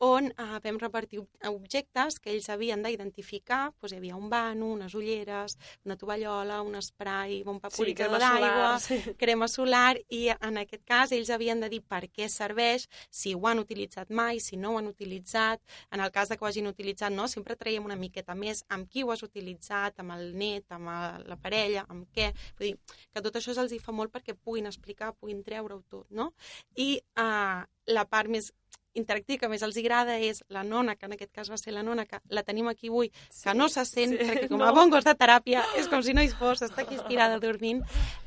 on 0.02 0.26
eh, 0.32 0.58
vam 0.64 0.78
repartir 0.82 1.20
ob- 1.20 1.46
objectes 1.46 2.16
que 2.18 2.32
ells 2.32 2.48
havien 2.50 2.82
d'identificar, 2.82 3.68
doncs 3.78 3.92
hi 3.94 3.98
havia 4.00 4.16
un 4.18 4.28
vano, 4.32 4.72
unes 4.74 4.94
ulleres, 4.98 5.54
una 5.86 5.94
tovallola, 5.96 6.56
un 6.66 6.74
spray, 6.82 7.42
un 7.46 7.60
vaporitzador 7.62 8.18
crema 8.18 8.40
d'aigua, 8.40 8.70
sí. 8.82 9.14
crema 9.20 9.46
solar, 9.48 9.92
i 10.10 10.24
en 10.34 10.58
aquest 10.58 10.82
cas 10.88 11.12
ells 11.14 11.30
havien 11.30 11.60
de 11.62 11.68
dir 11.70 11.82
per 11.86 12.08
què 12.10 12.26
serveix, 12.28 12.88
si 13.10 13.34
ho 13.34 13.46
han 13.46 13.60
utilitzat 13.62 14.10
mai, 14.10 14.40
si 14.42 14.56
no 14.58 14.72
ho 14.74 14.78
han 14.80 14.88
utilitzat, 14.90 15.62
en 15.94 16.00
el 16.02 16.10
cas 16.10 16.28
de 16.32 16.36
que 16.36 16.44
ho 16.44 16.48
hagin 16.50 16.66
utilitzat, 16.66 17.12
no, 17.14 17.28
sempre 17.28 17.54
traiem 17.56 17.84
una 17.86 17.96
miqueta 17.96 18.34
més 18.34 18.64
amb 18.74 18.90
qui 18.90 19.04
ho 19.06 19.12
has 19.14 19.22
utilitzat, 19.22 20.00
amb 20.02 20.16
el 20.16 20.32
net, 20.36 20.66
amb 20.74 20.90
el- 20.90 21.28
la 21.30 21.36
parella, 21.36 21.86
amb 21.88 22.08
què, 22.10 22.32
vull 22.58 22.72
dir, 22.72 22.96
que 23.14 23.22
tot 23.22 23.38
això 23.38 23.54
se'ls 23.54 23.70
hi 23.72 23.78
fa 23.78 23.92
molt 23.94 24.10
perquè 24.10 24.34
puguin 24.34 24.66
explicar, 24.66 25.12
puguin 25.14 25.44
treure-ho 25.46 25.78
tot, 25.88 26.10
no? 26.10 26.32
I 26.74 26.96
uh, 27.22 27.62
la 27.86 28.04
part 28.10 28.28
més 28.30 28.50
interactiva 28.94 29.40
que 29.42 29.50
més 29.52 29.62
els 29.64 29.76
agrada 29.80 30.18
és 30.20 30.42
la 30.52 30.62
nona, 30.66 30.96
que 30.96 31.06
en 31.08 31.16
aquest 31.16 31.32
cas 31.34 31.50
va 31.50 31.58
ser 31.60 31.74
la 31.74 31.82
nona, 31.86 32.04
que 32.06 32.20
la 32.28 32.42
tenim 32.46 32.68
aquí 32.68 32.90
avui, 32.92 33.10
sí, 33.28 33.44
que 33.44 33.54
no 33.56 33.68
se 33.72 33.84
sent, 33.88 34.16
sí, 34.16 34.26
perquè 34.28 34.48
com 34.50 34.60
no. 34.62 34.68
a 34.68 34.72
bon 34.76 34.92
gos 34.92 35.06
de 35.06 35.14
teràpia 35.18 35.64
és 35.80 35.88
com 35.88 36.02
si 36.04 36.14
no 36.16 36.24
hi 36.24 36.30
fos, 36.32 36.62
està 36.66 36.84
aquí 36.84 36.98
estirada 36.98 37.38
dormint, 37.42 37.82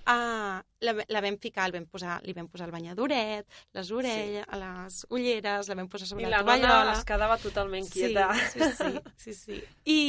uh, 0.09 0.57
la, 0.85 0.95
la 1.09 1.21
vam 1.25 1.37
ficar, 1.41 1.67
el 1.69 1.75
vam 1.77 1.85
posar, 1.91 2.17
li 2.25 2.33
vam 2.37 2.49
posar 2.51 2.69
el 2.69 2.73
banyadoret, 2.75 3.47
les 3.77 3.91
orelles, 3.91 4.45
sí. 4.49 4.59
les 4.63 4.99
ulleres, 5.09 5.69
la 5.69 5.79
vam 5.81 5.89
posar 5.91 6.09
sobre 6.09 6.25
I 6.25 6.29
la, 6.29 6.41
la 6.41 6.43
nona 6.43 6.57
tovallola. 6.57 6.97
es 6.97 7.05
quedava 7.05 7.37
totalment 7.41 7.89
quieta. 7.91 8.27
Sí, 8.51 8.59
sí, 8.59 8.71
sí. 8.81 9.05
sí, 9.17 9.33
sí. 9.33 9.61
I, 9.85 10.01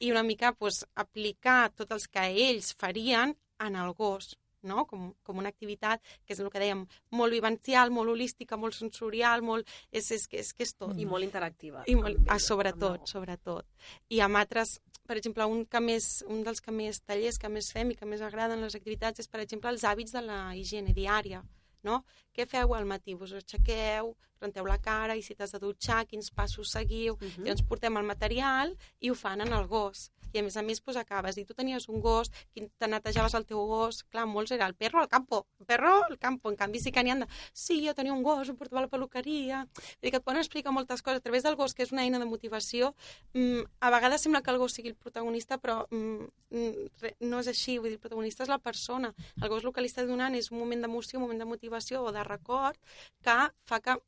I 0.00 0.12
una 0.12 0.22
mica 0.26 0.52
pues, 0.52 0.84
aplicar 0.94 1.70
tots 1.76 1.94
els 1.98 2.08
que 2.08 2.28
ells 2.48 2.74
farien 2.78 3.36
en 3.62 3.76
el 3.78 3.92
gos, 3.94 4.36
no? 4.68 4.86
com, 4.90 5.10
com 5.22 5.38
una 5.42 5.50
activitat 5.52 6.02
que 6.26 6.34
és 6.34 6.40
el 6.42 6.50
que 6.52 6.62
dèiem, 6.62 6.84
molt 7.18 7.34
vivencial, 7.34 7.92
molt 7.94 8.12
holística, 8.12 8.58
molt 8.60 8.76
sensorial, 8.76 9.44
molt... 9.46 9.68
És, 9.90 10.10
és, 10.10 10.26
és, 10.28 10.40
és 10.42 10.52
que 10.56 10.66
és 10.66 10.74
tot. 10.74 10.94
I 10.98 11.06
molt 11.08 11.26
interactiva. 11.26 11.84
I 11.90 11.96
molt, 11.98 12.22
ah, 12.28 12.38
sobretot, 12.42 13.06
sobretot. 13.10 13.66
I 14.12 14.22
amb 14.24 14.40
altres, 14.40 14.78
per 15.08 15.18
exemple, 15.18 15.46
un, 15.48 15.64
que 15.66 15.82
més, 15.82 16.10
un 16.28 16.44
dels 16.46 16.62
que 16.64 16.74
més 16.74 17.02
tallers 17.06 17.40
que 17.40 17.50
més 17.52 17.72
fem 17.74 17.92
i 17.92 17.98
que 17.98 18.08
més 18.08 18.22
agraden 18.24 18.62
les 18.64 18.78
activitats 18.78 19.22
és, 19.22 19.30
per 19.30 19.42
exemple, 19.44 19.72
els 19.72 19.84
hàbits 19.84 20.14
de 20.14 20.24
la 20.24 20.44
higiene 20.58 20.94
diària. 20.96 21.42
No? 21.82 22.04
Què 22.32 22.46
feu 22.48 22.74
al 22.74 22.88
matí? 22.88 23.14
Vos 23.14 23.32
aixequeu, 23.36 24.14
renteu 24.42 24.66
la 24.66 24.80
cara 24.82 25.16
i 25.16 25.22
si 25.22 25.36
t'has 25.38 25.54
de 25.54 25.60
dutxar, 25.62 26.02
quins 26.10 26.32
passos 26.34 26.72
seguiu. 26.72 27.14
Uh 27.14 27.20
-huh. 27.20 27.44
Llavors 27.44 27.68
portem 27.68 27.96
el 27.96 28.10
material 28.12 28.76
i 29.00 29.10
ho 29.10 29.14
fan 29.14 29.40
en 29.40 29.52
el 29.52 29.66
gos. 29.66 30.10
I 30.32 30.38
a 30.38 30.42
més 30.42 30.56
a 30.56 30.62
més 30.62 30.80
pues, 30.80 30.96
acabes, 30.96 31.36
i 31.36 31.44
tu 31.44 31.54
tenies 31.54 31.88
un 31.88 32.00
gos, 32.00 32.30
te 32.54 32.88
netejaves 32.88 33.34
el 33.34 33.44
teu 33.44 33.58
gos, 33.68 34.02
clar, 34.04 34.26
molts 34.26 34.50
era 34.50 34.66
el 34.66 34.74
perro 34.74 35.00
al 35.00 35.08
campo, 35.08 35.46
el 35.60 35.66
perro 35.66 36.04
al 36.04 36.18
campo, 36.18 36.48
en 36.50 36.56
canvi 36.56 36.80
sí 36.80 36.90
que 36.90 37.02
n'hi 37.02 37.10
han 37.10 37.20
de, 37.20 37.26
sí, 37.52 37.86
jo 37.86 37.92
tenia 37.94 38.14
un 38.14 38.22
gos, 38.22 38.48
em 38.48 38.56
portava 38.56 38.80
a 38.80 38.84
la 38.86 38.88
peluqueria, 38.88 39.66
vull 39.74 40.02
dir 40.02 40.10
que 40.10 40.16
et 40.16 40.24
poden 40.24 40.40
explicar 40.40 40.72
moltes 40.72 41.02
coses 41.02 41.18
a 41.18 41.20
través 41.20 41.42
del 41.42 41.54
gos, 41.54 41.74
que 41.74 41.82
és 41.82 41.92
una 41.92 42.02
eina 42.02 42.18
de 42.18 42.24
motivació, 42.24 42.94
mm, 43.34 43.60
a 43.80 43.90
vegades 43.90 44.22
sembla 44.22 44.40
que 44.40 44.50
el 44.50 44.58
gos 44.58 44.72
sigui 44.72 44.88
el 44.88 44.96
protagonista, 44.96 45.58
però 45.58 45.86
mm, 45.90 46.24
mm 46.50 46.88
no 47.20 47.40
és 47.40 47.48
així, 47.48 47.76
vull 47.78 47.90
dir, 47.90 47.98
el 47.98 48.00
protagonista 48.00 48.42
és 48.42 48.48
la 48.48 48.58
persona, 48.58 49.12
el 49.42 49.48
gos 49.48 49.64
el 49.64 49.72
que 49.72 49.82
li 49.82 49.88
està 49.88 50.06
donant 50.06 50.34
és 50.34 50.50
un 50.50 50.58
moment 50.58 50.80
d'emoció, 50.80 51.18
un 51.18 51.26
moment 51.26 51.38
de 51.38 51.44
motivació 51.44 52.04
o 52.04 52.12
de 52.12 52.21
record 52.24 52.78
que 53.22 53.38
fa 53.68 53.80
que 53.80 53.98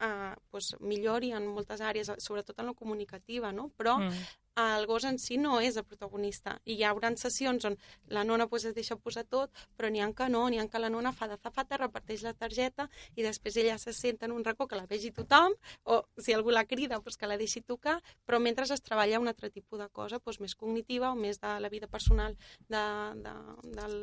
eh, 0.00 0.34
pues, 0.50 0.76
millori 0.80 1.32
en 1.32 1.46
moltes 1.46 1.80
àrees, 1.80 2.10
sobretot 2.18 2.58
en 2.60 2.72
la 2.72 2.74
comunicativa, 2.74 3.52
no? 3.52 3.68
però 3.76 3.98
mm. 3.98 4.26
el 4.56 4.86
gos 4.88 5.04
en 5.04 5.18
si 5.18 5.36
no 5.36 5.58
és 5.60 5.76
el 5.76 5.84
protagonista. 5.84 6.56
I 6.64 6.78
hi 6.78 6.84
haurà 6.88 7.10
sessions 7.16 7.64
on 7.68 7.76
la 8.08 8.24
nona 8.24 8.46
pues, 8.48 8.64
es 8.64 8.74
deixa 8.74 8.96
posar 8.96 9.24
tot, 9.24 9.52
però 9.76 9.90
n'hi 9.92 10.00
ha 10.00 10.08
que 10.16 10.28
no, 10.32 10.46
n'hi 10.48 10.60
ha 10.60 10.66
que 10.72 10.80
la 10.80 10.90
nona 10.92 11.12
fa 11.12 11.28
de 11.28 11.36
zafata, 11.36 11.76
reparteix 11.80 12.24
la 12.24 12.32
targeta 12.34 12.88
i 13.16 13.24
després 13.24 13.56
ella 13.56 13.78
se 13.78 13.92
senta 13.92 14.26
en 14.26 14.32
un 14.32 14.44
racó 14.44 14.66
que 14.66 14.76
la 14.76 14.86
vegi 14.86 15.12
tothom, 15.12 15.56
o 15.84 16.02
si 16.16 16.32
algú 16.32 16.50
la 16.50 16.64
crida, 16.64 17.00
pues, 17.00 17.16
que 17.16 17.28
la 17.28 17.36
deixi 17.36 17.60
tocar, 17.60 18.00
però 18.24 18.40
mentre 18.40 18.64
es 18.64 18.82
treballa 18.82 19.20
un 19.20 19.28
altre 19.28 19.50
tipus 19.50 19.78
de 19.78 19.88
cosa 19.88 20.18
pues, 20.18 20.40
més 20.40 20.54
cognitiva 20.54 21.12
o 21.12 21.16
més 21.16 21.40
de 21.40 21.58
la 21.60 21.68
vida 21.68 21.86
personal 21.86 22.36
de, 22.68 22.84
de, 23.22 23.34
del, 23.76 23.98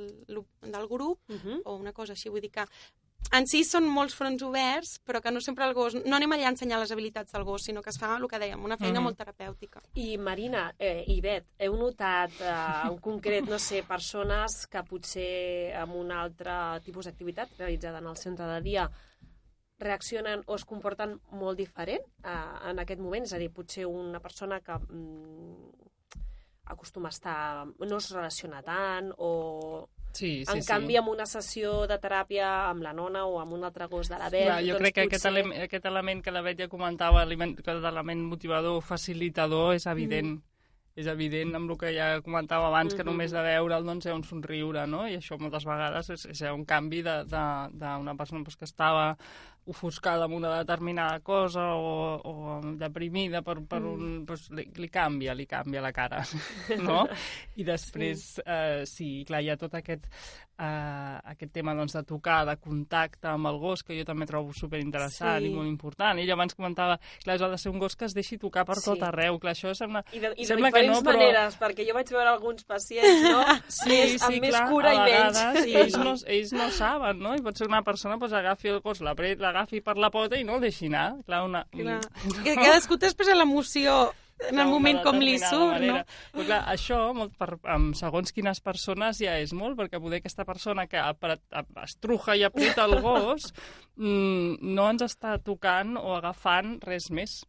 del 0.61 0.87
grup 0.87 1.19
uh 1.29 1.35
-huh. 1.35 1.61
o 1.65 1.75
una 1.75 1.93
cosa 1.93 2.13
així. 2.13 2.29
Vull 2.29 2.41
dir 2.41 2.51
que 2.51 2.65
en 3.31 3.47
si 3.49 3.63
són 3.65 3.87
molts 3.89 4.15
fronts 4.17 4.43
oberts, 4.45 4.97
però 5.05 5.21
que 5.21 5.31
no 5.31 5.41
sempre 5.41 5.65
el 5.65 5.73
gos... 5.73 5.95
No 6.05 6.17
anem 6.17 6.35
allà 6.35 6.49
a 6.49 6.53
ensenyar 6.53 6.79
les 6.81 6.91
habilitats 6.93 7.33
del 7.33 7.45
gos, 7.47 7.65
sinó 7.65 7.81
que 7.81 7.89
es 7.93 7.97
fa 7.99 8.11
el 8.17 8.27
que 8.29 8.39
dèiem, 8.41 8.61
una 8.63 8.77
feina 8.77 8.99
mm 8.99 9.01
-hmm. 9.01 9.05
molt 9.05 9.17
terapèutica. 9.17 9.81
I 9.93 10.17
Marina 10.17 10.73
eh, 10.77 11.03
i 11.07 11.21
Bet, 11.21 11.45
heu 11.59 11.77
notat 11.77 12.31
eh, 12.41 12.87
en 12.89 12.97
concret, 12.99 13.47
no 13.49 13.59
sé, 13.59 13.83
persones 13.83 14.67
que 14.67 14.83
potser 14.83 15.73
amb 15.75 15.95
un 15.95 16.11
altre 16.11 16.81
tipus 16.83 17.05
d'activitat 17.05 17.49
realitzada 17.57 17.97
en 17.99 18.07
el 18.07 18.17
centre 18.17 18.45
de 18.45 18.61
dia 18.61 18.91
reaccionen 19.79 20.43
o 20.45 20.55
es 20.55 20.65
comporten 20.65 21.19
molt 21.31 21.57
diferent 21.57 22.03
eh, 22.23 22.69
en 22.69 22.79
aquest 22.79 23.01
moment? 23.01 23.23
És 23.23 23.33
a 23.33 23.37
dir, 23.37 23.51
potser 23.51 23.85
una 23.85 24.19
persona 24.19 24.61
que 24.61 24.77
mm, 24.77 25.71
acostuma 26.65 27.09
a 27.09 27.15
estar... 27.15 27.65
no 27.65 27.97
es 27.97 28.09
relaciona 28.11 28.61
tant 28.61 29.11
o 29.17 29.89
Sí, 30.13 30.45
sí, 30.45 30.53
en 30.53 30.63
canvi, 30.63 30.93
sí. 30.93 30.97
amb 31.01 31.09
una 31.09 31.25
sessió 31.25 31.87
de 31.89 31.97
teràpia 31.97 32.69
amb 32.69 32.85
la 32.85 32.93
nona 32.93 33.25
o 33.25 33.39
amb 33.41 33.57
un 33.57 33.63
altre 33.65 33.87
gos 33.89 34.11
de 34.11 34.19
la 34.21 34.29
Bet... 34.29 34.45
Clar, 34.45 34.61
jo 34.61 34.77
doncs 34.77 34.83
crec 34.83 34.93
que 34.93 35.05
potser... 35.07 35.09
aquest, 35.09 35.29
element, 35.31 35.61
aquest 35.65 35.85
element 35.89 36.23
que 36.23 36.33
la 36.35 36.43
Bet 36.45 36.61
ja 36.61 36.69
comentava, 36.69 37.25
l'element 37.25 38.25
motivador, 38.29 38.81
facilitador, 38.85 39.73
és 39.75 39.89
evident. 39.89 40.35
Mm 40.37 40.49
és 40.93 41.07
evident 41.09 41.55
amb 41.57 41.71
el 41.73 41.77
que 41.81 41.89
ja 41.95 42.07
comentava 42.21 42.67
abans, 42.67 42.93
que 42.93 43.01
mm 43.01 43.07
-hmm. 43.07 43.11
només 43.11 43.31
de 43.31 43.41
veure'l 43.41 43.85
doncs, 43.85 44.05
hi 44.05 44.09
ha 44.09 44.15
un 44.15 44.23
somriure, 44.23 44.85
no? 44.87 45.07
I 45.07 45.17
això 45.17 45.39
moltes 45.39 45.65
vegades 45.65 46.09
és, 46.09 46.25
és 46.25 46.41
un 46.41 46.65
canvi 46.65 47.01
d'una 47.01 48.15
persona 48.15 48.43
doncs, 48.43 48.55
que 48.55 48.65
estava 48.65 49.17
ofuscada 49.65 50.27
amb 50.27 50.35
una 50.35 50.57
determinada 50.57 51.19
cosa 51.23 51.69
o, 51.75 52.19
o 52.19 52.59
deprimida 52.79 53.41
per, 53.41 53.59
per 53.67 53.81
mm. 53.81 53.91
un... 53.93 54.15
Doncs, 54.27 54.49
li, 54.57 54.67
li 54.79 54.89
canvia, 54.91 55.35
li 55.37 55.45
canvia 55.49 55.83
la 55.83 55.93
cara, 55.95 56.23
no? 56.87 57.03
I 57.55 57.67
després, 57.67 58.25
sí, 58.37 58.45
eh, 58.45 58.83
sí 58.89 59.11
clar, 59.27 59.43
hi 59.43 59.51
ha 59.53 59.57
tot 59.59 59.75
aquest, 59.79 60.09
eh, 60.59 61.19
aquest 61.33 61.53
tema 61.53 61.73
doncs, 61.75 61.95
de 61.97 62.03
tocar, 62.07 62.43
de 62.47 62.55
contacte 62.61 63.29
amb 63.31 63.49
el 63.49 63.59
gos, 63.61 63.83
que 63.83 63.97
jo 63.97 64.05
també 64.07 64.27
trobo 64.29 64.53
superinteressant 64.57 65.41
sí. 65.41 65.49
i 65.49 65.53
molt 65.55 65.69
important. 65.69 66.19
Ell 66.19 66.33
abans 66.35 66.55
comentava, 66.57 66.99
clar, 67.23 67.37
ha 67.41 67.51
de 67.53 67.59
ser 67.61 67.71
un 67.73 67.79
gos 67.81 67.95
que 67.95 68.07
es 68.09 68.15
deixi 68.17 68.37
tocar 68.41 68.65
per 68.67 68.77
sí. 68.79 68.87
tot 68.89 69.03
arreu. 69.07 69.39
Clar, 69.41 69.55
això 69.55 69.73
sembla... 69.77 70.03
I 70.11 70.21
de, 70.23 70.33
i 70.35 70.43
de 70.43 70.49
sembla 70.49 70.71
que 70.73 70.83
no, 70.87 70.99
però... 71.01 71.17
maneres, 71.17 71.57
perquè 71.61 71.87
jo 71.87 71.97
vaig 71.97 72.11
veure 72.13 72.33
alguns 72.33 72.67
pacients, 72.67 73.27
no? 73.29 73.41
Sí, 73.73 73.89
més, 73.89 74.17
sí, 74.21 74.37
amb 74.39 74.45
clar, 74.45 74.63
més 74.63 74.71
cura 74.71 74.93
i 74.93 74.99
menys. 75.03 75.41
Sí. 75.63 75.75
Ells, 75.83 75.97
no, 75.99 76.13
ells 76.35 76.53
no 76.55 76.69
saben, 76.75 77.19
no? 77.23 77.33
I 77.37 77.43
pot 77.43 77.59
ser 77.59 77.67
una 77.69 77.81
persona 77.85 78.19
pues, 78.21 78.35
agafi 78.37 78.71
el 78.73 78.81
gos, 78.85 79.01
l'agafi 79.53 79.83
per 79.85 79.95
la 80.01 80.09
pota 80.13 80.39
i 80.39 80.43
no 80.47 80.57
el 80.57 80.67
deixi 80.67 80.89
anar. 80.89 81.21
Clar, 81.27 81.45
una... 81.45 81.63
Clar. 81.71 82.01
Que 82.45 82.57
cadascú 82.57 82.97
té 82.97 83.07
després 83.07 83.33
l'emoció 83.37 84.11
en 84.49 84.59
el 84.59 84.67
moment 84.67 84.99
com 85.05 85.19
li 85.21 85.37
surt, 85.39 85.77
manera. 85.77 86.01
no? 86.01 86.17
Però 86.33 86.45
clar, 86.47 86.59
això, 86.73 86.99
molt 87.15 87.35
per, 87.39 87.49
amb 87.71 87.95
segons 87.95 88.33
quines 88.35 88.59
persones 88.65 89.21
ja 89.21 89.37
és 89.39 89.53
molt, 89.55 89.77
perquè 89.79 90.01
poder 90.03 90.19
aquesta 90.21 90.45
persona 90.47 90.87
que 90.89 91.01
estruja 91.83 92.35
i 92.39 92.45
apreta 92.47 92.87
el 92.89 92.97
gos 93.05 93.51
mm, 93.95 94.59
no 94.73 94.89
ens 94.91 95.05
està 95.07 95.37
tocant 95.43 95.95
o 96.01 96.15
agafant 96.17 96.77
res 96.83 97.09
més, 97.13 97.41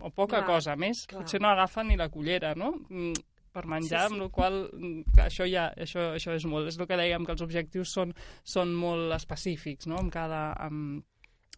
o 0.00 0.10
poca 0.10 0.40
clar, 0.40 0.46
cosa 0.48 0.78
més. 0.80 1.04
Clar. 1.06 1.22
Potser 1.22 1.42
no 1.42 1.52
agafen 1.52 1.92
ni 1.92 2.00
la 2.00 2.08
cullera, 2.12 2.54
no? 2.58 2.72
Mm, 2.88 3.14
per 3.50 3.66
menjar, 3.66 4.06
sí, 4.06 4.08
sí. 4.08 4.14
amb 4.14 4.22
la 4.22 4.28
qual 4.32 4.58
mm, 4.70 5.20
això 5.26 5.46
ja 5.50 5.68
això, 5.76 6.12
això 6.16 6.34
és 6.38 6.46
molt. 6.48 6.70
És 6.70 6.80
el 6.80 6.88
que 6.88 6.98
dèiem, 6.98 7.26
que 7.26 7.34
els 7.36 7.44
objectius 7.46 7.94
són, 7.98 8.14
són 8.46 8.74
molt 8.74 9.14
específics, 9.16 9.90
no?, 9.90 10.00
amb 10.00 10.14
cada, 10.14 10.50
amb, 10.66 11.04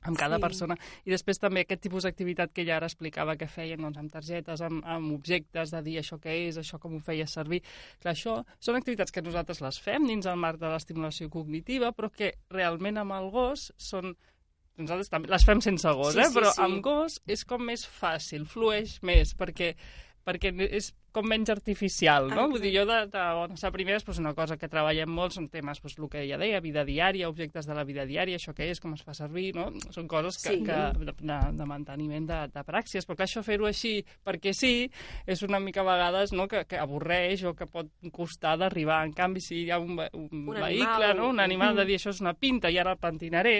amb 0.02 0.18
cada 0.18 0.38
sí. 0.38 0.42
persona. 0.42 0.76
I 1.06 1.14
després 1.14 1.40
també 1.42 1.64
aquest 1.64 1.82
tipus 1.86 2.06
d'activitat 2.06 2.52
que 2.54 2.66
ja 2.68 2.76
ara 2.78 2.88
explicava 2.90 3.36
que 3.40 3.48
feien 3.50 3.82
doncs, 3.84 4.00
amb 4.00 4.12
targetes, 4.12 4.64
amb, 4.64 4.82
amb 4.84 5.14
objectes, 5.14 5.72
de 5.74 5.82
dir 5.86 5.98
això 6.00 6.18
què 6.22 6.34
és, 6.48 6.58
això 6.60 6.80
com 6.82 6.96
ho 6.98 7.02
feia 7.04 7.28
servir. 7.30 7.62
Clar, 8.02 8.16
això 8.16 8.40
són 8.58 8.78
activitats 8.78 9.14
que 9.14 9.24
nosaltres 9.24 9.62
les 9.64 9.80
fem 9.82 10.08
dins 10.10 10.26
el 10.26 10.40
marc 10.40 10.60
de 10.62 10.70
l'estimulació 10.72 11.30
cognitiva, 11.32 11.92
però 11.96 12.10
que 12.12 12.34
realment 12.50 13.00
amb 13.02 13.18
el 13.18 13.30
gos 13.34 13.70
són 13.76 14.14
nosaltres 14.80 15.10
també 15.12 15.28
les 15.28 15.44
fem 15.44 15.60
sense 15.60 15.90
gos, 15.98 16.14
sí, 16.14 16.22
eh? 16.22 16.30
Sí, 16.30 16.36
però 16.38 16.52
sí. 16.54 16.62
amb 16.64 16.80
gos 16.84 17.18
és 17.30 17.44
com 17.48 17.62
més 17.68 17.84
fàcil, 17.86 18.46
flueix 18.48 18.98
més, 19.04 19.36
perquè 19.38 19.74
perquè 20.26 20.52
és 20.70 20.92
com 21.12 21.26
menys 21.28 21.52
artificial, 21.52 22.30
no? 22.32 22.46
Vull 22.50 22.62
dir, 22.62 22.72
jo 22.76 22.84
de, 22.88 22.98
de 23.12 23.24
bones 23.36 23.62
a 23.64 23.70
primeres, 23.74 24.04
pues, 24.04 24.18
una 24.22 24.32
cosa 24.34 24.56
que 24.60 24.70
treballem 24.72 25.10
molt 25.12 25.36
són 25.36 25.48
temes, 25.52 25.80
pues, 25.82 25.96
el 25.98 26.08
que 26.12 26.24
ja 26.28 26.38
deia, 26.40 26.60
vida 26.64 26.84
diària, 26.88 27.28
objectes 27.28 27.68
de 27.68 27.76
la 27.76 27.84
vida 27.88 28.06
diària, 28.08 28.38
això 28.40 28.54
que 28.56 28.68
és, 28.70 28.80
com 28.82 28.94
es 28.96 29.04
fa 29.04 29.14
servir, 29.16 29.52
no? 29.56 29.68
Són 29.94 30.08
coses 30.10 30.40
que, 30.42 30.56
sí. 30.56 30.62
que 30.66 30.78
de, 30.98 31.14
de, 31.20 31.38
de 31.58 31.68
manteniment 31.68 32.28
de, 32.28 32.40
de 32.54 32.64
pràcties, 32.66 33.06
però 33.06 33.20
clar, 33.20 33.28
això 33.28 33.44
fer-ho 33.46 33.68
així 33.68 33.94
perquè 34.24 34.54
sí, 34.56 34.88
és 35.26 35.44
una 35.46 35.60
mica 35.62 35.84
a 35.84 35.88
vegades 35.88 36.32
no, 36.36 36.48
que, 36.50 36.64
que 36.68 36.80
avorreix 36.80 37.44
o 37.48 37.54
que 37.58 37.68
pot 37.70 37.90
costar 38.14 38.56
d'arribar. 38.60 39.02
En 39.06 39.14
canvi, 39.16 39.44
si 39.44 39.62
hi 39.66 39.70
ha 39.72 39.80
un, 39.82 39.98
un, 40.00 40.28
un 40.32 40.48
vehicle, 40.56 41.12
animal. 41.12 41.16
no? 41.18 41.30
un 41.34 41.44
animal 41.44 41.76
de 41.76 41.86
dir 41.88 42.00
això 42.00 42.12
és 42.14 42.22
una 42.24 42.34
pinta 42.38 42.72
i 42.72 42.78
ara 42.80 42.96
el 42.96 43.02
pentinaré, 43.02 43.56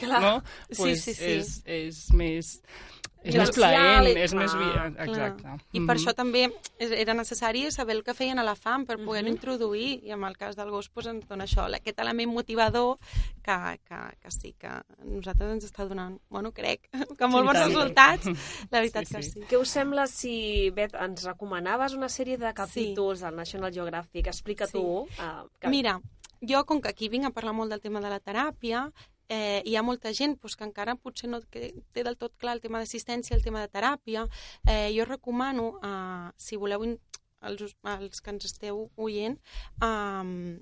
clar. 0.00 0.22
no? 0.22 0.34
Pues 0.74 1.04
sí, 1.04 1.14
sí, 1.14 1.18
sí. 1.20 1.32
És, 1.36 1.56
és 1.66 2.02
més 2.16 2.56
és 3.26 3.36
més 3.36 3.52
plaent, 3.56 4.08
és 4.12 4.34
més... 4.36 4.54
Exacte. 5.06 5.42
Clar. 5.42 5.56
I 5.72 5.80
per 5.80 5.80
mm 5.80 5.86
-hmm. 5.86 5.94
això 5.96 6.14
també 6.14 6.42
era 6.78 7.14
necessari 7.14 7.70
saber 7.70 7.96
el 7.96 8.02
que 8.04 8.14
feien 8.14 8.38
a 8.38 8.44
la 8.44 8.54
fam 8.54 8.86
per 8.86 8.96
poder 8.98 9.22
mm 9.22 9.28
-hmm. 9.28 9.32
introduir, 9.32 10.00
i 10.04 10.10
en 10.10 10.24
el 10.24 10.36
cas 10.36 10.56
del 10.56 10.70
gos 10.70 10.88
pues, 10.88 11.06
ens 11.06 11.26
dona 11.26 11.44
això, 11.44 11.66
aquest 11.74 11.98
element 12.00 12.32
motivador 12.32 12.98
que, 13.42 13.80
que, 13.84 13.98
que 14.20 14.30
sí, 14.30 14.54
que 14.58 14.66
a 14.66 14.84
nosaltres 15.04 15.52
ens 15.52 15.64
està 15.64 15.88
donant, 15.88 16.18
bueno, 16.28 16.52
crec, 16.52 16.88
que 17.18 17.26
molt 17.26 17.44
sí, 17.44 17.48
bons 17.48 17.66
resultats, 17.66 18.26
la 18.70 18.78
veritat 18.80 19.06
sí, 19.06 19.14
que 19.14 19.22
sí. 19.22 19.30
sí. 19.30 19.40
Què 19.48 19.56
us 19.58 19.68
sembla 19.68 20.06
si, 20.06 20.70
Bet, 20.70 20.94
ens 20.94 21.24
recomanaves 21.24 21.94
una 21.94 22.08
sèrie 22.08 22.36
de 22.38 22.52
capítols 22.52 23.18
sí. 23.18 23.24
del 23.24 23.36
National 23.36 23.72
Geographic? 23.72 24.26
Explica 24.26 24.66
sí. 24.66 24.72
tu. 24.72 24.82
Uh, 24.82 25.48
que... 25.58 25.68
Mira, 25.68 26.00
jo, 26.40 26.64
com 26.64 26.80
que 26.80 26.88
aquí 26.88 27.08
vinc 27.08 27.26
a 27.26 27.30
parlar 27.30 27.54
molt 27.56 27.70
del 27.70 27.80
tema 27.80 28.00
de 28.00 28.10
la 28.12 28.20
teràpia, 28.20 28.92
eh, 29.28 29.62
hi 29.64 29.76
ha 29.76 29.82
molta 29.82 30.12
gent 30.12 30.38
pues, 30.40 30.56
que 30.56 30.64
encara 30.64 30.96
potser 30.96 31.30
no 31.30 31.40
té 31.50 32.02
del 32.02 32.16
tot 32.16 32.36
clar 32.38 32.56
el 32.56 32.62
tema 32.64 32.80
d'assistència, 32.82 33.36
el 33.36 33.44
tema 33.44 33.64
de 33.64 33.72
teràpia. 33.72 34.26
Eh, 34.68 34.90
jo 34.96 35.04
recomano, 35.04 35.76
eh, 35.82 36.30
si 36.36 36.56
voleu, 36.56 36.84
els, 36.84 37.76
els 37.96 38.20
que 38.20 38.34
ens 38.34 38.48
esteu 38.52 38.88
oient, 38.96 39.38
eh, 39.82 40.58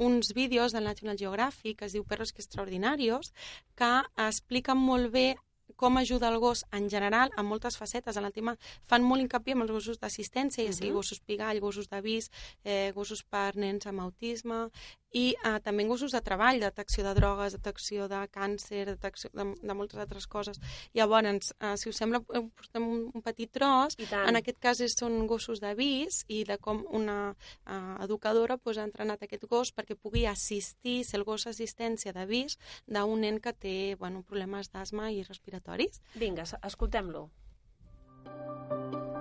uns 0.00 0.32
vídeos 0.34 0.72
del 0.72 0.84
National 0.84 1.18
Geographic 1.18 1.78
que 1.78 1.86
es 1.86 1.92
diu 1.92 2.04
Perros 2.08 2.32
que 2.32 2.40
extraordinarios 2.40 3.34
que 3.76 3.90
expliquen 4.16 4.80
molt 4.80 5.12
bé 5.12 5.36
com 5.80 5.96
ajuda 5.96 6.28
el 6.28 6.38
gos 6.38 6.64
en 6.76 6.90
general 6.90 7.30
en 7.38 7.46
moltes 7.46 7.78
facetes. 7.80 8.16
En 8.16 8.26
el 8.28 8.34
tema 8.36 8.56
fan 8.90 9.04
molt 9.06 9.24
hincapié 9.24 9.54
amb 9.56 9.64
els 9.64 9.72
gossos 9.72 10.00
d'assistència, 10.00 10.66
ja 10.66 10.72
sigui 10.72 10.90
uh 10.90 10.92
-huh. 10.92 11.00
gossos 11.00 11.20
pigall, 11.20 11.60
gossos 11.60 11.88
d'avís, 11.88 12.30
eh, 12.64 12.92
gossos 12.94 13.22
per 13.22 13.56
nens 13.56 13.86
amb 13.86 14.00
autisme, 14.00 14.68
i 15.12 15.30
eh, 15.34 15.56
també 15.64 15.86
gossos 15.88 16.14
de 16.14 16.20
treball, 16.24 16.60
detecció 16.62 17.04
de 17.06 17.14
drogues, 17.16 17.56
detecció 17.56 18.06
de 18.10 18.20
càncer, 18.32 18.84
detecció 18.92 19.30
de, 19.34 19.46
de 19.60 19.74
moltes 19.74 20.00
altres 20.00 20.26
coses. 20.30 20.60
Llavors, 20.94 21.52
eh, 21.58 21.74
si 21.80 21.90
us 21.90 21.98
sembla, 21.98 22.20
portem 22.22 22.86
un, 22.86 23.02
un 23.14 23.24
petit 23.24 23.50
tros. 23.52 23.98
En 24.10 24.38
aquest 24.38 24.60
cas 24.62 24.80
és, 24.84 24.94
són 24.98 25.26
gossos 25.30 25.60
d'avís 25.62 26.22
i 26.28 26.42
de 26.48 26.58
com 26.62 26.84
una 26.90 27.18
eh, 27.32 27.96
educadora 28.04 28.58
pues, 28.58 28.78
ha 28.78 28.86
entrenat 28.88 29.22
aquest 29.26 29.46
gos 29.50 29.74
perquè 29.74 29.96
pugui 29.96 30.26
assistir, 30.26 31.00
ser 31.04 31.20
el 31.20 31.26
gos 31.28 31.46
assistència 31.50 32.14
d'avís 32.16 32.58
d'un 32.86 33.20
nen 33.20 33.40
que 33.42 33.52
té 33.52 33.76
bueno, 33.98 34.22
problemes 34.22 34.70
d'asma 34.70 35.10
i 35.10 35.22
respiratoris. 35.26 36.00
Vinga, 36.14 36.46
escoltem-lo. 36.62 37.28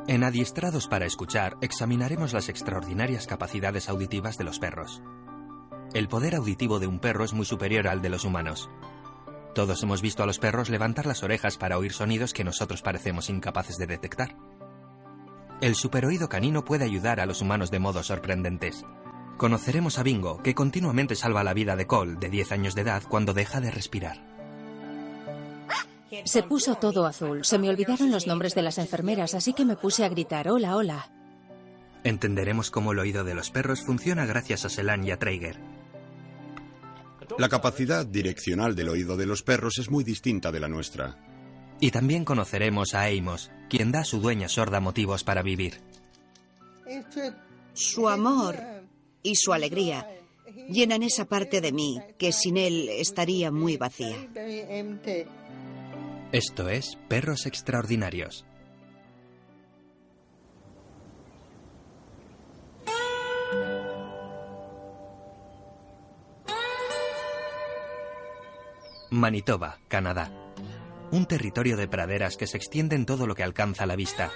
En 0.07 0.23
Adiestrados 0.23 0.87
para 0.87 1.05
Escuchar 1.05 1.57
examinaremos 1.61 2.33
las 2.33 2.49
extraordinarias 2.49 3.27
capacidades 3.27 3.89
auditivas 3.89 4.37
de 4.37 4.43
los 4.43 4.57
perros. 4.57 5.01
El 5.93 6.07
poder 6.07 6.35
auditivo 6.35 6.79
de 6.79 6.85
un 6.85 6.99
perro 6.99 7.23
es 7.25 7.33
muy 7.33 7.45
superior 7.45 7.87
al 7.87 8.01
de 8.01 8.09
los 8.09 8.23
humanos. 8.23 8.69
Todos 9.55 9.81
hemos 9.81 10.01
visto 10.01 10.21
a 10.21 10.27
los 10.27 10.37
perros 10.37 10.69
levantar 10.69 11.07
las 11.07 11.23
orejas 11.23 11.57
para 11.57 11.79
oír 11.79 11.93
sonidos 11.93 12.31
que 12.31 12.43
nosotros 12.43 12.83
parecemos 12.83 13.29
incapaces 13.29 13.77
de 13.77 13.87
detectar. 13.87 14.35
El 15.61 15.75
superoído 15.75 16.29
canino 16.29 16.63
puede 16.63 16.85
ayudar 16.85 17.19
a 17.19 17.25
los 17.25 17.41
humanos 17.41 17.71
de 17.71 17.79
modos 17.79 18.07
sorprendentes. 18.07 18.85
Conoceremos 19.37 19.97
a 19.97 20.03
Bingo, 20.03 20.43
que 20.43 20.53
continuamente 20.53 21.15
salva 21.15 21.43
la 21.43 21.55
vida 21.55 21.75
de 21.75 21.87
Cole, 21.87 22.17
de 22.19 22.29
10 22.29 22.51
años 22.51 22.75
de 22.75 22.81
edad, 22.81 23.03
cuando 23.09 23.33
deja 23.33 23.59
de 23.59 23.71
respirar. 23.71 24.23
Se 26.23 26.43
puso 26.43 26.75
todo 26.75 27.05
azul. 27.05 27.45
Se 27.45 27.57
me 27.57 27.69
olvidaron 27.69 28.11
los 28.11 28.27
nombres 28.27 28.53
de 28.53 28.61
las 28.61 28.77
enfermeras, 28.77 29.33
así 29.33 29.53
que 29.53 29.65
me 29.65 29.75
puse 29.75 30.05
a 30.05 30.09
gritar, 30.09 30.49
hola, 30.49 30.75
hola. 30.75 31.09
Entenderemos 32.03 32.71
cómo 32.71 32.91
el 32.91 32.99
oído 32.99 33.23
de 33.23 33.33
los 33.33 33.49
perros 33.49 33.81
funciona 33.81 34.25
gracias 34.25 34.65
a 34.65 34.69
Selan 34.69 35.03
y 35.03 35.11
a 35.11 35.19
Traeger. 35.19 35.78
La 37.37 37.49
capacidad 37.49 38.05
direccional 38.05 38.75
del 38.75 38.89
oído 38.89 39.15
de 39.15 39.25
los 39.25 39.43
perros 39.43 39.77
es 39.77 39.89
muy 39.89 40.03
distinta 40.03 40.51
de 40.51 40.59
la 40.59 40.67
nuestra. 40.67 41.17
Y 41.79 41.91
también 41.91 42.25
conoceremos 42.25 42.93
a 42.93 43.05
Amos, 43.05 43.51
quien 43.69 43.91
da 43.91 44.01
a 44.01 44.05
su 44.05 44.19
dueña 44.19 44.49
sorda 44.49 44.79
motivos 44.79 45.23
para 45.23 45.41
vivir. 45.41 45.79
Su 47.73 48.09
amor 48.09 48.57
y 49.23 49.35
su 49.35 49.53
alegría 49.53 50.07
llenan 50.69 51.03
esa 51.03 51.25
parte 51.25 51.61
de 51.61 51.71
mí 51.71 51.99
que 52.17 52.31
sin 52.31 52.57
él 52.57 52.89
estaría 52.89 53.51
muy 53.51 53.77
vacía. 53.77 54.17
Esto 56.31 56.69
es 56.69 56.97
Perros 57.07 57.45
Extraordinarios. 57.45 58.45
Manitoba, 69.11 69.79
Canadá. 69.87 70.31
Un 71.11 71.25
territorio 71.25 71.77
de 71.77 71.87
praderas 71.87 72.37
que 72.37 72.45
se 72.45 72.57
extiende 72.57 72.95
en 72.95 73.07
todo 73.07 73.25
lo 73.25 73.33
que 73.33 73.43
alcanza 73.43 73.87
la 73.87 73.95
vista. 73.95 74.29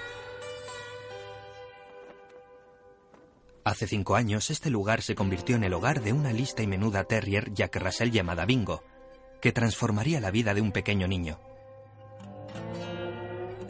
Hace 3.63 3.85
cinco 3.85 4.15
años, 4.15 4.49
este 4.49 4.71
lugar 4.71 5.03
se 5.03 5.13
convirtió 5.13 5.55
en 5.55 5.63
el 5.63 5.73
hogar 5.73 6.01
de 6.01 6.11
una 6.11 6.33
lista 6.33 6.63
y 6.63 6.67
menuda 6.67 7.03
terrier 7.03 7.53
Jack 7.53 7.75
Russell 7.75 8.09
llamada 8.09 8.45
Bingo, 8.45 8.83
que 9.41 9.51
transformaría 9.51 10.19
la 10.19 10.31
vida 10.31 10.55
de 10.55 10.61
un 10.61 10.71
pequeño 10.71 11.07
niño. 11.07 11.39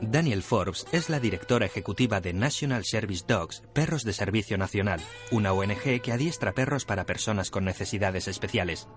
Daniel 0.02 0.42
Forbes 0.42 0.86
es 0.94 1.10
la 1.10 1.20
directora 1.20 1.66
ejecutiva 1.66 2.22
de 2.22 2.34
National 2.34 2.86
Service 2.86 3.26
Dogs, 3.28 3.62
Perros 3.74 4.04
de 4.04 4.14
Servicio 4.14 4.58
Nacional, 4.58 5.02
una 5.32 5.52
ONG 5.52 6.02
que 6.02 6.12
adiestra 6.14 6.54
perros 6.54 6.86
para 6.86 7.06
personas 7.06 7.52
con 7.52 7.66
necesidades 7.66 8.28
especiales. 8.30 8.88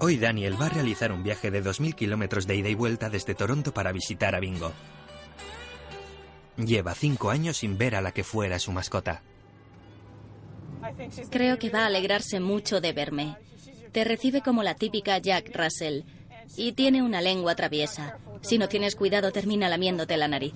Hoy 0.00 0.16
Daniel 0.16 0.60
va 0.60 0.66
a 0.66 0.70
realizar 0.70 1.12
un 1.12 1.22
viaje 1.22 1.50
de 1.50 1.62
2.000 1.62 1.94
kilómetros 1.94 2.46
de 2.46 2.56
ida 2.56 2.68
y 2.68 2.74
vuelta 2.74 3.08
desde 3.10 3.34
Toronto 3.34 3.72
para 3.72 3.92
visitar 3.92 4.34
a 4.34 4.40
Bingo. 4.40 4.72
Lleva 6.56 6.94
cinco 6.94 7.30
años 7.30 7.58
sin 7.58 7.78
ver 7.78 7.94
a 7.94 8.00
la 8.00 8.12
que 8.12 8.24
fuera 8.24 8.58
su 8.58 8.72
mascota. 8.72 9.22
Creo 11.30 11.58
que 11.58 11.70
va 11.70 11.82
a 11.82 11.86
alegrarse 11.86 12.40
mucho 12.40 12.80
de 12.80 12.92
verme. 12.92 13.36
Te 13.92 14.04
recibe 14.04 14.42
como 14.42 14.62
la 14.62 14.74
típica 14.74 15.18
Jack 15.18 15.50
Russell. 15.54 16.02
Y 16.56 16.72
tiene 16.72 17.02
una 17.02 17.20
lengua 17.20 17.54
traviesa. 17.54 18.18
Si 18.42 18.58
no 18.58 18.68
tienes 18.68 18.96
cuidado, 18.96 19.32
termina 19.32 19.68
lamiéndote 19.68 20.16
la 20.16 20.28
nariz. 20.28 20.54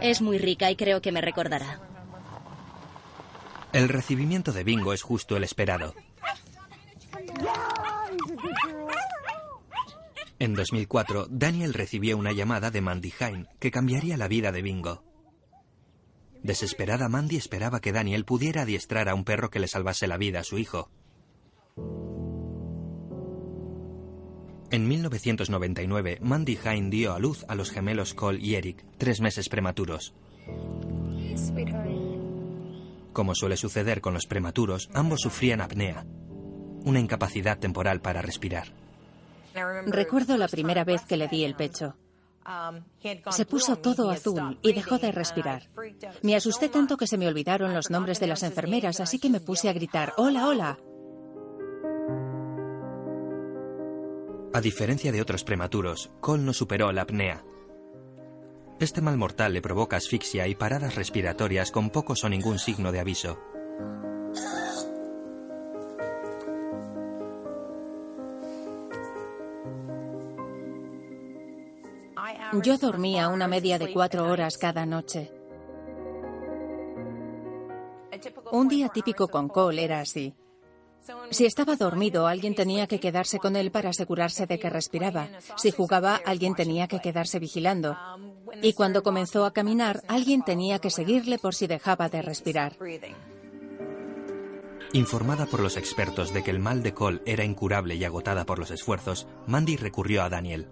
Es 0.00 0.20
muy 0.20 0.38
rica 0.38 0.70
y 0.70 0.76
creo 0.76 1.00
que 1.00 1.12
me 1.12 1.20
recordará. 1.20 1.80
El 3.72 3.88
recibimiento 3.88 4.52
de 4.52 4.64
Bingo 4.64 4.92
es 4.92 5.02
justo 5.02 5.36
el 5.36 5.44
esperado. 5.44 5.94
En 10.40 10.54
2004, 10.54 11.26
Daniel 11.30 11.74
recibió 11.74 12.16
una 12.16 12.32
llamada 12.32 12.70
de 12.70 12.80
Mandy 12.80 13.12
Hine 13.18 13.46
que 13.58 13.72
cambiaría 13.72 14.16
la 14.16 14.28
vida 14.28 14.52
de 14.52 14.62
Bingo. 14.62 15.02
Desesperada, 16.44 17.08
Mandy 17.08 17.36
esperaba 17.36 17.80
que 17.80 17.90
Daniel 17.90 18.24
pudiera 18.24 18.62
adiestrar 18.62 19.08
a 19.08 19.14
un 19.14 19.24
perro 19.24 19.50
que 19.50 19.58
le 19.58 19.66
salvase 19.66 20.06
la 20.06 20.16
vida 20.16 20.40
a 20.40 20.44
su 20.44 20.58
hijo. 20.58 20.90
En 24.70 24.86
1999, 24.86 26.18
Mandy 26.20 26.58
Hine 26.64 26.90
dio 26.90 27.14
a 27.14 27.18
luz 27.18 27.44
a 27.48 27.56
los 27.56 27.70
gemelos 27.70 28.14
Cole 28.14 28.38
y 28.40 28.54
Eric, 28.54 28.84
tres 28.96 29.20
meses 29.20 29.48
prematuros. 29.48 30.14
Como 33.12 33.34
suele 33.34 33.56
suceder 33.56 34.00
con 34.00 34.14
los 34.14 34.26
prematuros, 34.26 34.88
ambos 34.94 35.20
sufrían 35.22 35.60
apnea, 35.60 36.06
una 36.84 37.00
incapacidad 37.00 37.58
temporal 37.58 38.00
para 38.00 38.22
respirar. 38.22 38.77
Recuerdo 39.86 40.36
la 40.36 40.48
primera 40.48 40.84
vez 40.84 41.02
que 41.02 41.16
le 41.16 41.28
di 41.28 41.44
el 41.44 41.54
pecho. 41.54 41.96
Se 43.30 43.44
puso 43.44 43.76
todo 43.76 44.10
azul 44.10 44.58
y 44.62 44.72
dejó 44.72 44.98
de 44.98 45.12
respirar. 45.12 45.68
Me 46.22 46.34
asusté 46.34 46.68
tanto 46.68 46.96
que 46.96 47.06
se 47.06 47.18
me 47.18 47.28
olvidaron 47.28 47.74
los 47.74 47.90
nombres 47.90 48.20
de 48.20 48.26
las 48.26 48.42
enfermeras, 48.42 49.00
así 49.00 49.18
que 49.18 49.28
me 49.28 49.40
puse 49.40 49.68
a 49.68 49.72
gritar, 49.72 50.14
hola, 50.16 50.46
hola. 50.46 50.78
A 54.54 54.60
diferencia 54.62 55.12
de 55.12 55.20
otros 55.20 55.44
prematuros, 55.44 56.10
Cole 56.20 56.42
no 56.42 56.54
superó 56.54 56.90
la 56.90 57.02
apnea. 57.02 57.44
Este 58.80 59.02
mal 59.02 59.18
mortal 59.18 59.52
le 59.52 59.60
provoca 59.60 59.96
asfixia 59.96 60.48
y 60.48 60.54
paradas 60.54 60.94
respiratorias 60.94 61.70
con 61.70 61.90
pocos 61.90 62.24
o 62.24 62.28
ningún 62.28 62.58
signo 62.58 62.92
de 62.92 63.00
aviso. 63.00 63.38
Yo 72.52 72.78
dormía 72.78 73.28
una 73.28 73.48
media 73.48 73.78
de 73.78 73.92
cuatro 73.92 74.30
horas 74.30 74.56
cada 74.58 74.86
noche. 74.86 75.30
Un 78.50 78.68
día 78.68 78.88
típico 78.88 79.28
con 79.28 79.48
Cole 79.48 79.84
era 79.84 80.00
así. 80.00 80.34
Si 81.30 81.46
estaba 81.46 81.76
dormido, 81.76 82.26
alguien 82.26 82.54
tenía 82.54 82.86
que 82.86 83.00
quedarse 83.00 83.38
con 83.38 83.56
él 83.56 83.70
para 83.70 83.90
asegurarse 83.90 84.46
de 84.46 84.58
que 84.58 84.70
respiraba. 84.70 85.28
Si 85.56 85.70
jugaba, 85.70 86.20
alguien 86.24 86.54
tenía 86.54 86.88
que 86.88 87.00
quedarse 87.00 87.38
vigilando. 87.38 87.96
Y 88.62 88.72
cuando 88.72 89.02
comenzó 89.02 89.44
a 89.44 89.52
caminar, 89.52 90.02
alguien 90.08 90.42
tenía 90.42 90.78
que 90.78 90.90
seguirle 90.90 91.38
por 91.38 91.54
si 91.54 91.66
dejaba 91.66 92.08
de 92.08 92.22
respirar. 92.22 92.76
Informada 94.92 95.46
por 95.46 95.60
los 95.60 95.76
expertos 95.76 96.32
de 96.32 96.42
que 96.42 96.50
el 96.50 96.58
mal 96.58 96.82
de 96.82 96.94
Cole 96.94 97.20
era 97.26 97.44
incurable 97.44 97.94
y 97.94 98.04
agotada 98.04 98.44
por 98.44 98.58
los 98.58 98.70
esfuerzos, 98.70 99.28
Mandy 99.46 99.76
recurrió 99.76 100.22
a 100.22 100.30
Daniel. 100.30 100.68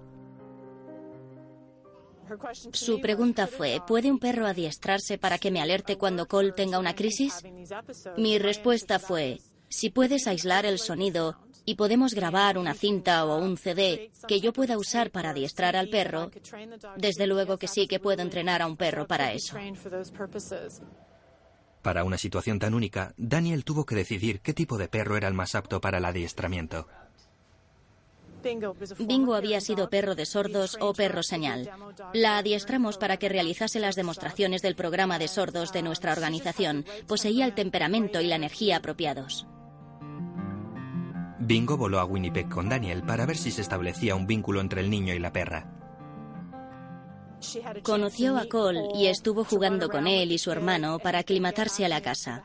Su 2.73 3.01
pregunta 3.01 3.47
fue, 3.47 3.81
¿puede 3.87 4.11
un 4.11 4.19
perro 4.19 4.47
adiestrarse 4.47 5.19
para 5.19 5.39
que 5.39 5.51
me 5.51 5.61
alerte 5.61 5.97
cuando 5.97 6.27
Cole 6.27 6.53
tenga 6.53 6.79
una 6.79 6.95
crisis? 6.95 7.43
Mi 8.17 8.39
respuesta 8.39 8.99
fue, 8.99 9.41
si 9.69 9.91
puedes 9.91 10.27
aislar 10.27 10.67
el 10.67 10.79
sonido 10.79 11.37
y 11.65 11.75
podemos 11.75 12.15
grabar 12.15 12.59
una 12.59 12.75
cinta 12.75 13.25
o 13.27 13.39
un 13.39 13.57
CD 13.57 14.11
que 14.29 14.41
yo 14.41 14.53
pueda 14.53 14.79
usar 14.79 15.11
para 15.11 15.31
adiestrar 15.31 15.77
al 15.77 15.89
perro, 15.89 16.31
desde 16.97 17.27
luego 17.27 17.59
que 17.59 17.69
sí 17.69 17.87
que 17.87 18.01
puedo 18.01 18.23
entrenar 18.23 18.63
a 18.63 18.67
un 18.67 18.77
perro 18.77 19.07
para 19.07 19.33
eso. 19.33 19.57
Para 21.83 22.05
una 22.05 22.19
situación 22.19 22.59
tan 22.59 22.75
única, 22.75 23.15
Daniel 23.17 23.65
tuvo 23.65 23.85
que 23.85 23.95
decidir 23.95 24.41
qué 24.41 24.55
tipo 24.55 24.79
de 24.79 24.89
perro 24.89 25.17
era 25.17 25.29
el 25.29 25.35
más 25.35 25.55
apto 25.55 25.81
para 25.81 25.99
el 25.99 26.05
adiestramiento. 26.05 26.89
Bingo 28.99 29.35
había 29.35 29.61
sido 29.61 29.89
perro 29.91 30.15
de 30.15 30.27
sordos 30.27 30.77
o 30.81 30.93
perro 30.93 31.23
señal. 31.23 31.71
La 32.13 32.39
adiestramos 32.39 32.99
para 32.99 33.17
que 33.17 33.29
realizase 33.29 33.81
las 33.81 33.97
demostraciones 33.97 34.63
del 34.63 34.77
programa 34.77 35.19
de 35.19 35.29
sordos 35.29 35.73
de 35.73 35.83
nuestra 35.83 36.13
organización. 36.13 36.85
Poseía 37.07 37.45
el 37.45 37.55
temperamento 37.55 38.21
y 38.21 38.27
la 38.27 38.37
energía 38.37 38.77
apropiados. 38.77 39.47
Bingo 41.39 41.77
voló 41.77 42.01
a 42.01 42.05
Winnipeg 42.05 42.49
con 42.49 42.69
Daniel 42.69 43.03
para 43.03 43.27
ver 43.27 43.37
si 43.37 43.51
se 43.51 43.61
establecía 43.63 44.15
un 44.15 44.27
vínculo 44.27 44.61
entre 44.61 44.81
el 44.81 44.91
niño 44.91 45.15
y 45.15 45.19
la 45.19 45.33
perra. 45.33 45.73
Conoció 47.83 48.37
a 48.37 48.47
Cole 48.47 48.89
y 48.95 49.07
estuvo 49.07 49.45
jugando 49.45 49.89
con 49.89 50.07
él 50.07 50.33
y 50.33 50.39
su 50.39 50.51
hermano 50.51 50.99
para 50.99 51.21
aclimatarse 51.21 51.85
a 51.85 51.89
la 51.89 52.01
casa. 52.01 52.45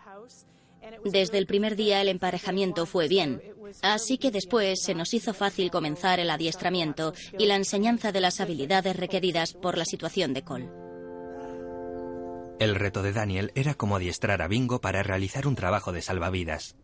Desde 1.06 1.38
el 1.38 1.47
primer 1.47 1.76
día 1.76 2.02
el 2.02 2.10
emparejamiento 2.10 2.86
fue 2.86 3.08
bien, 3.08 3.41
así 3.82 4.18
que 4.18 4.32
después 4.32 4.82
se 4.82 4.96
nos 4.96 5.14
hizo 5.14 5.34
fácil 5.34 5.72
comenzar 5.72 6.20
el 6.20 6.30
adiestramiento 6.30 7.14
y 7.38 7.46
la 7.46 7.56
enseñanza 7.56 8.12
de 8.12 8.22
las 8.22 8.40
habilidades 8.40 8.96
requeridas 8.96 9.54
por 9.54 9.78
la 9.78 9.86
situación 9.86 10.34
de 10.34 10.44
Cole. 10.44 10.70
El 12.60 12.76
reto 12.76 13.02
de 13.02 13.12
Daniel 13.12 13.52
era 13.56 13.74
como 13.74 13.96
adiestrar 13.96 14.42
a 14.42 14.48
Bingo 14.48 14.82
para 14.82 15.02
realizar 15.02 15.48
un 15.48 15.56
trabajo 15.56 15.92
de 15.92 16.04
salvavidas. 16.04 16.76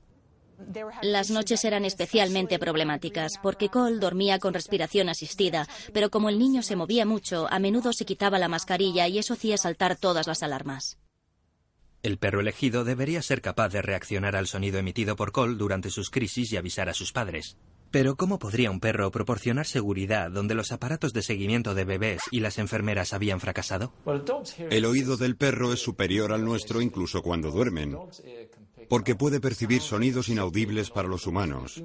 Las 1.03 1.29
noches 1.29 1.63
eran 1.65 1.85
especialmente 1.85 2.57
problemáticas 2.57 3.33
porque 3.43 3.69
Cole 3.69 3.99
dormía 3.99 4.39
con 4.39 4.55
respiración 4.55 5.07
asistida, 5.07 5.67
pero 5.93 6.09
como 6.09 6.29
el 6.29 6.39
niño 6.39 6.63
se 6.63 6.75
movía 6.75 7.05
mucho, 7.05 7.47
a 7.51 7.59
menudo 7.59 7.93
se 7.93 8.05
quitaba 8.05 8.39
la 8.39 8.47
mascarilla 8.47 9.07
y 9.07 9.19
eso 9.19 9.33
hacía 9.33 9.57
saltar 9.57 9.97
todas 9.97 10.25
las 10.25 10.41
alarmas. 10.41 10.97
El 12.03 12.17
perro 12.17 12.39
elegido 12.39 12.83
debería 12.83 13.21
ser 13.21 13.41
capaz 13.41 13.69
de 13.69 13.81
reaccionar 13.81 14.35
al 14.35 14.47
sonido 14.47 14.77
emitido 14.77 15.15
por 15.15 15.31
Cole 15.31 15.55
durante 15.55 15.89
sus 15.89 16.09
crisis 16.09 16.51
y 16.51 16.57
avisar 16.57 16.89
a 16.89 16.93
sus 16.93 17.11
padres. 17.11 17.57
Pero 17.89 18.15
¿cómo 18.15 18.37
podría 18.37 18.69
un 18.69 18.79
perro 18.79 19.09
proporcionar 19.11 19.65
seguridad 19.65 20.29
donde 20.29 20.55
los 20.55 20.71
aparatos 20.71 21.13
de 21.13 21.21
seguimiento 21.21 21.73
de 21.73 21.85
bebés 21.85 22.21
y 22.31 22.41
las 22.41 22.57
enfermeras 22.57 23.13
habían 23.13 23.39
fracasado? 23.39 23.93
El 24.69 24.85
oído 24.85 25.17
del 25.17 25.37
perro 25.37 25.71
es 25.71 25.79
superior 25.79 26.33
al 26.33 26.43
nuestro 26.43 26.81
incluso 26.81 27.21
cuando 27.21 27.49
duermen, 27.49 27.97
porque 28.89 29.15
puede 29.15 29.39
percibir 29.39 29.81
sonidos 29.81 30.29
inaudibles 30.29 30.89
para 30.89 31.07
los 31.07 31.27
humanos. 31.27 31.81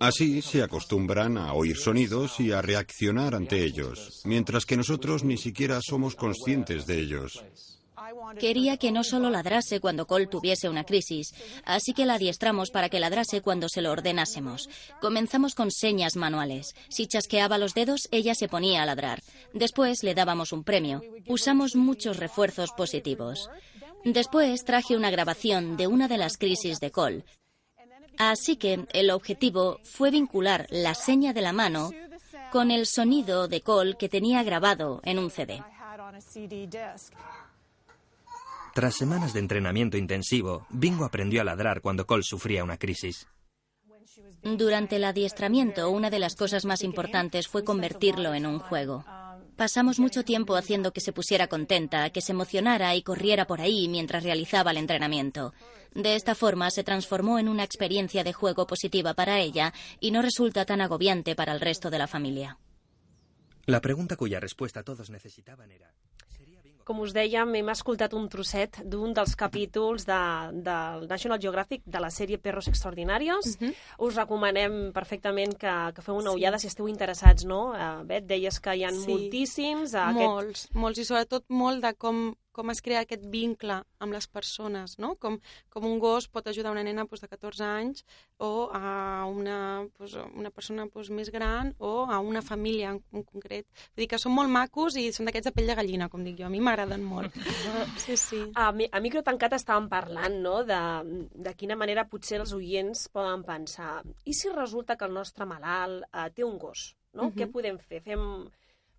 Así 0.00 0.42
se 0.42 0.62
acostumbran 0.62 1.38
a 1.38 1.52
oír 1.52 1.76
sonidos 1.76 2.40
y 2.40 2.50
a 2.50 2.60
reaccionar 2.60 3.36
ante 3.36 3.64
ellos, 3.64 4.22
mientras 4.24 4.66
que 4.66 4.76
nosotros 4.76 5.22
ni 5.22 5.38
siquiera 5.38 5.78
somos 5.80 6.16
conscientes 6.16 6.86
de 6.86 6.98
ellos. 6.98 7.44
Quería 8.38 8.76
que 8.76 8.92
no 8.92 9.04
solo 9.04 9.30
ladrase 9.30 9.80
cuando 9.80 10.06
Cole 10.06 10.26
tuviese 10.26 10.68
una 10.68 10.84
crisis, 10.84 11.34
así 11.64 11.92
que 11.92 12.06
la 12.06 12.14
adiestramos 12.14 12.70
para 12.70 12.88
que 12.88 13.00
ladrase 13.00 13.40
cuando 13.40 13.68
se 13.68 13.82
lo 13.82 13.92
ordenásemos. 13.92 14.68
Comenzamos 15.00 15.54
con 15.54 15.70
señas 15.70 16.16
manuales. 16.16 16.74
Si 16.88 17.06
chasqueaba 17.06 17.58
los 17.58 17.74
dedos, 17.74 18.08
ella 18.10 18.34
se 18.34 18.48
ponía 18.48 18.82
a 18.82 18.86
ladrar. 18.86 19.22
Después 19.52 20.02
le 20.02 20.14
dábamos 20.14 20.52
un 20.52 20.64
premio. 20.64 21.02
Usamos 21.26 21.76
muchos 21.76 22.18
refuerzos 22.18 22.72
positivos. 22.72 23.50
Después 24.04 24.64
traje 24.64 24.96
una 24.96 25.10
grabación 25.10 25.76
de 25.76 25.86
una 25.86 26.08
de 26.08 26.18
las 26.18 26.36
crisis 26.36 26.80
de 26.80 26.90
Cole. 26.90 27.24
Así 28.18 28.56
que 28.56 28.86
el 28.92 29.10
objetivo 29.10 29.80
fue 29.82 30.10
vincular 30.10 30.66
la 30.70 30.94
seña 30.94 31.32
de 31.32 31.42
la 31.42 31.52
mano 31.52 31.90
con 32.52 32.70
el 32.70 32.86
sonido 32.86 33.48
de 33.48 33.60
Cole 33.60 33.96
que 33.98 34.08
tenía 34.08 34.42
grabado 34.42 35.00
en 35.04 35.18
un 35.18 35.30
CD. 35.30 35.62
Tras 38.74 38.96
semanas 38.96 39.32
de 39.32 39.38
entrenamiento 39.38 39.96
intensivo, 39.96 40.66
Bingo 40.68 41.04
aprendió 41.04 41.40
a 41.40 41.44
ladrar 41.44 41.80
cuando 41.80 42.06
Cole 42.06 42.24
sufría 42.24 42.64
una 42.64 42.76
crisis. 42.76 43.28
Durante 44.42 44.96
el 44.96 45.04
adiestramiento, 45.04 45.88
una 45.90 46.10
de 46.10 46.18
las 46.18 46.34
cosas 46.34 46.64
más 46.64 46.82
importantes 46.82 47.46
fue 47.46 47.62
convertirlo 47.62 48.34
en 48.34 48.46
un 48.46 48.58
juego. 48.58 49.04
Pasamos 49.54 50.00
mucho 50.00 50.24
tiempo 50.24 50.56
haciendo 50.56 50.92
que 50.92 51.00
se 51.00 51.12
pusiera 51.12 51.46
contenta, 51.46 52.10
que 52.10 52.20
se 52.20 52.32
emocionara 52.32 52.96
y 52.96 53.02
corriera 53.02 53.46
por 53.46 53.60
ahí 53.60 53.86
mientras 53.86 54.24
realizaba 54.24 54.72
el 54.72 54.78
entrenamiento. 54.78 55.54
De 55.94 56.16
esta 56.16 56.34
forma 56.34 56.68
se 56.72 56.82
transformó 56.82 57.38
en 57.38 57.48
una 57.48 57.62
experiencia 57.62 58.24
de 58.24 58.32
juego 58.32 58.66
positiva 58.66 59.14
para 59.14 59.38
ella 59.38 59.72
y 60.00 60.10
no 60.10 60.20
resulta 60.20 60.64
tan 60.64 60.80
agobiante 60.80 61.36
para 61.36 61.52
el 61.52 61.60
resto 61.60 61.90
de 61.90 61.98
la 61.98 62.08
familia. 62.08 62.58
La 63.66 63.80
pregunta 63.80 64.16
cuya 64.16 64.40
respuesta 64.40 64.82
todos 64.82 65.10
necesitaban 65.10 65.70
era... 65.70 65.94
Com 66.84 67.00
us 67.00 67.14
dèiem, 67.16 67.54
hem 67.56 67.70
escoltat 67.72 68.12
un 68.16 68.28
trosset 68.28 68.80
d'un 68.84 69.14
dels 69.16 69.34
capítols 69.40 70.04
de, 70.08 70.20
del 70.66 71.06
National 71.08 71.40
Geographic 71.40 71.82
de 71.86 72.02
la 72.02 72.10
sèrie 72.12 72.38
Perros 72.38 72.68
Extraordinarios. 72.68 73.56
Uh 73.56 73.66
-huh. 73.66 73.74
Us 74.06 74.16
recomanem 74.16 74.92
perfectament 74.92 75.56
que, 75.56 75.74
que 75.94 76.02
feu 76.02 76.16
una 76.16 76.32
ullada 76.32 76.58
sí. 76.58 76.62
si 76.62 76.66
esteu 76.68 76.88
interessats, 76.88 77.44
no? 77.44 77.72
Uh, 77.72 78.04
Bet, 78.04 78.26
deies 78.26 78.60
que 78.60 78.76
hi 78.76 78.84
ha 78.84 78.90
sí. 78.90 79.06
moltíssims. 79.08 79.94
Molts, 79.94 80.64
aquest... 80.64 80.74
molts, 80.74 80.98
i 80.98 81.04
sobretot 81.04 81.44
molt 81.48 81.82
de 81.82 81.94
com 81.94 82.34
com 82.54 82.70
es 82.70 82.80
crea 82.84 83.02
aquest 83.04 83.24
vincle 83.30 83.80
amb 84.04 84.14
les 84.14 84.28
persones, 84.30 84.94
no? 85.02 85.14
Com, 85.20 85.40
com 85.74 85.86
un 85.88 85.98
gos 86.02 86.28
pot 86.30 86.46
ajudar 86.48 86.72
una 86.72 86.84
nena 86.86 87.04
pues, 87.10 87.20
de 87.24 87.28
14 87.28 87.66
anys 87.66 88.04
o 88.38 88.70
a 88.72 89.26
una, 89.26 89.58
pues, 89.98 90.14
una 90.32 90.52
persona 90.54 90.86
pues, 90.86 91.10
més 91.10 91.32
gran 91.34 91.74
o 91.78 92.06
a 92.06 92.20
una 92.22 92.42
família 92.46 92.94
en, 92.94 93.00
en 93.12 93.24
concret. 93.26 93.66
Vull 93.92 94.04
dir 94.04 94.10
que 94.14 94.20
són 94.22 94.36
molt 94.36 94.52
macos 94.54 94.98
i 95.00 95.08
són 95.12 95.28
d'aquests 95.28 95.50
de 95.50 95.54
pell 95.56 95.72
de 95.72 95.78
gallina, 95.80 96.08
com 96.12 96.24
dic 96.24 96.38
jo. 96.40 96.48
A 96.48 96.52
mi 96.52 96.62
m'agraden 96.64 97.04
molt. 97.04 97.34
sí, 98.04 98.16
sí. 98.20 98.42
A, 98.54 98.70
a 98.70 99.02
micro 99.04 99.24
tancat 99.26 99.58
estàvem 99.58 99.90
parlant 99.90 100.38
no? 100.44 100.60
de, 100.68 100.82
de 101.34 101.54
quina 101.58 101.78
manera 101.80 102.06
potser 102.10 102.40
els 102.40 102.54
oients 102.56 103.08
poden 103.14 103.42
pensar 103.46 103.96
i 104.24 104.34
si 104.36 104.52
resulta 104.52 104.96
que 104.96 105.08
el 105.08 105.16
nostre 105.16 105.46
malalt 105.48 106.06
eh, 106.06 106.28
té 106.34 106.44
un 106.46 106.58
gos, 106.58 106.92
no? 107.12 107.24
Uh 107.24 107.28
-huh. 107.28 107.36
Què 107.38 107.50
podem 107.50 107.78
fer? 107.78 108.00
Fem, 108.02 108.22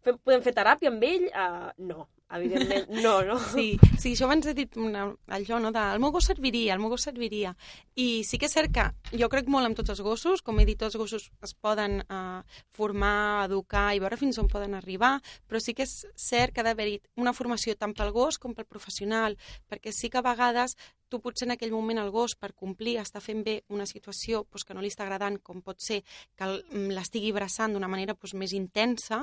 fem, 0.03 0.17
podem 0.17 0.41
fer 0.41 0.53
teràpia 0.53 0.89
amb 0.89 1.03
ell? 1.03 1.29
Uh, 1.31 1.71
no 1.77 2.07
evidentment 2.33 2.89
no, 3.03 3.21
no? 3.23 3.37
Sí, 3.51 3.75
sí 4.01 4.13
això 4.15 4.25
abans 4.27 4.47
he 4.49 4.55
dit 4.57 4.77
una, 4.81 5.05
allò, 5.37 5.59
no, 5.61 5.71
de, 5.75 5.83
el 5.95 6.01
meu 6.03 6.13
gos 6.15 6.27
serviria, 6.31 6.73
el 6.73 6.81
meu 6.81 6.91
gos 6.93 7.05
serviria. 7.07 7.53
I 7.95 8.23
sí 8.27 8.39
que 8.41 8.49
és 8.49 8.55
cert 8.55 8.73
que 8.75 8.87
jo 9.19 9.29
crec 9.31 9.49
molt 9.51 9.69
en 9.69 9.77
tots 9.77 9.93
els 9.93 10.01
gossos, 10.05 10.43
com 10.45 10.59
he 10.59 10.65
dit, 10.67 10.79
tots 10.79 10.95
els 10.95 11.01
gossos 11.03 11.29
es 11.45 11.55
poden 11.55 12.01
uh, 12.09 12.41
formar, 12.75 13.45
educar 13.45 13.87
i 13.95 14.01
veure 14.03 14.19
fins 14.19 14.39
on 14.41 14.49
poden 14.51 14.75
arribar, 14.77 15.19
però 15.47 15.61
sí 15.61 15.75
que 15.77 15.85
és 15.85 15.95
cert 16.15 16.55
que 16.55 16.63
ha 16.63 16.67
d'haver-hi 16.67 16.99
una 17.21 17.35
formació 17.37 17.77
tant 17.77 17.95
pel 17.95 18.13
gos 18.15 18.39
com 18.41 18.57
pel 18.57 18.69
professional, 18.69 19.37
perquè 19.69 19.93
sí 19.93 20.09
que 20.09 20.21
a 20.21 20.25
vegades 20.25 20.75
tu 21.09 21.21
potser 21.21 21.45
en 21.47 21.53
aquell 21.53 21.73
moment 21.73 22.01
el 22.01 22.11
gos 22.11 22.33
per 22.35 22.51
complir 22.57 22.97
està 22.99 23.21
fent 23.21 23.43
bé 23.45 23.59
una 23.69 23.85
situació 23.85 24.43
pues, 24.49 24.65
que 24.65 24.73
no 24.73 24.81
li 24.81 24.89
està 24.91 25.05
agradant, 25.05 25.37
com 25.39 25.61
pot 25.61 25.79
ser 25.81 26.01
que 26.35 26.49
l'estigui 26.97 27.31
abraçant 27.31 27.75
d'una 27.75 27.91
manera 27.91 28.17
pues, 28.17 28.33
més 28.33 28.55
intensa 28.57 29.21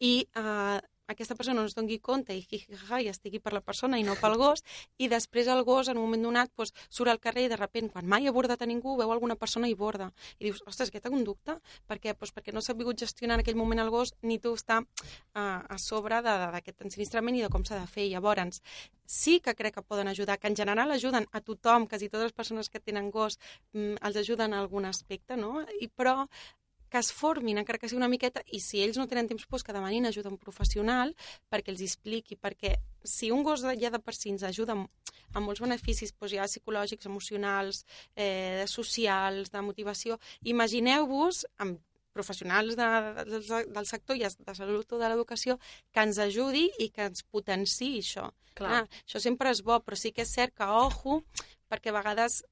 i 0.00 0.26
eh, 0.26 0.80
aquesta 1.12 1.36
persona 1.38 1.60
no 1.60 1.66
es 1.68 1.76
doni 1.76 1.98
compte 1.98 2.36
i 2.36 2.42
jijijaja 2.42 3.00
i 3.04 3.08
estigui 3.10 3.40
per 3.42 3.52
la 3.56 3.62
persona 3.64 3.98
i 3.98 4.04
no 4.06 4.16
pel 4.20 4.36
gos, 4.40 4.64
i 4.98 5.08
després 5.12 5.50
el 5.50 5.62
gos 5.68 5.90
en 5.90 5.98
un 5.98 6.06
moment 6.06 6.28
donat 6.28 6.52
doncs, 6.56 6.72
surt 6.88 7.10
al 7.12 7.20
carrer 7.22 7.46
i 7.46 7.50
de 7.52 7.58
repent, 7.58 7.90
quan 7.92 8.06
mai 8.06 8.28
ha 8.28 8.34
bordat 8.36 8.62
a 8.62 8.68
ningú, 8.70 8.96
veu 8.98 9.12
alguna 9.12 9.36
persona 9.36 9.68
i 9.68 9.74
borda. 9.74 10.10
I 10.38 10.48
dius, 10.48 10.62
ostres, 10.66 10.90
aquesta 10.90 11.12
conducta, 11.12 11.58
per 11.88 11.98
què? 11.98 12.14
Doncs 12.14 12.34
perquè 12.36 12.54
no 12.54 12.62
s'ha 12.62 12.76
vingut 12.78 13.00
gestionar 13.00 13.38
en 13.38 13.44
aquell 13.44 13.58
moment 13.58 13.82
el 13.82 13.90
gos 13.90 14.14
ni 14.22 14.38
tu 14.38 14.54
està 14.54 14.80
uh, 14.80 15.40
a 15.40 15.78
sobre 15.78 16.20
d'aquest 16.22 16.86
ensinistrament 16.86 17.38
i 17.38 17.44
de 17.44 17.50
com 17.52 17.64
s'ha 17.64 17.80
de 17.80 17.88
fer. 17.90 18.08
Llavors, 18.10 18.60
sí 19.10 19.40
que 19.40 19.56
crec 19.58 19.74
que 19.74 19.82
poden 19.82 20.08
ajudar, 20.08 20.38
que 20.38 20.48
en 20.48 20.56
general 20.56 20.92
ajuden 20.92 21.26
a 21.32 21.40
tothom, 21.40 21.88
quasi 21.90 22.08
totes 22.08 22.30
les 22.30 22.36
persones 22.36 22.70
que 22.70 22.80
tenen 22.80 23.10
gos 23.10 23.38
mm, 23.72 23.98
els 24.06 24.16
ajuden 24.22 24.52
en 24.52 24.60
algun 24.60 24.86
aspecte, 24.86 25.36
no? 25.36 25.64
I, 25.80 25.88
però 25.88 26.28
que 26.90 26.98
es 26.98 27.12
formin, 27.14 27.60
encara 27.60 27.78
que 27.78 27.88
sigui 27.88 28.00
una 28.00 28.10
miqueta, 28.10 28.42
i 28.50 28.60
si 28.60 28.82
ells 28.84 28.98
no 28.98 29.06
tenen 29.10 29.28
temps, 29.30 29.46
doncs 29.46 29.66
que 29.66 29.74
demanin 29.76 30.08
ajuda 30.08 30.28
a 30.28 30.34
un 30.34 30.40
professional 30.40 31.14
perquè 31.50 31.72
els 31.72 31.84
expliqui, 31.86 32.36
perquè 32.36 32.76
si 33.04 33.30
un 33.30 33.44
gos 33.46 33.62
ja 33.62 33.92
de 33.94 34.00
per 34.02 34.14
si 34.16 34.32
ens 34.34 34.42
ajuda 34.46 34.76
amb, 34.76 35.12
amb 35.32 35.46
molts 35.46 35.62
beneficis 35.62 36.12
doncs 36.12 36.34
ja 36.34 36.48
psicològics, 36.50 37.06
emocionals, 37.06 37.84
eh, 38.16 38.64
socials, 38.66 39.52
de 39.54 39.62
motivació, 39.62 40.18
imagineu-vos 40.42 41.46
amb 41.58 41.80
professionals 42.12 42.74
de, 42.76 42.88
de, 43.30 43.40
del 43.70 43.86
sector 43.86 44.18
i 44.18 44.26
de 44.26 44.54
salut 44.54 44.92
o 44.92 44.98
de 44.98 45.08
l'educació 45.08 45.56
que 45.94 46.02
ens 46.02 46.18
ajudi 46.18 46.66
i 46.82 46.90
que 46.90 47.06
ens 47.06 47.22
potenciï 47.22 48.00
això. 48.02 48.26
Clar. 48.58 48.82
Ah, 48.82 49.02
això 49.06 49.22
sempre 49.22 49.52
és 49.54 49.62
bo, 49.62 49.78
però 49.84 49.96
sí 49.96 50.10
que 50.12 50.26
és 50.26 50.34
cert 50.34 50.56
que, 50.58 50.66
ojo, 50.66 51.20
perquè 51.70 51.92
a 51.92 51.98
vegades 52.00 52.42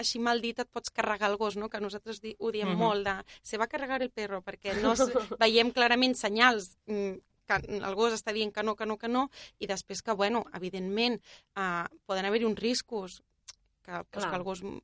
així 0.00 0.18
mal 0.18 0.40
dit 0.42 0.58
et 0.58 0.68
pots 0.68 0.90
carregar 0.90 1.30
el 1.30 1.38
gos, 1.40 1.56
no? 1.60 1.70
que 1.70 1.80
nosaltres 1.80 2.20
di 2.20 2.34
ho 2.38 2.50
diem 2.50 2.68
uh 2.68 2.74
-huh. 2.74 2.78
molt, 2.78 3.06
de 3.06 3.16
se 3.42 3.58
va 3.58 3.68
carregar 3.68 4.02
el 4.02 4.10
perro, 4.10 4.42
perquè 4.42 4.74
no 4.80 4.94
veiem 5.40 5.72
clarament 5.72 6.14
senyals 6.14 6.76
mm, 6.86 7.14
que 7.46 7.78
el 7.78 7.94
gos 7.94 8.14
està 8.14 8.32
dient 8.32 8.52
que 8.54 8.62
no, 8.62 8.76
que 8.76 8.86
no, 8.86 8.96
que 8.98 9.08
no, 9.08 9.30
i 9.58 9.66
després 9.66 10.02
que, 10.02 10.12
bueno, 10.12 10.44
evidentment, 10.54 11.20
uh, 11.56 11.86
poden 12.06 12.24
haver-hi 12.24 12.44
uns 12.44 12.58
riscos 12.58 13.22
que, 13.82 14.04
pues, 14.10 14.26
que 14.26 14.36
el 14.36 14.42
gos 14.42 14.62
mm, 14.62 14.78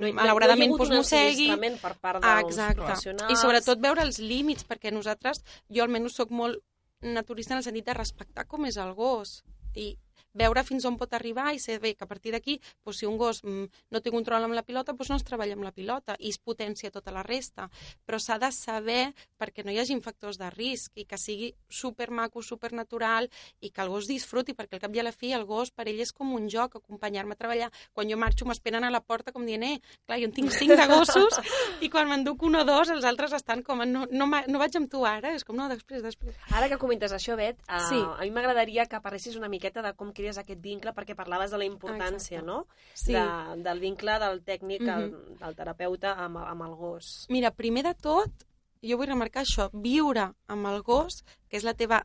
no, 0.00 0.12
malauradament 0.16 0.76
pues, 0.76 0.90
mossegui. 0.90 1.50
per 1.82 1.94
part 2.00 2.22
dels 2.24 2.56
Exacte. 2.56 3.12
I 3.28 3.36
sobretot 3.36 3.80
veure 3.80 4.02
els 4.02 4.18
límits, 4.18 4.64
perquè 4.66 4.92
nosaltres, 4.92 5.44
jo 5.68 5.84
almenys 5.84 6.16
sóc 6.16 6.30
molt 6.30 6.62
naturista 7.00 7.54
en 7.54 7.60
el 7.60 7.64
sentit 7.64 7.86
de 7.86 7.96
respectar 7.96 8.46
com 8.48 8.66
és 8.68 8.76
el 8.80 8.94
gos. 8.94 9.40
I 9.74 9.92
veure 10.34 10.64
fins 10.64 10.84
on 10.88 10.96
pot 11.00 11.14
arribar 11.14 11.50
i 11.54 11.58
ser 11.62 11.78
bé 11.80 11.94
que 11.94 12.04
a 12.04 12.10
partir 12.10 12.32
d'aquí, 12.34 12.58
doncs, 12.84 13.00
si 13.00 13.06
un 13.06 13.16
gos 13.18 13.42
mm, 13.44 13.66
no 13.90 14.00
té 14.00 14.12
control 14.12 14.44
amb 14.46 14.56
la 14.56 14.64
pilota, 14.66 14.92
doncs 14.92 15.10
no 15.10 15.18
es 15.20 15.26
treballa 15.26 15.56
amb 15.56 15.66
la 15.66 15.74
pilota 15.74 16.16
i 16.18 16.30
es 16.30 16.38
potència 16.38 16.90
tota 16.90 17.12
la 17.14 17.24
resta. 17.26 17.68
Però 18.06 18.20
s'ha 18.20 18.38
de 18.38 18.50
saber 18.54 19.12
perquè 19.38 19.64
no 19.64 19.72
hi 19.72 19.80
hagi 19.80 19.98
factors 20.00 20.38
de 20.40 20.48
risc 20.54 20.96
i 20.96 21.04
que 21.04 21.18
sigui 21.18 21.50
super 21.68 22.10
maco, 22.10 22.42
super 22.42 22.72
natural 22.72 23.28
i 23.60 23.70
que 23.70 23.82
el 23.82 23.90
gos 23.92 24.08
disfruti, 24.08 24.54
perquè 24.56 24.78
al 24.78 24.84
cap 24.86 24.94
i 24.94 25.02
a 25.02 25.06
la 25.06 25.12
fi 25.12 25.32
el 25.36 25.44
gos 25.48 25.72
per 25.74 25.88
ell 25.90 26.00
és 26.00 26.12
com 26.12 26.32
un 26.34 26.48
joc, 26.48 26.78
acompanyar-me 26.80 27.36
a 27.36 27.40
treballar. 27.40 27.70
Quan 27.92 28.08
jo 28.10 28.18
marxo 28.20 28.46
m'esperen 28.48 28.84
a 28.86 28.90
la 28.90 29.02
porta 29.02 29.32
com 29.32 29.44
dient, 29.46 29.64
eh, 29.66 29.80
clar, 30.06 30.20
jo 30.20 30.30
en 30.30 30.34
tinc 30.36 30.54
cinc 30.54 30.76
de 30.78 30.86
gossos 30.90 31.40
i 31.84 31.90
quan 31.92 32.08
m'enduc 32.08 32.42
un 32.46 32.60
o 32.60 32.64
dos 32.64 32.90
els 32.94 33.06
altres 33.08 33.34
estan 33.36 33.64
com, 33.66 33.82
no, 33.88 34.06
no, 34.10 34.28
no 34.30 34.62
vaig 34.62 34.78
amb 34.78 34.90
tu 34.90 35.04
ara, 35.06 35.34
és 35.36 35.44
com, 35.46 35.58
no, 35.58 35.68
després, 35.70 36.02
després. 36.04 36.36
Ara 36.56 36.70
que 36.70 36.80
comentes 36.80 37.12
això, 37.16 37.36
Bet, 37.40 37.60
uh, 37.68 37.78
sí. 37.88 37.98
a 37.98 38.24
mi 38.24 38.32
m'agradaria 38.34 38.84
que 38.90 39.00
parlessis 39.00 39.36
una 39.38 39.48
miqueta 39.48 39.84
de 39.84 39.94
com 39.96 40.10
crees 40.20 40.38
aquest 40.40 40.60
vincle, 40.62 40.94
perquè 40.96 41.16
parlaves 41.18 41.50
de 41.50 41.58
la 41.60 41.66
importància, 41.66 42.42
Exacte. 42.42 42.46
no? 42.46 42.66
Sí. 42.94 43.16
De, 43.16 43.24
del 43.64 43.82
vincle 43.82 44.18
del 44.22 44.44
tècnic, 44.44 44.84
mm 44.84 44.86
-hmm. 44.86 45.02
el, 45.02 45.10
mhm. 45.10 45.40
del 45.40 45.56
terapeuta 45.56 46.14
amb, 46.14 46.38
amb 46.38 46.62
el 46.68 46.74
gos. 46.76 47.26
Mira, 47.28 47.50
primer 47.50 47.84
de 47.84 47.94
tot, 47.94 48.46
jo 48.82 48.96
vull 48.96 49.10
remarcar 49.10 49.44
això, 49.44 49.68
viure 49.72 50.32
amb 50.46 50.66
el 50.66 50.82
gos, 50.82 51.24
que 51.48 51.56
és 51.56 51.64
la 51.64 51.74
teva 51.74 52.04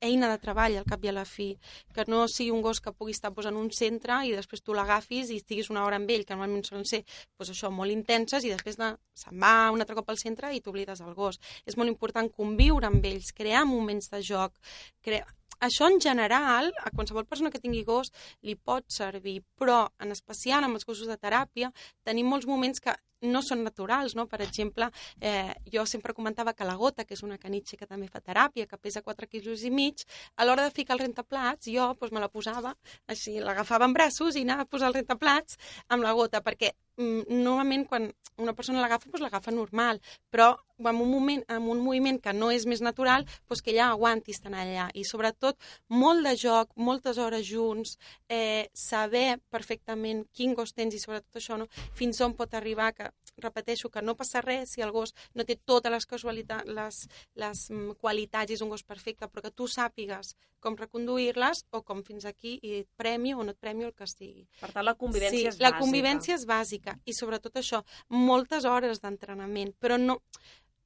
eina 0.00 0.30
de 0.30 0.38
treball 0.40 0.78
al 0.78 0.86
cap 0.88 1.02
i 1.04 1.10
a 1.10 1.12
la 1.12 1.26
fi, 1.28 1.50
que 1.94 2.06
no 2.08 2.24
sigui 2.28 2.50
un 2.54 2.62
gos 2.64 2.80
que 2.80 2.92
pugui 2.96 3.12
estar 3.12 3.32
pues, 3.36 3.46
en 3.46 3.56
un 3.60 3.68
centre 3.70 4.22
i 4.26 4.32
després 4.32 4.64
tu 4.64 4.74
l'agafis 4.74 5.30
i 5.30 5.36
estiguis 5.42 5.68
una 5.70 5.84
hora 5.84 6.00
amb 6.00 6.10
ell, 6.10 6.24
que 6.24 6.34
normalment 6.34 6.64
solen 6.64 6.86
ser 6.88 7.02
pues, 7.36 7.50
això, 7.52 7.70
molt 7.70 7.92
intenses, 7.92 8.44
i 8.44 8.54
després 8.54 8.80
de, 8.80 8.94
se'n 9.14 9.36
va 9.42 9.70
un 9.74 9.84
altre 9.84 9.98
cop 9.98 10.08
al 10.10 10.20
centre 10.20 10.54
i 10.56 10.62
t'oblides 10.64 11.04
del 11.04 11.14
gos. 11.14 11.38
És 11.68 11.76
molt 11.76 11.92
important 11.92 12.30
conviure 12.32 12.88
amb 12.88 13.04
ells, 13.04 13.34
crear 13.36 13.66
moments 13.68 14.08
de 14.10 14.22
joc, 14.24 14.56
crear 15.04 15.28
això 15.60 15.88
en 15.90 16.00
general, 16.00 16.72
a 16.84 16.90
qualsevol 16.94 17.28
persona 17.28 17.50
que 17.52 17.60
tingui 17.62 17.84
gos 17.84 18.12
li 18.42 18.56
pot 18.56 18.86
servir, 18.88 19.40
però 19.60 19.84
en 20.00 20.16
especial 20.16 20.64
amb 20.64 20.80
els 20.80 20.88
gossos 20.88 21.10
de 21.10 21.18
teràpia 21.20 21.72
tenim 22.04 22.28
molts 22.32 22.48
moments 22.48 22.80
que 22.80 22.96
no 23.20 23.42
són 23.44 23.62
naturals, 23.64 24.14
no? 24.16 24.26
Per 24.26 24.40
exemple, 24.40 24.88
eh, 25.20 25.52
jo 25.72 25.84
sempre 25.86 26.14
comentava 26.16 26.54
que 26.54 26.64
la 26.64 26.76
gota, 26.80 27.04
que 27.04 27.14
és 27.14 27.22
una 27.22 27.38
canitxa 27.38 27.76
que 27.76 27.86
també 27.86 28.08
fa 28.08 28.20
teràpia, 28.24 28.66
que 28.66 28.78
pesa 28.78 29.02
4 29.04 29.28
quilos 29.28 29.64
i 29.64 29.70
mig, 29.70 30.04
a 30.36 30.44
l'hora 30.44 30.64
de 30.64 30.74
ficar 30.74 30.96
el 30.96 31.04
rentaplats, 31.04 31.68
jo 31.68 31.90
doncs, 31.92 32.12
me 32.12 32.20
la 32.20 32.30
posava, 32.32 32.74
així, 33.06 33.38
l'agafava 33.40 33.84
en 33.84 33.96
braços 33.96 34.36
i 34.36 34.46
anava 34.48 34.64
a 34.64 34.70
posar 34.70 34.88
el 34.88 34.96
rentaplats 35.02 35.58
amb 35.88 36.02
la 36.02 36.14
gota, 36.16 36.40
perquè 36.40 36.72
normalment 36.98 37.86
quan 37.88 38.10
una 38.40 38.54
persona 38.56 38.80
l'agafa, 38.80 39.10
doncs 39.10 39.22
l'agafa 39.22 39.52
normal, 39.52 40.00
però 40.32 40.54
en 40.80 40.96
un, 40.96 41.10
moment, 41.10 41.42
en 41.48 41.68
un 41.68 41.80
moviment 41.84 42.18
que 42.22 42.32
no 42.32 42.48
és 42.50 42.64
més 42.66 42.80
natural, 42.80 43.26
doncs 43.48 43.62
que 43.62 43.72
ella 43.74 43.90
aguanti 43.90 44.32
estar 44.32 44.52
allà. 44.54 44.88
I 44.96 45.04
sobretot, 45.04 45.58
molt 45.92 46.24
de 46.24 46.34
joc, 46.40 46.72
moltes 46.76 47.20
hores 47.20 47.44
junts, 47.46 47.98
eh, 48.28 48.68
saber 48.72 49.38
perfectament 49.52 50.24
quin 50.32 50.54
gos 50.56 50.72
tens 50.72 50.96
i 50.96 51.02
sobretot 51.02 51.40
això, 51.40 51.58
no? 51.60 51.68
fins 51.94 52.20
on 52.24 52.34
pot 52.38 52.54
arribar, 52.56 52.92
que 52.96 53.10
repeteixo 53.42 53.90
que 53.90 54.02
no 54.02 54.16
passa 54.18 54.42
res 54.44 54.74
si 54.74 54.84
el 54.84 54.92
gos 54.94 55.14
no 55.34 55.46
té 55.48 55.56
totes 55.56 55.92
les, 55.92 56.06
casualitats, 56.06 56.68
les, 56.68 57.00
les 57.42 57.64
mm, 57.70 57.98
qualitats 58.00 58.50
i 58.50 58.58
és 58.58 58.64
un 58.64 58.72
gos 58.72 58.86
perfecte, 58.86 59.28
però 59.28 59.44
que 59.46 59.54
tu 59.54 59.68
sàpigues 59.70 60.34
com 60.60 60.76
reconduir-les 60.76 61.64
o 61.72 61.82
com 61.86 62.04
fins 62.06 62.26
aquí 62.28 62.58
i 62.62 62.80
et 62.82 62.88
premi 63.00 63.34
o 63.34 63.44
no 63.44 63.54
et 63.54 63.60
premi 63.60 63.88
el 63.88 63.94
que 63.96 64.08
sigui. 64.10 64.46
Per 64.60 64.70
tant, 64.72 64.84
la 64.86 64.96
convivència 64.98 65.38
sí, 65.38 65.46
és 65.48 65.58
bàsica. 65.58 65.68
la 65.68 65.80
convivència 65.80 66.36
és 66.36 66.46
bàsica 66.48 66.96
i 67.04 67.16
sobretot 67.16 67.60
això, 67.60 67.82
moltes 68.12 68.68
hores 68.68 69.00
d'entrenament, 69.00 69.72
però 69.80 69.96
no, 70.00 70.20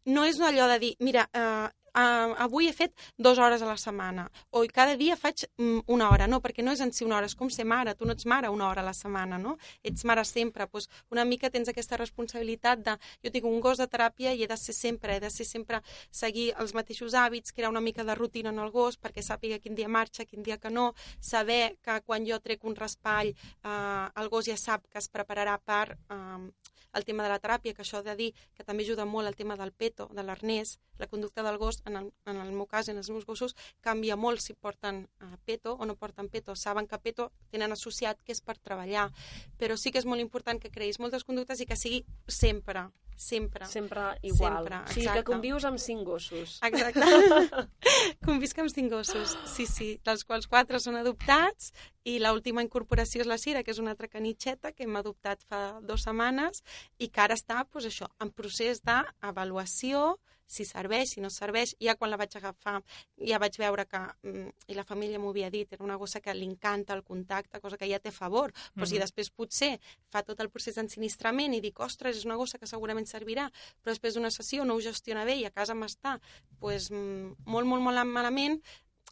no 0.06 0.26
és 0.28 0.38
allò 0.40 0.68
de 0.70 0.78
dir, 0.82 0.92
mira, 1.00 1.26
eh, 1.32 1.68
uh, 1.94 2.34
avui 2.44 2.68
he 2.68 2.74
fet 2.74 2.94
dues 3.18 3.38
hores 3.38 3.62
a 3.62 3.68
la 3.68 3.76
setmana, 3.80 4.26
o 4.50 4.64
cada 4.72 4.96
dia 5.00 5.16
faig 5.16 5.46
um, 5.58 5.80
una 5.86 6.10
hora, 6.10 6.26
no, 6.30 6.40
perquè 6.44 6.64
no 6.64 6.74
és 6.74 6.82
en 6.84 6.92
si 6.92 7.04
una 7.06 7.18
hora, 7.18 7.30
és 7.30 7.36
com 7.38 7.50
ser 7.50 7.66
mare, 7.68 7.94
tu 7.94 8.06
no 8.06 8.14
ets 8.16 8.26
mare 8.26 8.50
una 8.52 8.68
hora 8.68 8.82
a 8.82 8.88
la 8.88 8.94
setmana, 8.94 9.38
no? 9.38 9.56
Ets 9.82 10.04
mare 10.04 10.24
sempre, 10.24 10.66
doncs 10.72 10.88
una 11.10 11.24
mica 11.24 11.50
tens 11.50 11.70
aquesta 11.70 11.98
responsabilitat 12.00 12.84
de, 12.84 12.96
jo 13.24 13.32
tinc 13.34 13.46
un 13.48 13.60
gos 13.60 13.78
de 13.78 13.88
teràpia 13.90 14.34
i 14.34 14.44
he 14.44 14.50
de 14.50 14.58
ser 14.60 14.74
sempre, 14.74 15.16
he 15.16 15.22
de 15.22 15.30
ser 15.30 15.46
sempre 15.46 15.80
seguir 16.10 16.52
els 16.58 16.74
mateixos 16.74 17.14
hàbits, 17.14 17.54
crear 17.54 17.70
una 17.70 17.82
mica 17.84 18.04
de 18.04 18.14
rutina 18.14 18.50
en 18.50 18.58
el 18.58 18.70
gos 18.74 18.98
perquè 18.98 19.22
sàpiga 19.22 19.60
quin 19.62 19.74
dia 19.78 19.88
marxa, 19.88 20.24
quin 20.24 20.42
dia 20.42 20.58
que 20.58 20.70
no, 20.70 20.92
saber 21.20 21.76
que 21.82 22.00
quan 22.06 22.26
jo 22.26 22.40
trec 22.40 22.64
un 22.64 22.76
raspall 22.76 23.32
eh, 23.34 24.06
el 24.20 24.28
gos 24.28 24.50
ja 24.50 24.56
sap 24.60 24.86
que 24.90 24.98
es 24.98 25.08
prepararà 25.08 25.58
per 25.58 25.94
eh, 25.94 26.50
el 26.94 27.04
tema 27.04 27.24
de 27.24 27.28
la 27.28 27.40
teràpia, 27.42 27.74
que 27.74 27.82
això 27.82 28.02
de 28.06 28.14
dir 28.16 28.30
que 28.54 28.64
també 28.64 28.84
ajuda 28.84 29.04
molt 29.04 29.28
el 29.28 29.36
tema 29.36 29.56
del 29.58 29.72
peto, 29.72 30.08
de 30.14 30.22
l'arnès, 30.22 30.78
la 30.98 31.08
conducta 31.10 31.42
del 31.42 31.58
gos, 31.58 31.82
en 31.84 31.96
el, 32.00 32.10
en 32.26 32.40
el 32.42 32.52
meu 32.52 32.66
cas, 32.70 32.88
en 32.88 32.98
els 33.00 33.10
meus 33.10 33.26
gossos, 33.26 33.56
canvia 33.84 34.16
molt 34.16 34.42
si 34.44 34.54
porten 34.54 35.04
uh, 35.20 35.36
peto 35.44 35.74
o 35.74 35.86
no 35.86 35.96
porten 35.96 36.28
peto. 36.28 36.56
Saben 36.56 36.88
que 36.90 36.98
peto 36.98 37.30
tenen 37.50 37.72
associat 37.72 38.20
que 38.24 38.32
és 38.32 38.42
per 38.44 38.58
treballar, 38.58 39.10
però 39.58 39.78
sí 39.80 39.92
que 39.92 40.02
és 40.02 40.08
molt 40.08 40.22
important 40.22 40.60
que 40.60 40.72
creïs 40.72 41.00
moltes 41.00 41.24
conductes 41.24 41.60
i 41.60 41.68
que 41.68 41.78
sigui 41.78 42.04
sempre, 42.28 42.88
sempre. 43.16 43.66
Sempre 43.66 44.18
igual. 44.22 44.64
Sempre, 44.64 44.78
o 44.78 44.92
sigui, 44.92 45.08
que 45.12 45.24
convius 45.24 45.64
amb 45.64 45.78
cinc 45.78 46.04
gossos. 46.06 46.58
Exacte. 46.62 47.64
Convisc 48.26 48.58
amb 48.58 48.72
cinc 48.72 48.92
gossos, 48.92 49.36
sí, 49.50 49.66
sí, 49.70 49.88
dels 50.04 50.24
quals 50.24 50.48
quatre 50.50 50.80
són 50.82 50.98
adoptats 50.98 51.72
i 52.04 52.18
l'última 52.20 52.64
incorporació 52.64 53.24
és 53.24 53.30
la 53.30 53.38
Cira, 53.40 53.62
que 53.64 53.72
és 53.72 53.80
una 53.82 53.94
altra 53.94 54.10
canitxeta 54.12 54.72
que 54.72 54.84
hem 54.84 54.96
adoptat 55.00 55.44
fa 55.48 55.80
dues 55.80 56.04
setmanes 56.04 56.62
i 56.98 57.08
que 57.08 57.24
ara 57.24 57.38
està, 57.38 57.62
doncs 57.64 57.88
això, 57.90 58.10
en 58.20 58.32
procés 58.34 58.82
d'avaluació, 58.84 60.18
si 60.46 60.64
serveix, 60.64 61.14
si 61.14 61.20
no 61.20 61.30
serveix. 61.30 61.74
Ja 61.80 61.94
quan 61.96 62.10
la 62.10 62.18
vaig 62.20 62.36
agafar 62.36 62.80
ja 63.16 63.38
vaig 63.38 63.56
veure 63.58 63.86
que, 63.86 64.00
mm, 64.22 64.48
i 64.68 64.74
la 64.74 64.84
família 64.84 65.18
m'ho 65.18 65.30
havia 65.30 65.50
dit, 65.50 65.72
era 65.72 65.84
una 65.84 65.96
gossa 65.96 66.20
que 66.20 66.34
li 66.34 66.46
encanta 66.46 66.94
el 66.94 67.02
contacte, 67.02 67.60
cosa 67.60 67.78
que 67.78 67.88
ja 67.88 67.98
té 67.98 68.10
favor. 68.10 68.52
Però 68.52 68.60
mm 68.74 68.82
-hmm. 68.82 68.86
si 68.86 68.98
després 68.98 69.30
potser 69.30 69.80
fa 70.08 70.22
tot 70.22 70.40
el 70.40 70.50
procés 70.50 70.74
d'ensinistrament 70.74 71.54
i 71.54 71.60
dic, 71.60 71.80
ostres, 71.80 72.16
és 72.16 72.24
una 72.24 72.36
gossa 72.36 72.58
que 72.58 72.66
segurament 72.66 73.06
servirà, 73.06 73.50
però 73.82 73.90
després 73.92 74.14
d'una 74.14 74.30
sessió 74.30 74.64
no 74.64 74.74
ho 74.74 74.80
gestiona 74.80 75.24
bé 75.24 75.36
i 75.36 75.44
a 75.44 75.50
casa 75.50 75.74
m'està 75.74 76.20
pues, 76.58 76.90
mm, 76.90 77.36
molt, 77.46 77.66
molt, 77.66 77.82
molt 77.82 78.04
malament, 78.06 78.62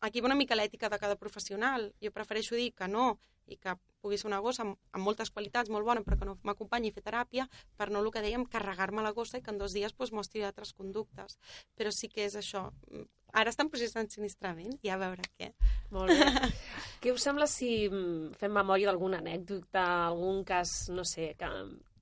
aquí 0.00 0.20
va 0.20 0.26
una 0.26 0.34
mica 0.34 0.54
l'ètica 0.54 0.88
de 0.88 0.98
cada 0.98 1.16
professional. 1.16 1.92
Jo 2.00 2.10
prefereixo 2.10 2.56
dir 2.56 2.72
que 2.74 2.88
no 2.88 3.18
i 3.46 3.56
que 3.56 3.76
pugui 4.02 4.18
ser 4.20 4.28
una 4.28 4.42
gossa 4.44 4.66
amb, 4.66 4.76
amb 4.92 5.06
moltes 5.06 5.30
qualitats, 5.30 5.70
molt 5.72 5.86
bona, 5.86 6.02
però 6.06 6.18
que 6.18 6.28
no 6.28 6.36
m'acompanyi 6.48 6.92
a 6.92 6.96
fer 6.98 7.04
teràpia, 7.06 7.48
per 7.78 7.88
no 7.90 8.02
el 8.02 8.10
que 8.12 8.24
dèiem, 8.24 8.46
carregar-me 8.50 9.04
la 9.04 9.14
gossa 9.16 9.38
i 9.38 9.42
que 9.42 9.54
en 9.54 9.60
dos 9.62 9.76
dies 9.76 9.94
doncs, 9.96 10.12
mostri 10.12 10.44
altres 10.44 10.74
conductes. 10.74 11.38
Però 11.78 11.94
sí 11.94 12.10
que 12.12 12.26
és 12.26 12.36
això. 12.38 12.68
Ara 13.32 13.48
està 13.48 13.64
en 13.64 13.70
procés 13.72 13.94
d'ensinistrament 13.96 14.74
i 14.84 14.90
a 14.92 14.98
veure 15.00 15.24
què. 15.38 15.52
Molt 15.94 16.12
bé. 16.12 16.50
què 17.00 17.14
us 17.14 17.24
sembla 17.24 17.48
si 17.48 17.88
mm, 17.88 18.34
fem 18.40 18.52
memòria 18.52 18.90
d'alguna 18.90 19.22
anècdota, 19.22 19.86
algun 20.10 20.42
cas, 20.44 20.90
no 20.92 21.06
sé, 21.08 21.32
que, 21.38 21.48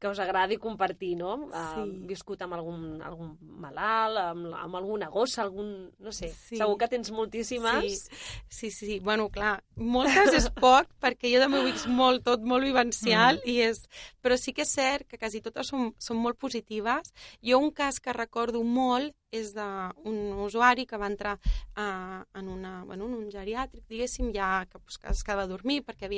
que 0.00 0.08
us 0.08 0.18
agradi 0.18 0.56
compartir, 0.56 1.12
no? 1.20 1.34
Sí. 1.52 1.82
Uh, 1.82 2.06
viscut 2.08 2.40
amb 2.40 2.56
algun, 2.56 2.84
algun 3.04 3.34
malalt, 3.60 4.16
amb, 4.22 4.48
amb 4.56 4.78
alguna 4.80 5.10
gossa, 5.12 5.42
algun... 5.44 5.90
no 6.00 6.14
sé, 6.16 6.30
sí. 6.32 6.56
segur 6.56 6.78
que 6.80 6.88
tens 6.88 7.12
moltíssimes. 7.12 8.06
Sí. 8.08 8.16
sí, 8.48 8.70
sí, 8.70 8.86
sí. 8.86 8.98
Bueno, 9.04 9.28
clar, 9.28 9.58
moltes 9.76 10.32
és 10.40 10.48
poc, 10.56 10.88
perquè 11.04 11.34
jo 11.34 11.44
també 11.44 11.60
ho 11.60 11.68
dic 11.68 11.84
molt, 11.92 12.24
tot 12.24 12.48
molt 12.48 12.64
vivencial, 12.64 13.42
mm. 13.42 13.52
i 13.52 13.60
és... 13.68 13.84
però 14.24 14.40
sí 14.40 14.56
que 14.56 14.64
és 14.64 14.72
cert 14.72 15.06
que 15.08 15.20
quasi 15.20 15.44
totes 15.44 15.68
són, 15.68 15.92
són 16.00 16.18
molt 16.24 16.40
positives. 16.40 17.12
Jo 17.44 17.60
un 17.60 17.68
cas 17.70 18.00
que 18.00 18.16
recordo 18.16 18.64
molt 18.64 19.12
és 19.30 19.52
d'un 19.54 20.18
usuari 20.42 20.86
que 20.90 20.98
va 20.98 21.06
entrar 21.06 21.36
uh, 21.38 22.24
en, 22.34 22.48
una, 22.48 22.80
bueno, 22.84 23.06
en 23.06 23.14
un 23.20 23.30
geriàtric, 23.30 23.84
diguéssim, 23.86 24.32
ja 24.34 24.66
que, 24.66 24.80
pues, 24.80 24.98
que 24.98 25.12
es 25.12 25.22
quedava 25.22 25.46
a 25.46 25.50
dormir 25.50 25.84
perquè 25.86 26.08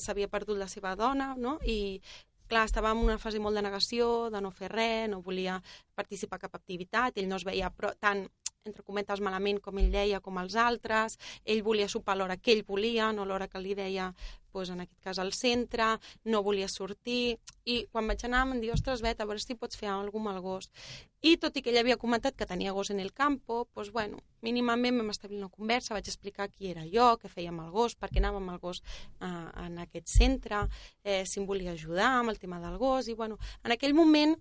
s'havia 0.00 0.32
perdut 0.32 0.58
la 0.58 0.68
seva 0.68 0.96
dona, 0.98 1.32
no? 1.38 1.58
I 1.62 2.00
clar, 2.52 2.66
estava 2.68 2.92
en 2.92 3.00
una 3.00 3.18
fase 3.20 3.40
molt 3.40 3.56
de 3.56 3.64
negació, 3.64 4.28
de 4.32 4.40
no 4.44 4.52
fer 4.52 4.68
res, 4.72 5.08
no 5.10 5.22
volia 5.24 5.56
participar 5.96 6.40
cap 6.42 6.54
activitat, 6.58 7.16
ell 7.16 7.30
no 7.30 7.40
es 7.40 7.46
veia 7.48 7.72
però, 7.72 7.94
tant 8.00 8.26
entre 8.64 8.84
cometes, 8.86 9.20
malament 9.20 9.58
com 9.62 9.78
ell 9.80 9.90
deia, 9.90 10.20
com 10.22 10.38
els 10.38 10.54
altres, 10.58 11.18
ell 11.44 11.64
volia 11.66 11.88
sopar 11.90 12.14
l'hora 12.18 12.38
que 12.38 12.54
ell 12.54 12.62
volia, 12.66 13.10
no 13.12 13.26
l'hora 13.26 13.48
que 13.50 13.58
li 13.58 13.74
deia, 13.74 14.12
doncs, 14.52 14.70
en 14.70 14.82
aquest 14.84 15.00
cas, 15.02 15.18
al 15.18 15.32
centre, 15.32 15.86
no 16.28 16.42
volia 16.46 16.68
sortir, 16.68 17.38
i 17.64 17.78
quan 17.90 18.06
vaig 18.06 18.22
anar 18.28 18.44
em 18.46 18.60
dir, 18.60 18.70
ostres, 18.74 19.02
vet, 19.02 19.18
a 19.18 19.26
veure 19.26 19.42
si 19.42 19.56
pots 19.58 19.78
fer 19.80 19.88
alguna 19.90 20.30
amb 20.30 20.36
el 20.36 20.42
gos. 20.44 20.70
I 21.26 21.36
tot 21.42 21.56
i 21.56 21.62
que 21.62 21.72
ell 21.72 21.80
havia 21.80 21.96
comentat 21.98 22.36
que 22.38 22.46
tenia 22.46 22.74
gos 22.76 22.92
en 22.94 23.00
el 23.00 23.12
campo, 23.16 23.64
doncs, 23.74 23.90
bueno, 23.94 24.22
mínimament 24.46 25.00
vam 25.00 25.10
establir 25.10 25.40
una 25.40 25.50
conversa, 25.50 25.96
vaig 25.96 26.06
explicar 26.06 26.50
qui 26.52 26.70
era 26.70 26.86
jo, 26.86 27.16
què 27.18 27.32
feia 27.32 27.50
amb 27.50 27.64
el 27.66 27.72
gos, 27.74 27.96
per 27.98 28.12
què 28.12 28.22
anàvem 28.22 28.44
amb 28.44 28.54
el 28.54 28.62
gos 28.62 28.82
eh, 28.82 29.32
en 29.66 29.80
aquest 29.88 30.12
centre, 30.12 30.66
eh, 31.02 31.24
si 31.26 31.40
em 31.40 31.48
volia 31.48 31.74
ajudar 31.74 32.18
amb 32.20 32.34
el 32.34 32.38
tema 32.38 32.60
del 32.62 32.78
gos, 32.78 33.08
i 33.08 33.18
bueno, 33.18 33.40
en 33.64 33.74
aquell 33.74 33.96
moment 33.96 34.36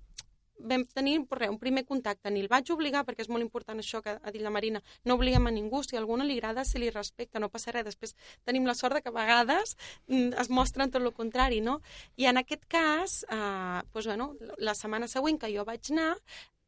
vam 0.68 0.86
tenir 0.86 1.20
res, 1.30 1.50
un 1.50 1.60
primer 1.60 1.84
contacte, 1.86 2.32
ni 2.32 2.42
el 2.44 2.50
vaig 2.52 2.70
obligar, 2.74 3.04
perquè 3.08 3.26
és 3.26 3.30
molt 3.32 3.44
important 3.46 3.80
això 3.80 4.02
que 4.06 4.18
ha 4.18 4.34
dit 4.34 4.42
la 4.42 4.54
Marina, 4.54 4.82
no 5.06 5.18
obliguem 5.20 5.48
a 5.48 5.54
ningú, 5.54 5.84
si 5.84 5.98
a 5.98 6.02
algú 6.02 6.18
no 6.18 6.28
li 6.28 6.38
agrada, 6.40 6.66
se 6.66 6.80
li 6.80 6.90
respecta, 6.90 7.40
no 7.40 7.50
passa 7.50 7.74
res. 7.76 7.88
Després 7.88 8.16
tenim 8.46 8.68
la 8.70 8.76
sort 8.78 8.98
de 8.98 9.02
que 9.02 9.12
a 9.12 9.16
vegades 9.16 9.76
mm, 10.08 10.38
es 10.42 10.50
mostren 10.50 10.92
tot 10.92 11.02
el 11.02 11.14
contrari, 11.18 11.62
no? 11.62 11.80
I 12.18 12.30
en 12.32 12.42
aquest 12.42 12.66
cas, 12.72 13.22
eh, 13.30 13.82
doncs, 13.94 14.08
bueno, 14.08 14.32
la 14.58 14.76
setmana 14.78 15.10
següent 15.12 15.40
que 15.42 15.52
jo 15.54 15.66
vaig 15.68 15.92
anar, 15.92 16.16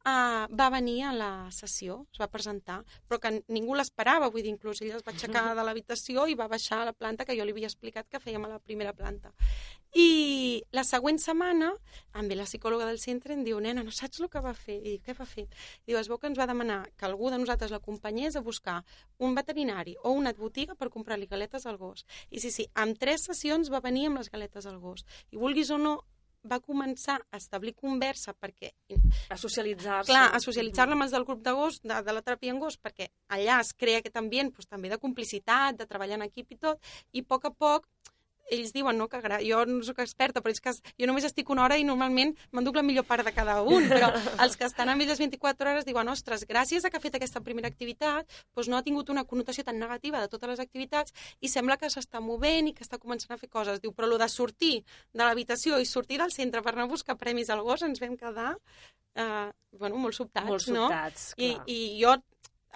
uh, 0.05 0.47
va 0.59 0.69
venir 0.73 0.97
a 1.07 1.13
la 1.15 1.31
sessió, 1.51 2.03
es 2.11 2.21
va 2.21 2.29
presentar, 2.31 2.81
però 3.07 3.19
que 3.23 3.31
ningú 3.47 3.75
l'esperava, 3.77 4.29
vull 4.33 4.43
dir, 4.43 4.51
inclús 4.53 4.81
ella 4.81 4.97
es 4.99 5.05
va 5.05 5.13
aixecar 5.13 5.43
de 5.57 5.65
l'habitació 5.65 6.27
i 6.27 6.37
va 6.39 6.49
baixar 6.51 6.81
a 6.81 6.89
la 6.91 6.95
planta 6.97 7.25
que 7.25 7.37
jo 7.37 7.45
li 7.45 7.55
havia 7.55 7.69
explicat 7.71 8.09
que 8.09 8.21
fèiem 8.23 8.45
a 8.45 8.53
la 8.55 8.59
primera 8.59 8.93
planta. 8.93 9.33
I 9.93 10.63
la 10.73 10.81
següent 10.87 11.19
setmana, 11.21 11.69
em 12.17 12.29
ve 12.29 12.37
la 12.37 12.47
psicòloga 12.49 12.87
del 12.89 12.97
centre 12.97 13.33
i 13.33 13.37
em 13.37 13.43
diu, 13.45 13.59
nena, 13.61 13.83
no 13.85 13.93
saps 13.93 14.23
el 14.23 14.29
que 14.33 14.41
va 14.41 14.55
fer? 14.57 14.79
I 14.79 14.95
dic, 14.95 15.03
què 15.05 15.13
va 15.19 15.27
fer? 15.29 15.45
I 15.85 15.91
diu, 15.91 15.99
es 15.99 16.09
veu 16.09 16.17
que 16.17 16.31
ens 16.31 16.39
va 16.39 16.49
demanar 16.49 16.79
que 16.97 17.05
algú 17.05 17.29
de 17.29 17.37
nosaltres 17.37 17.69
l'acompanyés 17.73 18.35
a 18.35 18.41
buscar 18.41 18.79
un 19.19 19.37
veterinari 19.37 19.93
o 20.01 20.15
una 20.17 20.33
botiga 20.33 20.73
per 20.73 20.89
comprar-li 20.89 21.29
galetes 21.29 21.67
al 21.69 21.77
gos. 21.77 22.07
I 22.33 22.41
sí, 22.41 22.49
sí, 22.49 22.65
amb 22.73 22.97
tres 22.97 23.27
sessions 23.29 23.69
va 23.69 23.83
venir 23.85 24.07
amb 24.09 24.23
les 24.23 24.33
galetes 24.33 24.65
al 24.65 24.81
gos. 24.81 25.05
I 25.29 25.37
vulguis 25.37 25.69
o 25.69 25.77
no, 25.77 25.99
va 26.49 26.59
començar 26.59 27.19
a 27.31 27.39
establir 27.39 27.73
conversa 27.75 28.33
perquè... 28.33 28.73
A 29.31 29.37
socialitzar-se. 29.39 30.11
Clar, 30.11 30.25
a 30.35 30.41
socialitzar-la 30.43 30.97
amb 30.97 31.07
els 31.07 31.15
del 31.15 31.25
grup 31.27 31.43
de 31.45 31.55
gos, 31.57 31.79
de, 31.83 31.99
de 32.05 32.15
la 32.15 32.23
teràpia 32.25 32.53
en 32.53 32.59
gos, 32.61 32.77
perquè 32.77 33.09
allà 33.35 33.59
es 33.63 33.73
crea 33.77 34.01
aquest 34.03 34.19
ambient 34.19 34.51
doncs, 34.53 34.69
també 34.69 34.91
de 34.91 34.99
complicitat, 35.01 35.79
de 35.79 35.89
treballar 35.89 36.19
en 36.19 36.27
equip 36.27 36.51
i 36.51 36.59
tot, 36.59 36.93
i 37.13 37.23
a 37.23 37.29
poc 37.29 37.49
a 37.49 37.53
poc 37.53 37.87
ells 38.51 38.73
diuen 38.75 38.97
no, 38.97 39.07
que 39.09 39.21
gra... 39.23 39.39
jo 39.43 39.63
no 39.69 39.83
sóc 39.85 39.99
experta, 40.03 40.41
però 40.41 40.53
és 40.53 40.61
que 40.63 40.73
jo 40.73 41.07
només 41.09 41.25
estic 41.27 41.49
una 41.53 41.63
hora 41.65 41.77
i 41.79 41.85
normalment 41.87 42.33
m'enduc 42.51 42.77
la 42.79 42.85
millor 42.85 43.05
part 43.09 43.25
de 43.25 43.33
cada 43.35 43.61
un, 43.61 43.87
però 43.91 44.11
els 44.43 44.57
que 44.59 44.67
estan 44.67 44.91
amb 44.91 45.05
elles 45.05 45.21
24 45.21 45.71
hores 45.71 45.87
diuen, 45.87 46.09
ostres, 46.11 46.45
gràcies 46.49 46.85
a 46.85 46.91
que 46.91 46.99
ha 46.99 47.03
fet 47.03 47.17
aquesta 47.19 47.43
primera 47.45 47.71
activitat, 47.71 48.27
doncs 48.55 48.69
no 48.71 48.77
ha 48.77 48.85
tingut 48.85 49.09
una 49.13 49.25
connotació 49.29 49.65
tan 49.67 49.79
negativa 49.79 50.21
de 50.21 50.31
totes 50.31 50.53
les 50.53 50.63
activitats 50.63 51.15
i 51.41 51.51
sembla 51.51 51.77
que 51.77 51.91
s'està 51.93 52.21
movent 52.23 52.69
i 52.69 52.75
que 52.75 52.85
està 52.85 52.99
començant 52.99 53.33
a 53.35 53.39
fer 53.39 53.49
coses. 53.49 53.81
Diu, 53.83 53.93
però 53.95 54.09
lo 54.09 54.19
de 54.21 54.29
sortir 54.29 54.75
de 55.13 55.23
l'habitació 55.23 55.79
i 55.79 55.87
sortir 55.89 56.19
del 56.21 56.33
centre 56.35 56.61
per 56.61 56.73
anar 56.75 56.87
a 56.87 56.93
buscar 56.93 57.17
premis 57.19 57.49
al 57.49 57.63
gos 57.65 57.83
ens 57.85 58.01
vam 58.03 58.17
quedar 58.19 58.53
eh, 59.15 59.49
bueno, 59.79 59.97
molt 59.97 60.17
sobtats, 60.17 60.47
molt 60.47 60.65
sobtats 60.65 61.33
no? 61.37 61.43
I, 61.43 61.55
I 61.67 61.79
jo 62.01 62.15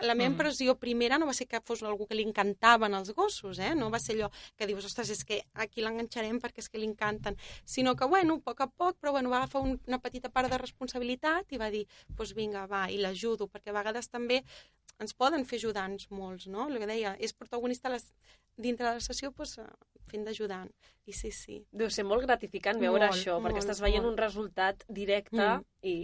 la 0.01 0.15
meva 0.15 0.29
impressió 0.29 0.75
primera 0.77 1.17
no 1.17 1.27
va 1.29 1.33
ser 1.33 1.47
que 1.49 1.61
fos 1.65 1.81
algú 1.83 2.07
que 2.07 2.17
li 2.17 2.25
encantaven 2.27 2.93
els 2.97 3.11
gossos, 3.17 3.59
eh? 3.59 3.73
no 3.75 3.89
va 3.93 3.99
ser 3.99 4.15
allò 4.17 4.29
que 4.57 4.67
dius, 4.69 4.85
ostres, 4.85 5.09
és 5.13 5.23
que 5.25 5.41
aquí 5.65 5.81
l'enganxarem 5.81 6.39
perquè 6.43 6.63
és 6.63 6.69
que 6.69 6.81
li 6.81 6.89
encanten, 6.89 7.37
sinó 7.65 7.95
que, 7.95 8.05
bueno, 8.05 8.37
a 8.37 8.45
poc 8.45 8.61
a 8.61 8.69
poc, 8.69 8.99
però 9.01 9.15
bueno, 9.17 9.33
va 9.33 9.41
agafar 9.43 9.63
un, 9.65 9.77
una 9.87 10.01
petita 10.03 10.29
part 10.29 10.51
de 10.51 10.61
responsabilitat 10.61 11.53
i 11.53 11.61
va 11.61 11.71
dir, 11.73 11.85
doncs 12.07 12.17
pues 12.17 12.35
vinga, 12.37 12.65
va, 12.69 12.87
i 12.93 13.01
l'ajudo, 13.01 13.49
perquè 13.49 13.73
a 13.73 13.77
vegades 13.79 14.09
també 14.09 14.43
ens 15.03 15.13
poden 15.13 15.45
fer 15.45 15.59
ajudants 15.61 16.09
molts, 16.09 16.47
no? 16.51 16.67
El 16.67 16.81
que 16.81 16.89
deia, 16.89 17.15
és 17.19 17.33
protagonista 17.33 17.91
les, 17.93 18.09
dintre 18.57 18.87
de 18.87 18.97
la 18.97 19.03
sessió 19.03 19.31
doncs, 19.31 19.59
fent 20.07 20.23
d'ajudant. 20.25 20.69
I 21.07 21.13
sí, 21.15 21.31
sí. 21.31 21.57
Deu 21.71 21.89
ser 21.91 22.03
molt 22.07 22.23
gratificant 22.25 22.79
veure 22.79 23.05
molt, 23.05 23.15
això, 23.15 23.37
perquè 23.43 23.59
molt, 23.59 23.63
estàs 23.63 23.81
veient 23.83 24.03
molt. 24.03 24.13
un 24.13 24.19
resultat 24.19 24.83
directe 24.87 25.39
mm. 25.39 25.65
i, 25.87 25.95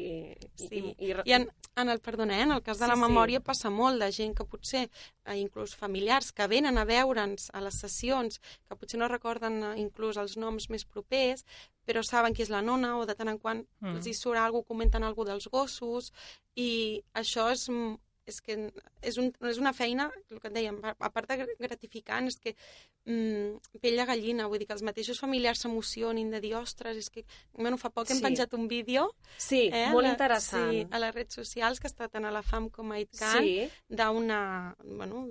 sí. 0.59 0.69
i, 0.71 0.93
i... 1.07 1.11
I 1.27 1.35
en, 1.39 1.47
en 1.79 1.91
el, 1.91 1.99
perdona, 2.03 2.37
eh, 2.37 2.45
en 2.45 2.55
el 2.55 2.63
cas 2.63 2.79
de 2.79 2.85
sí, 2.85 2.91
la 2.91 2.99
memòria 2.99 3.41
sí. 3.41 3.45
passa 3.47 3.71
molt 3.73 4.03
de 4.03 4.09
gent 4.15 4.35
que 4.37 4.47
potser, 4.47 4.85
eh, 5.25 5.37
inclús 5.39 5.75
familiars, 5.79 6.31
que 6.35 6.47
venen 6.51 6.79
a 6.79 6.85
veure'ns 6.87 7.49
a 7.51 7.63
les 7.65 7.79
sessions, 7.83 8.39
que 8.67 8.79
potser 8.79 9.01
no 9.01 9.11
recorden 9.11 9.59
eh, 9.63 9.73
inclús 9.83 10.19
els 10.21 10.37
noms 10.39 10.69
més 10.71 10.87
propers, 10.87 11.43
però 11.87 12.03
saben 12.03 12.35
qui 12.35 12.45
és 12.45 12.51
la 12.53 12.63
nona 12.63 12.95
o 12.99 13.07
de 13.07 13.15
tant 13.19 13.31
en 13.31 13.39
quant 13.39 13.63
mm. 13.63 13.97
els 13.97 14.07
hi 14.07 14.15
surt 14.15 14.39
alguna 14.39 14.67
comenten 14.67 15.03
alguna 15.03 15.33
dels 15.33 15.49
gossos 15.51 16.13
i 16.55 17.03
això 17.19 17.49
és 17.51 17.67
és 18.29 18.39
que 18.41 18.55
és, 19.01 19.17
un, 19.19 19.29
és 19.49 19.59
una 19.59 19.73
feina, 19.75 20.07
el 20.31 20.39
que 20.39 20.49
et 20.49 20.55
dèiem, 20.55 20.79
a 20.83 21.09
part 21.11 21.29
de 21.29 21.47
gratificant, 21.59 22.29
és 22.31 22.37
que 22.39 22.53
mm, 23.09 23.79
pell 23.83 23.99
a 23.99 24.07
gallina, 24.09 24.47
vull 24.51 24.61
dir 24.61 24.67
que 24.69 24.75
els 24.77 24.85
mateixos 24.85 25.19
familiars 25.19 25.63
s'emocionin 25.63 26.31
de 26.31 26.39
dir, 26.43 26.53
ostres, 26.59 26.99
és 27.01 27.11
que, 27.11 27.25
bueno, 27.57 27.79
fa 27.81 27.91
poc 27.93 28.11
hem 28.11 28.21
sí. 28.21 28.25
penjat 28.25 28.55
un 28.57 28.69
vídeo. 28.71 29.09
Sí, 29.37 29.65
eh, 29.67 29.89
molt 29.91 30.07
la, 30.07 30.15
interessant. 30.15 30.71
Sí, 30.71 30.85
a 30.89 31.03
les 31.03 31.13
redes 31.15 31.39
socials, 31.41 31.83
que 31.83 31.91
està 31.91 32.09
tant 32.11 32.27
a 32.29 32.33
la 32.33 32.43
FAM 32.45 32.69
com 32.73 32.95
a 32.95 33.01
ITCAN, 33.03 33.43
sí. 33.43 33.67
d'una, 33.91 34.41
bueno, 34.83 35.27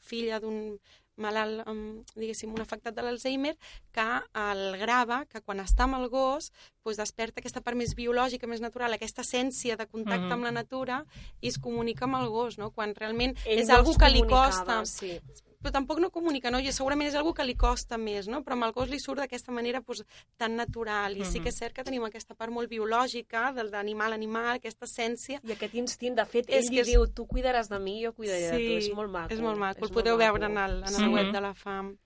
filla 0.00 0.40
d'un 0.42 0.78
malalt, 1.16 1.62
amb, 1.68 2.08
diguéssim, 2.16 2.52
un 2.52 2.62
afectat 2.62 2.94
de 2.96 3.04
l'Alzheimer, 3.04 3.54
que 3.92 4.06
el 4.44 4.78
grava, 4.80 5.24
que 5.28 5.42
quan 5.44 5.60
està 5.60 5.84
amb 5.84 6.00
el 6.00 6.08
gos, 6.12 6.50
doncs 6.84 7.00
desperta 7.00 7.40
aquesta 7.42 7.60
part 7.60 7.76
més 7.76 7.94
biològica, 7.98 8.48
més 8.48 8.64
natural, 8.64 8.96
aquesta 8.96 9.22
essència 9.22 9.76
de 9.76 9.86
contacte 9.86 10.24
mm 10.24 10.28
-hmm. 10.28 10.32
amb 10.32 10.44
la 10.44 10.50
natura 10.52 11.04
i 11.40 11.48
es 11.48 11.58
comunica 11.58 12.04
amb 12.04 12.16
el 12.16 12.28
gos, 12.28 12.58
no? 12.58 12.70
quan 12.70 12.94
realment 12.94 13.36
Ell 13.44 13.58
és 13.58 13.68
no 13.68 13.76
algo 13.76 13.94
que 13.94 14.08
li 14.08 14.22
costa. 14.26 14.84
Sí 14.86 15.20
però 15.62 15.72
tampoc 15.78 16.00
no 16.02 16.10
comunica, 16.10 16.50
no? 16.50 16.60
I 16.60 16.72
segurament 16.74 17.08
és 17.08 17.16
algo 17.18 17.32
que 17.36 17.46
li 17.46 17.54
costa 17.58 17.98
més, 17.98 18.28
no? 18.30 18.42
Però 18.42 18.58
amb 18.58 18.66
el 18.68 18.74
gos 18.76 18.90
li 18.90 19.00
surt 19.00 19.22
d'aquesta 19.22 19.54
manera 19.54 19.80
pues, 19.80 20.02
tan 20.36 20.56
natural. 20.56 21.16
I 21.16 21.20
mm 21.20 21.22
-hmm. 21.22 21.32
sí 21.32 21.40
que 21.40 21.48
és 21.48 21.58
cert 21.58 21.74
que 21.74 21.84
tenim 21.84 22.04
aquesta 22.04 22.34
part 22.34 22.52
molt 22.52 22.68
biològica 22.68 23.52
del 23.52 23.70
d'animal 23.70 24.12
a 24.12 24.14
animal, 24.14 24.56
aquesta 24.56 24.86
essència. 24.86 25.40
I 25.44 25.52
aquest 25.52 25.74
instint, 25.74 26.16
de 26.16 26.24
fet, 26.24 26.44
ell 26.48 26.68
li 26.70 26.82
diu, 26.82 27.06
tu 27.06 27.26
cuidaràs 27.26 27.68
de 27.68 27.78
mi, 27.78 28.04
jo 28.04 28.12
cuidaré 28.12 28.50
sí, 28.50 28.56
de 28.56 28.68
tu. 28.68 28.76
És 28.78 28.94
molt 28.94 29.10
maco. 29.10 29.34
És 29.34 29.40
molt 29.40 29.58
maco. 29.58 29.84
És 29.84 29.90
el 29.90 29.94
podeu 29.94 30.16
veure 30.16 30.46
en 30.46 30.58
el, 30.58 30.82
en 30.82 31.02
el 31.02 31.08
web 31.08 31.32
de 31.32 31.40
la 31.40 31.54
FAM. 31.54 31.96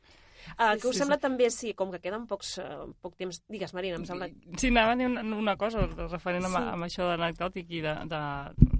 Uh, 0.46 0.76
sí, 0.76 0.80
què 0.80 0.88
us 0.88 0.94
sí, 0.94 1.00
sembla 1.02 1.16
sí. 1.18 1.22
també, 1.26 1.48
sí, 1.50 1.72
com 1.74 1.90
que 1.92 2.00
queden 2.00 2.26
pocs, 2.30 2.57
uh, 2.62 2.86
poc 3.02 3.16
temps... 3.18 3.40
Digues, 3.50 3.74
Marina, 3.74 3.98
em 4.00 4.07
sembla... 4.09 4.28
Sí, 4.61 4.70
anava 4.72 4.94
a 4.94 4.98
dir 5.00 5.09
una, 5.11 5.24
una 5.36 5.57
cosa 5.61 5.82
referent 5.86 6.46
sí. 6.46 6.50
amb, 6.50 6.70
amb 6.76 6.86
això 6.86 7.09
d'anecdòtic 7.11 7.72
i 7.76 7.82
de, 7.84 7.94
de, 8.12 8.20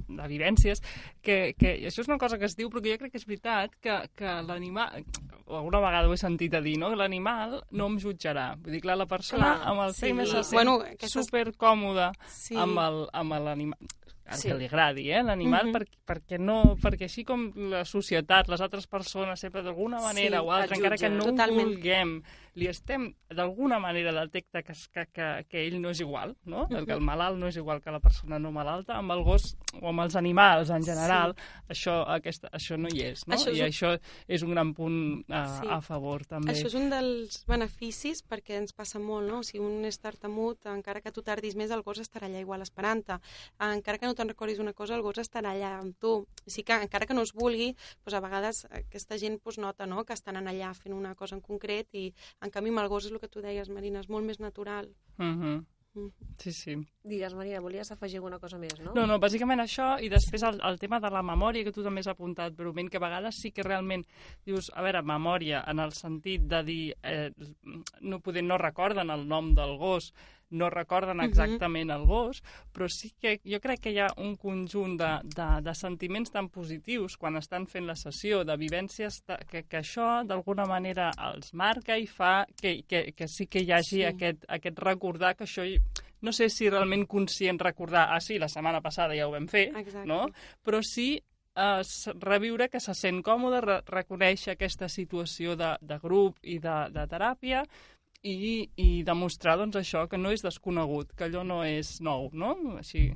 de 0.09 0.29
vivències, 0.31 0.83
que, 1.23 1.55
que 1.59 1.75
això 1.91 2.03
és 2.05 2.11
una 2.11 2.19
cosa 2.23 2.39
que 2.39 2.47
es 2.49 2.57
diu, 2.59 2.71
però 2.71 2.83
que 2.83 2.95
jo 2.95 3.01
crec 3.03 3.15
que 3.15 3.21
és 3.21 3.27
veritat 3.29 3.77
que, 3.83 3.99
que 4.17 4.39
l'animal, 4.47 5.05
alguna 5.47 5.83
vegada 5.85 6.09
ho 6.09 6.15
he 6.15 6.21
sentit 6.21 6.55
a 6.55 6.63
dir, 6.65 6.77
no? 6.81 6.91
que 6.93 7.01
l'animal 7.01 7.61
no 7.71 7.91
em 7.91 8.01
jutjarà. 8.03 8.53
Vull 8.63 8.79
dir, 8.79 8.83
clar, 8.85 8.99
la 9.01 9.11
persona 9.11 9.53
clar, 9.53 9.71
amb 9.73 9.87
el 9.87 9.95
sí. 9.95 10.07
feina 10.07 10.27
se 10.27 10.43
sent 10.43 10.59
bueno, 10.61 10.81
supercòmoda 11.17 12.13
sí. 12.31 12.57
amb 12.57 13.39
l'animal 13.43 13.95
el 14.27 14.39
sí. 14.41 14.49
que 14.49 14.57
li 14.59 14.67
agradi, 14.67 15.05
eh, 15.13 15.23
l'animal, 15.23 15.67
mm 15.67 15.71
-hmm. 15.71 15.77
perquè, 15.77 15.99
perquè, 16.07 16.39
no, 16.41 16.77
perquè 16.83 17.07
així 17.07 17.25
com 17.25 17.53
la 17.71 17.85
societat, 17.85 18.49
les 18.49 18.61
altres 18.61 18.87
persones, 18.87 19.39
sempre 19.41 19.63
d'alguna 19.63 20.01
manera 20.01 20.41
sí, 20.41 20.45
o 20.45 20.51
altra, 20.51 20.77
encara 20.77 20.97
que 20.97 21.09
no 21.09 21.27
Totalment. 21.27 21.61
ho 21.61 21.71
vulguem, 21.71 22.23
li 22.57 22.69
estem, 22.71 23.11
d'alguna 23.29 23.79
manera, 23.83 24.13
detecta 24.17 24.63
que, 24.65 24.75
que, 24.93 25.05
que, 25.13 25.27
que 25.51 25.65
ell 25.67 25.77
no 25.83 25.93
és 25.93 26.01
igual, 26.01 26.35
no? 26.45 26.65
Uh 26.65 26.69
-huh. 26.69 26.87
que 26.87 26.93
el 26.93 27.01
malalt 27.01 27.39
no 27.39 27.49
és 27.49 27.57
igual 27.57 27.83
que 27.83 27.91
la 27.91 28.01
persona 28.01 28.39
no 28.39 28.51
malalta, 28.53 28.97
amb 28.97 29.13
el 29.13 29.23
gos 29.23 29.57
o 29.83 29.89
amb 29.89 30.01
els 30.01 30.17
animals 30.17 30.71
en 30.71 30.83
general, 30.83 31.35
sí. 31.37 31.43
això, 31.75 32.05
aquesta, 32.09 32.49
això 32.53 32.77
no 32.79 32.89
hi 32.89 33.03
és, 33.03 33.27
no? 33.27 33.35
Això 33.35 33.51
és 33.51 33.59
I 33.59 33.63
un... 33.63 33.69
això 33.69 33.99
és 34.27 34.43
un 34.43 34.51
gran 34.51 34.75
punt 34.75 35.25
a, 35.29 35.61
sí. 35.61 35.69
a 35.69 35.81
favor, 35.81 36.25
també. 36.25 36.53
Això 36.53 36.67
és 36.67 36.75
un 36.75 36.91
dels 36.91 37.45
beneficis, 37.47 38.23
perquè 38.23 38.57
ens 38.57 38.73
passa 38.73 38.99
molt, 38.99 39.29
no? 39.29 39.43
Si 39.43 39.59
un 39.59 39.85
és 39.85 39.99
tartamut, 39.99 40.65
encara 40.67 41.01
que 41.01 41.13
tu 41.13 41.23
tardis 41.23 41.57
més, 41.57 41.71
el 41.71 41.83
gos 41.83 41.99
estarà 41.99 42.27
allà 42.27 42.41
igual 42.41 42.63
esperant-te. 42.63 43.19
Encara 43.59 43.99
que 43.99 44.07
no 44.07 44.15
te'n 44.15 44.29
recordis 44.29 44.59
una 44.59 44.73
cosa, 44.73 44.95
el 44.95 45.03
gos 45.03 45.19
estarà 45.19 45.53
allà 45.53 45.81
amb 45.81 45.95
tu. 45.99 46.27
Així 46.47 46.63
que, 46.63 46.73
encara 46.73 47.07
que 47.07 47.15
no 47.15 47.23
es 47.23 47.33
vulgui, 47.33 47.75
doncs 48.05 48.15
a 48.15 48.21
vegades 48.21 48.67
aquesta 48.71 49.19
gent 49.19 49.39
doncs, 49.45 49.59
nota 49.59 49.87
no? 49.87 50.05
que 50.05 50.15
estan 50.15 50.37
allà 50.37 50.73
fent 50.75 50.95
una 50.95 51.15
cosa 51.15 51.37
en 51.37 51.41
concret 51.41 51.89
i 51.95 52.13
en 52.47 52.55
canvi, 52.55 52.73
amb 52.75 52.85
el 52.85 52.91
gos 52.93 53.09
és 53.09 53.15
el 53.15 53.23
que 53.23 53.31
tu 53.33 53.43
deies, 53.45 53.71
Marina, 53.73 54.03
és 54.05 54.11
molt 54.13 54.27
més 54.27 54.41
natural. 54.43 54.93
Uh 55.19 55.33
-huh. 55.35 55.57
Mm. 55.97 56.13
Sí, 56.37 56.53
sí. 56.53 56.75
Digues, 57.03 57.35
Maria, 57.35 57.61
volies 57.65 57.91
afegir 57.91 58.19
alguna 58.19 58.39
cosa 58.39 58.59
més, 58.61 58.79
no? 58.85 58.93
No, 58.95 59.07
no, 59.09 59.17
bàsicament 59.19 59.63
això, 59.63 59.95
i 60.05 60.11
després 60.13 60.43
el, 60.45 60.61
el 60.69 60.79
tema 60.79 61.01
de 61.01 61.11
la 61.11 61.23
memòria, 61.25 61.65
que 61.65 61.73
tu 61.73 61.83
també 61.83 62.01
has 62.05 62.11
apuntat 62.13 62.53
breument, 62.59 62.91
que 62.93 63.01
a 63.01 63.05
vegades 63.07 63.39
sí 63.41 63.51
que 63.51 63.65
realment 63.65 64.05
dius, 64.45 64.71
a 64.75 64.85
veure, 64.85 65.01
memòria, 65.03 65.65
en 65.67 65.81
el 65.81 65.93
sentit 65.97 66.43
de 66.43 66.63
dir, 66.69 66.95
eh, 67.03 67.31
no 68.01 68.21
poder, 68.21 68.45
no 68.45 68.59
recorden 68.61 69.11
el 69.11 69.27
nom 69.27 69.55
del 69.57 69.77
gos, 69.81 70.13
no 70.51 70.71
recorden 70.71 71.21
exactament 71.25 71.91
el 71.91 72.05
gos, 72.07 72.43
però 72.73 72.89
sí 72.93 73.13
que 73.21 73.37
jo 73.45 73.61
crec 73.63 73.83
que 73.87 73.93
hi 73.95 74.01
ha 74.03 74.09
un 74.23 74.37
conjunt 74.39 74.97
de, 75.01 75.11
de, 75.35 75.49
de 75.67 75.75
sentiments 75.75 76.31
tan 76.35 76.49
positius 76.55 77.17
quan 77.19 77.37
estan 77.41 77.67
fent 77.67 77.87
la 77.89 77.97
sessió, 77.99 78.45
de 78.47 78.57
vivències, 78.61 79.23
que, 79.51 79.65
que 79.67 79.81
això 79.83 80.23
d'alguna 80.27 80.67
manera 80.71 81.11
els 81.33 81.53
marca 81.55 81.99
i 81.99 82.07
fa 82.07 82.45
que, 82.61 82.81
que, 82.89 83.11
que 83.17 83.29
sí 83.29 83.49
que 83.51 83.65
hi 83.65 83.73
hagi 83.73 84.03
sí. 84.03 84.05
aquest, 84.09 84.45
aquest 84.49 84.83
recordar 84.83 85.35
que 85.37 85.49
això 85.49 85.67
no 86.23 86.33
sé 86.33 86.49
si 86.51 86.71
realment 86.71 87.07
conscient 87.07 87.61
recordar, 87.61 88.09
ah 88.15 88.21
sí, 88.21 88.39
la 88.39 88.49
setmana 88.49 88.81
passada 88.83 89.17
ja 89.17 89.27
ho 89.29 89.35
vam 89.35 89.49
fer, 89.51 89.69
Exacte. 89.77 90.07
no? 90.09 90.27
però 90.65 90.81
sí 90.83 91.17
eh, 91.57 91.83
reviure 92.21 92.69
que 92.69 92.81
se 92.81 92.95
sent 92.95 93.23
còmode, 93.25 93.61
re 93.65 93.81
reconèixer 93.87 94.55
aquesta 94.55 94.89
situació 94.93 95.57
de, 95.57 95.75
de 95.81 95.99
grup 96.03 96.39
i 96.43 96.59
de, 96.63 96.77
de 96.95 97.07
teràpia, 97.11 97.65
i, 98.27 98.69
i 98.77 98.89
demostrar 99.07 99.57
doncs, 99.61 99.79
això, 99.81 100.07
que 100.11 100.19
no 100.19 100.35
és 100.35 100.45
desconegut, 100.45 101.15
que 101.17 101.29
allò 101.29 101.45
no 101.47 101.63
és 101.67 101.99
nou, 102.05 102.31
no? 102.33 102.57
Així. 102.81 103.11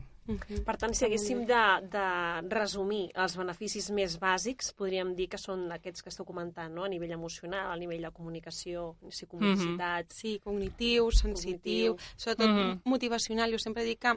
Per 0.67 0.77
tant, 0.79 0.93
si 0.95 1.05
haguéssim 1.07 1.41
de, 1.49 1.61
de 1.91 2.05
resumir 2.53 3.01
els 3.19 3.35
beneficis 3.39 3.89
més 3.95 4.15
bàsics, 4.21 4.71
podríem 4.79 5.15
dir 5.19 5.27
que 5.33 5.41
són 5.41 5.65
aquests 5.75 6.05
que 6.05 6.13
esteu 6.13 6.27
comentant, 6.29 6.71
no? 6.75 6.85
a 6.87 6.91
nivell 6.93 7.17
emocional, 7.17 7.73
a 7.73 7.79
nivell 7.81 8.07
de 8.07 8.13
comunicació, 8.15 8.95
psicomotricitat... 9.09 10.07
Mm 10.07 10.11
-hmm. 10.11 10.19
Sí, 10.21 10.39
cognitiu, 10.45 11.11
sensitiu, 11.11 11.97
cognitiu. 11.97 12.17
sobretot 12.17 12.51
mm 12.51 12.59
-hmm. 12.59 12.81
motivacional. 12.85 13.51
Jo 13.53 13.59
sempre 13.59 13.85
dic 13.85 13.99
que, 13.99 14.15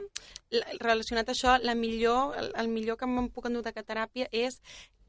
relacionat 0.80 1.28
a 1.28 1.32
això, 1.32 1.58
la 1.62 1.74
millor, 1.74 2.36
el, 2.38 2.52
el 2.56 2.68
millor 2.68 2.96
que 2.96 3.04
em 3.04 3.28
puc 3.28 3.46
endur 3.46 3.62
de 3.62 3.72
teràpia 3.72 4.28
és 4.30 4.60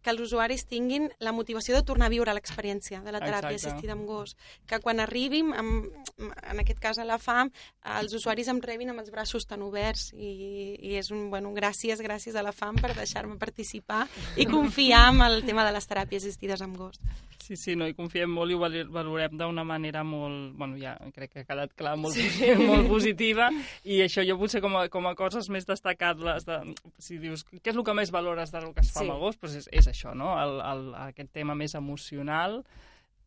que 0.05 0.13
els 0.13 0.21
usuaris 0.21 0.67
tinguin 0.69 1.07
la 1.25 1.33
motivació 1.33 1.73
de 1.73 1.81
tornar 1.81 2.11
a 2.11 2.13
viure 2.13 2.33
l'experiència 2.37 3.01
de 3.01 3.13
la 3.15 3.23
teràpia 3.23 3.55
Exacte. 3.55 3.71
assistida 3.71 3.95
amb 3.97 4.05
gos. 4.05 4.35
Que 4.69 4.77
quan 4.83 5.01
arribin, 5.01 5.49
amb, 5.57 5.87
en 6.21 6.61
aquest 6.61 6.79
cas 6.83 6.99
a 7.01 7.07
la 7.09 7.17
FAM, 7.17 7.49
els 7.97 8.13
usuaris 8.13 8.51
em 8.53 8.61
rebin 8.61 8.93
amb 8.93 9.01
els 9.01 9.09
braços 9.13 9.49
tan 9.49 9.65
oberts 9.65 10.11
i, 10.13 10.75
i 10.77 10.95
és 11.01 11.09
un, 11.09 11.31
bueno, 11.33 11.55
gràcies, 11.57 12.03
gràcies 12.05 12.37
a 12.37 12.45
la 12.45 12.53
FAM 12.53 12.77
per 12.83 12.93
deixar-me 12.93 13.39
participar 13.41 14.03
i 14.37 14.45
confiar 14.45 15.07
en 15.15 15.25
el 15.25 15.41
tema 15.47 15.65
de 15.65 15.73
les 15.73 15.89
teràpies 15.89 16.21
assistides 16.21 16.61
amb 16.61 16.77
gos. 16.77 17.01
Sí, 17.45 17.55
sí, 17.57 17.75
no, 17.77 17.85
hi 17.85 17.93
confiem 17.93 18.31
molt 18.33 18.49
i 18.49 18.55
ho 18.57 18.61
valorem 18.93 19.35
d'una 19.37 19.65
manera 19.67 20.01
molt, 20.05 20.55
bueno, 20.57 20.79
ja 20.81 20.95
crec 21.13 21.33
que 21.33 21.43
ha 21.43 21.45
quedat 21.45 21.75
clar, 21.77 21.93
molt, 22.01 22.17
sí. 22.17 22.53
molt 22.57 22.89
positiva 22.89 23.51
i 23.83 23.99
això 24.01 24.23
jo 24.25 24.37
potser 24.39 24.63
com 24.65 24.73
a, 24.79 24.87
com 24.89 25.05
a 25.05 25.13
coses 25.17 25.49
més 25.53 25.67
destacables 25.69 26.47
de, 26.47 26.57
si 26.97 27.19
dius, 27.21 27.45
què 27.61 27.69
és 27.69 27.77
el 27.77 27.85
que 27.85 27.93
més 27.97 28.09
valores 28.13 28.53
del 28.53 28.71
que 28.73 28.81
es 28.81 28.89
fa 28.89 29.03
sí. 29.03 29.05
amb 29.05 29.17
el 29.17 29.21
gos, 29.21 29.37
doncs 29.41 29.59
és, 29.61 29.69
és 29.77 29.89
això, 29.91 29.94
no? 30.17 30.33
El, 30.41 30.59
el, 30.71 30.89
aquest 31.07 31.31
tema 31.35 31.55
més 31.55 31.75
emocional 31.79 32.63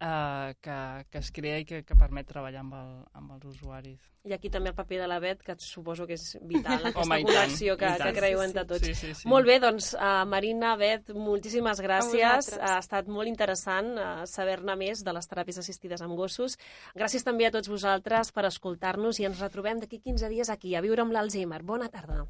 eh, 0.01 0.55
que, 0.61 1.07
que 1.11 1.19
es 1.19 1.31
crea 1.33 1.59
i 1.63 1.67
que, 1.67 1.83
que 1.87 1.97
permet 1.99 2.29
treballar 2.29 2.63
amb, 2.63 2.77
el, 2.79 2.95
amb 3.19 3.35
els 3.37 3.49
usuaris. 3.51 3.99
I 4.29 4.35
aquí 4.37 4.51
també 4.53 4.71
el 4.71 4.77
paper 4.77 4.99
de 5.01 5.07
la 5.09 5.19
Bet, 5.23 5.43
que 5.47 5.55
suposo 5.63 6.07
que 6.07 6.19
és 6.19 6.37
vital, 6.43 6.83
aquesta 6.91 7.05
Home, 7.05 7.21
tant, 7.25 7.55
que, 7.81 7.93
que 8.03 8.11
creeu 8.17 8.43
entre 8.45 8.65
tots. 8.69 8.85
Sí, 8.85 8.95
sí, 8.95 9.13
sí. 9.17 9.29
Molt 9.31 9.49
bé, 9.49 9.59
doncs, 9.63 9.93
uh, 9.97 10.25
Marina, 10.29 10.75
Bet, 10.81 11.13
moltíssimes 11.17 11.81
gràcies. 11.85 12.51
Ha 12.59 12.77
estat 12.83 13.09
molt 13.09 13.31
interessant 13.31 13.95
uh, 13.97 14.11
saber-ne 14.29 14.77
més 14.81 15.05
de 15.07 15.15
les 15.17 15.31
teràpies 15.31 15.63
assistides 15.63 16.05
amb 16.05 16.19
gossos. 16.19 16.59
Gràcies 16.99 17.25
també 17.25 17.49
a 17.49 17.55
tots 17.55 17.73
vosaltres 17.73 18.35
per 18.35 18.45
escoltar-nos 18.51 19.23
i 19.23 19.31
ens 19.31 19.41
retrobem 19.41 19.81
d'aquí 19.81 20.03
15 20.05 20.35
dies 20.35 20.53
aquí, 20.53 20.77
a 20.77 20.85
Viure 20.85 21.07
amb 21.07 21.17
l'Alzheimer. 21.17 21.63
Bona 21.65 21.89
tarda. 21.95 22.27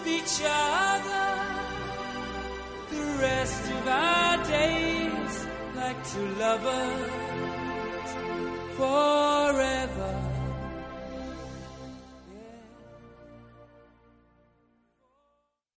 with 0.00 0.08
each 0.08 0.40
other 0.44 1.28
the 2.90 3.18
rest 3.20 3.70
of 3.70 3.88
our 3.88 4.44
days 4.44 5.46
like 5.76 6.08
two 6.08 6.26
lovers 6.38 7.10
forever. 8.76 10.19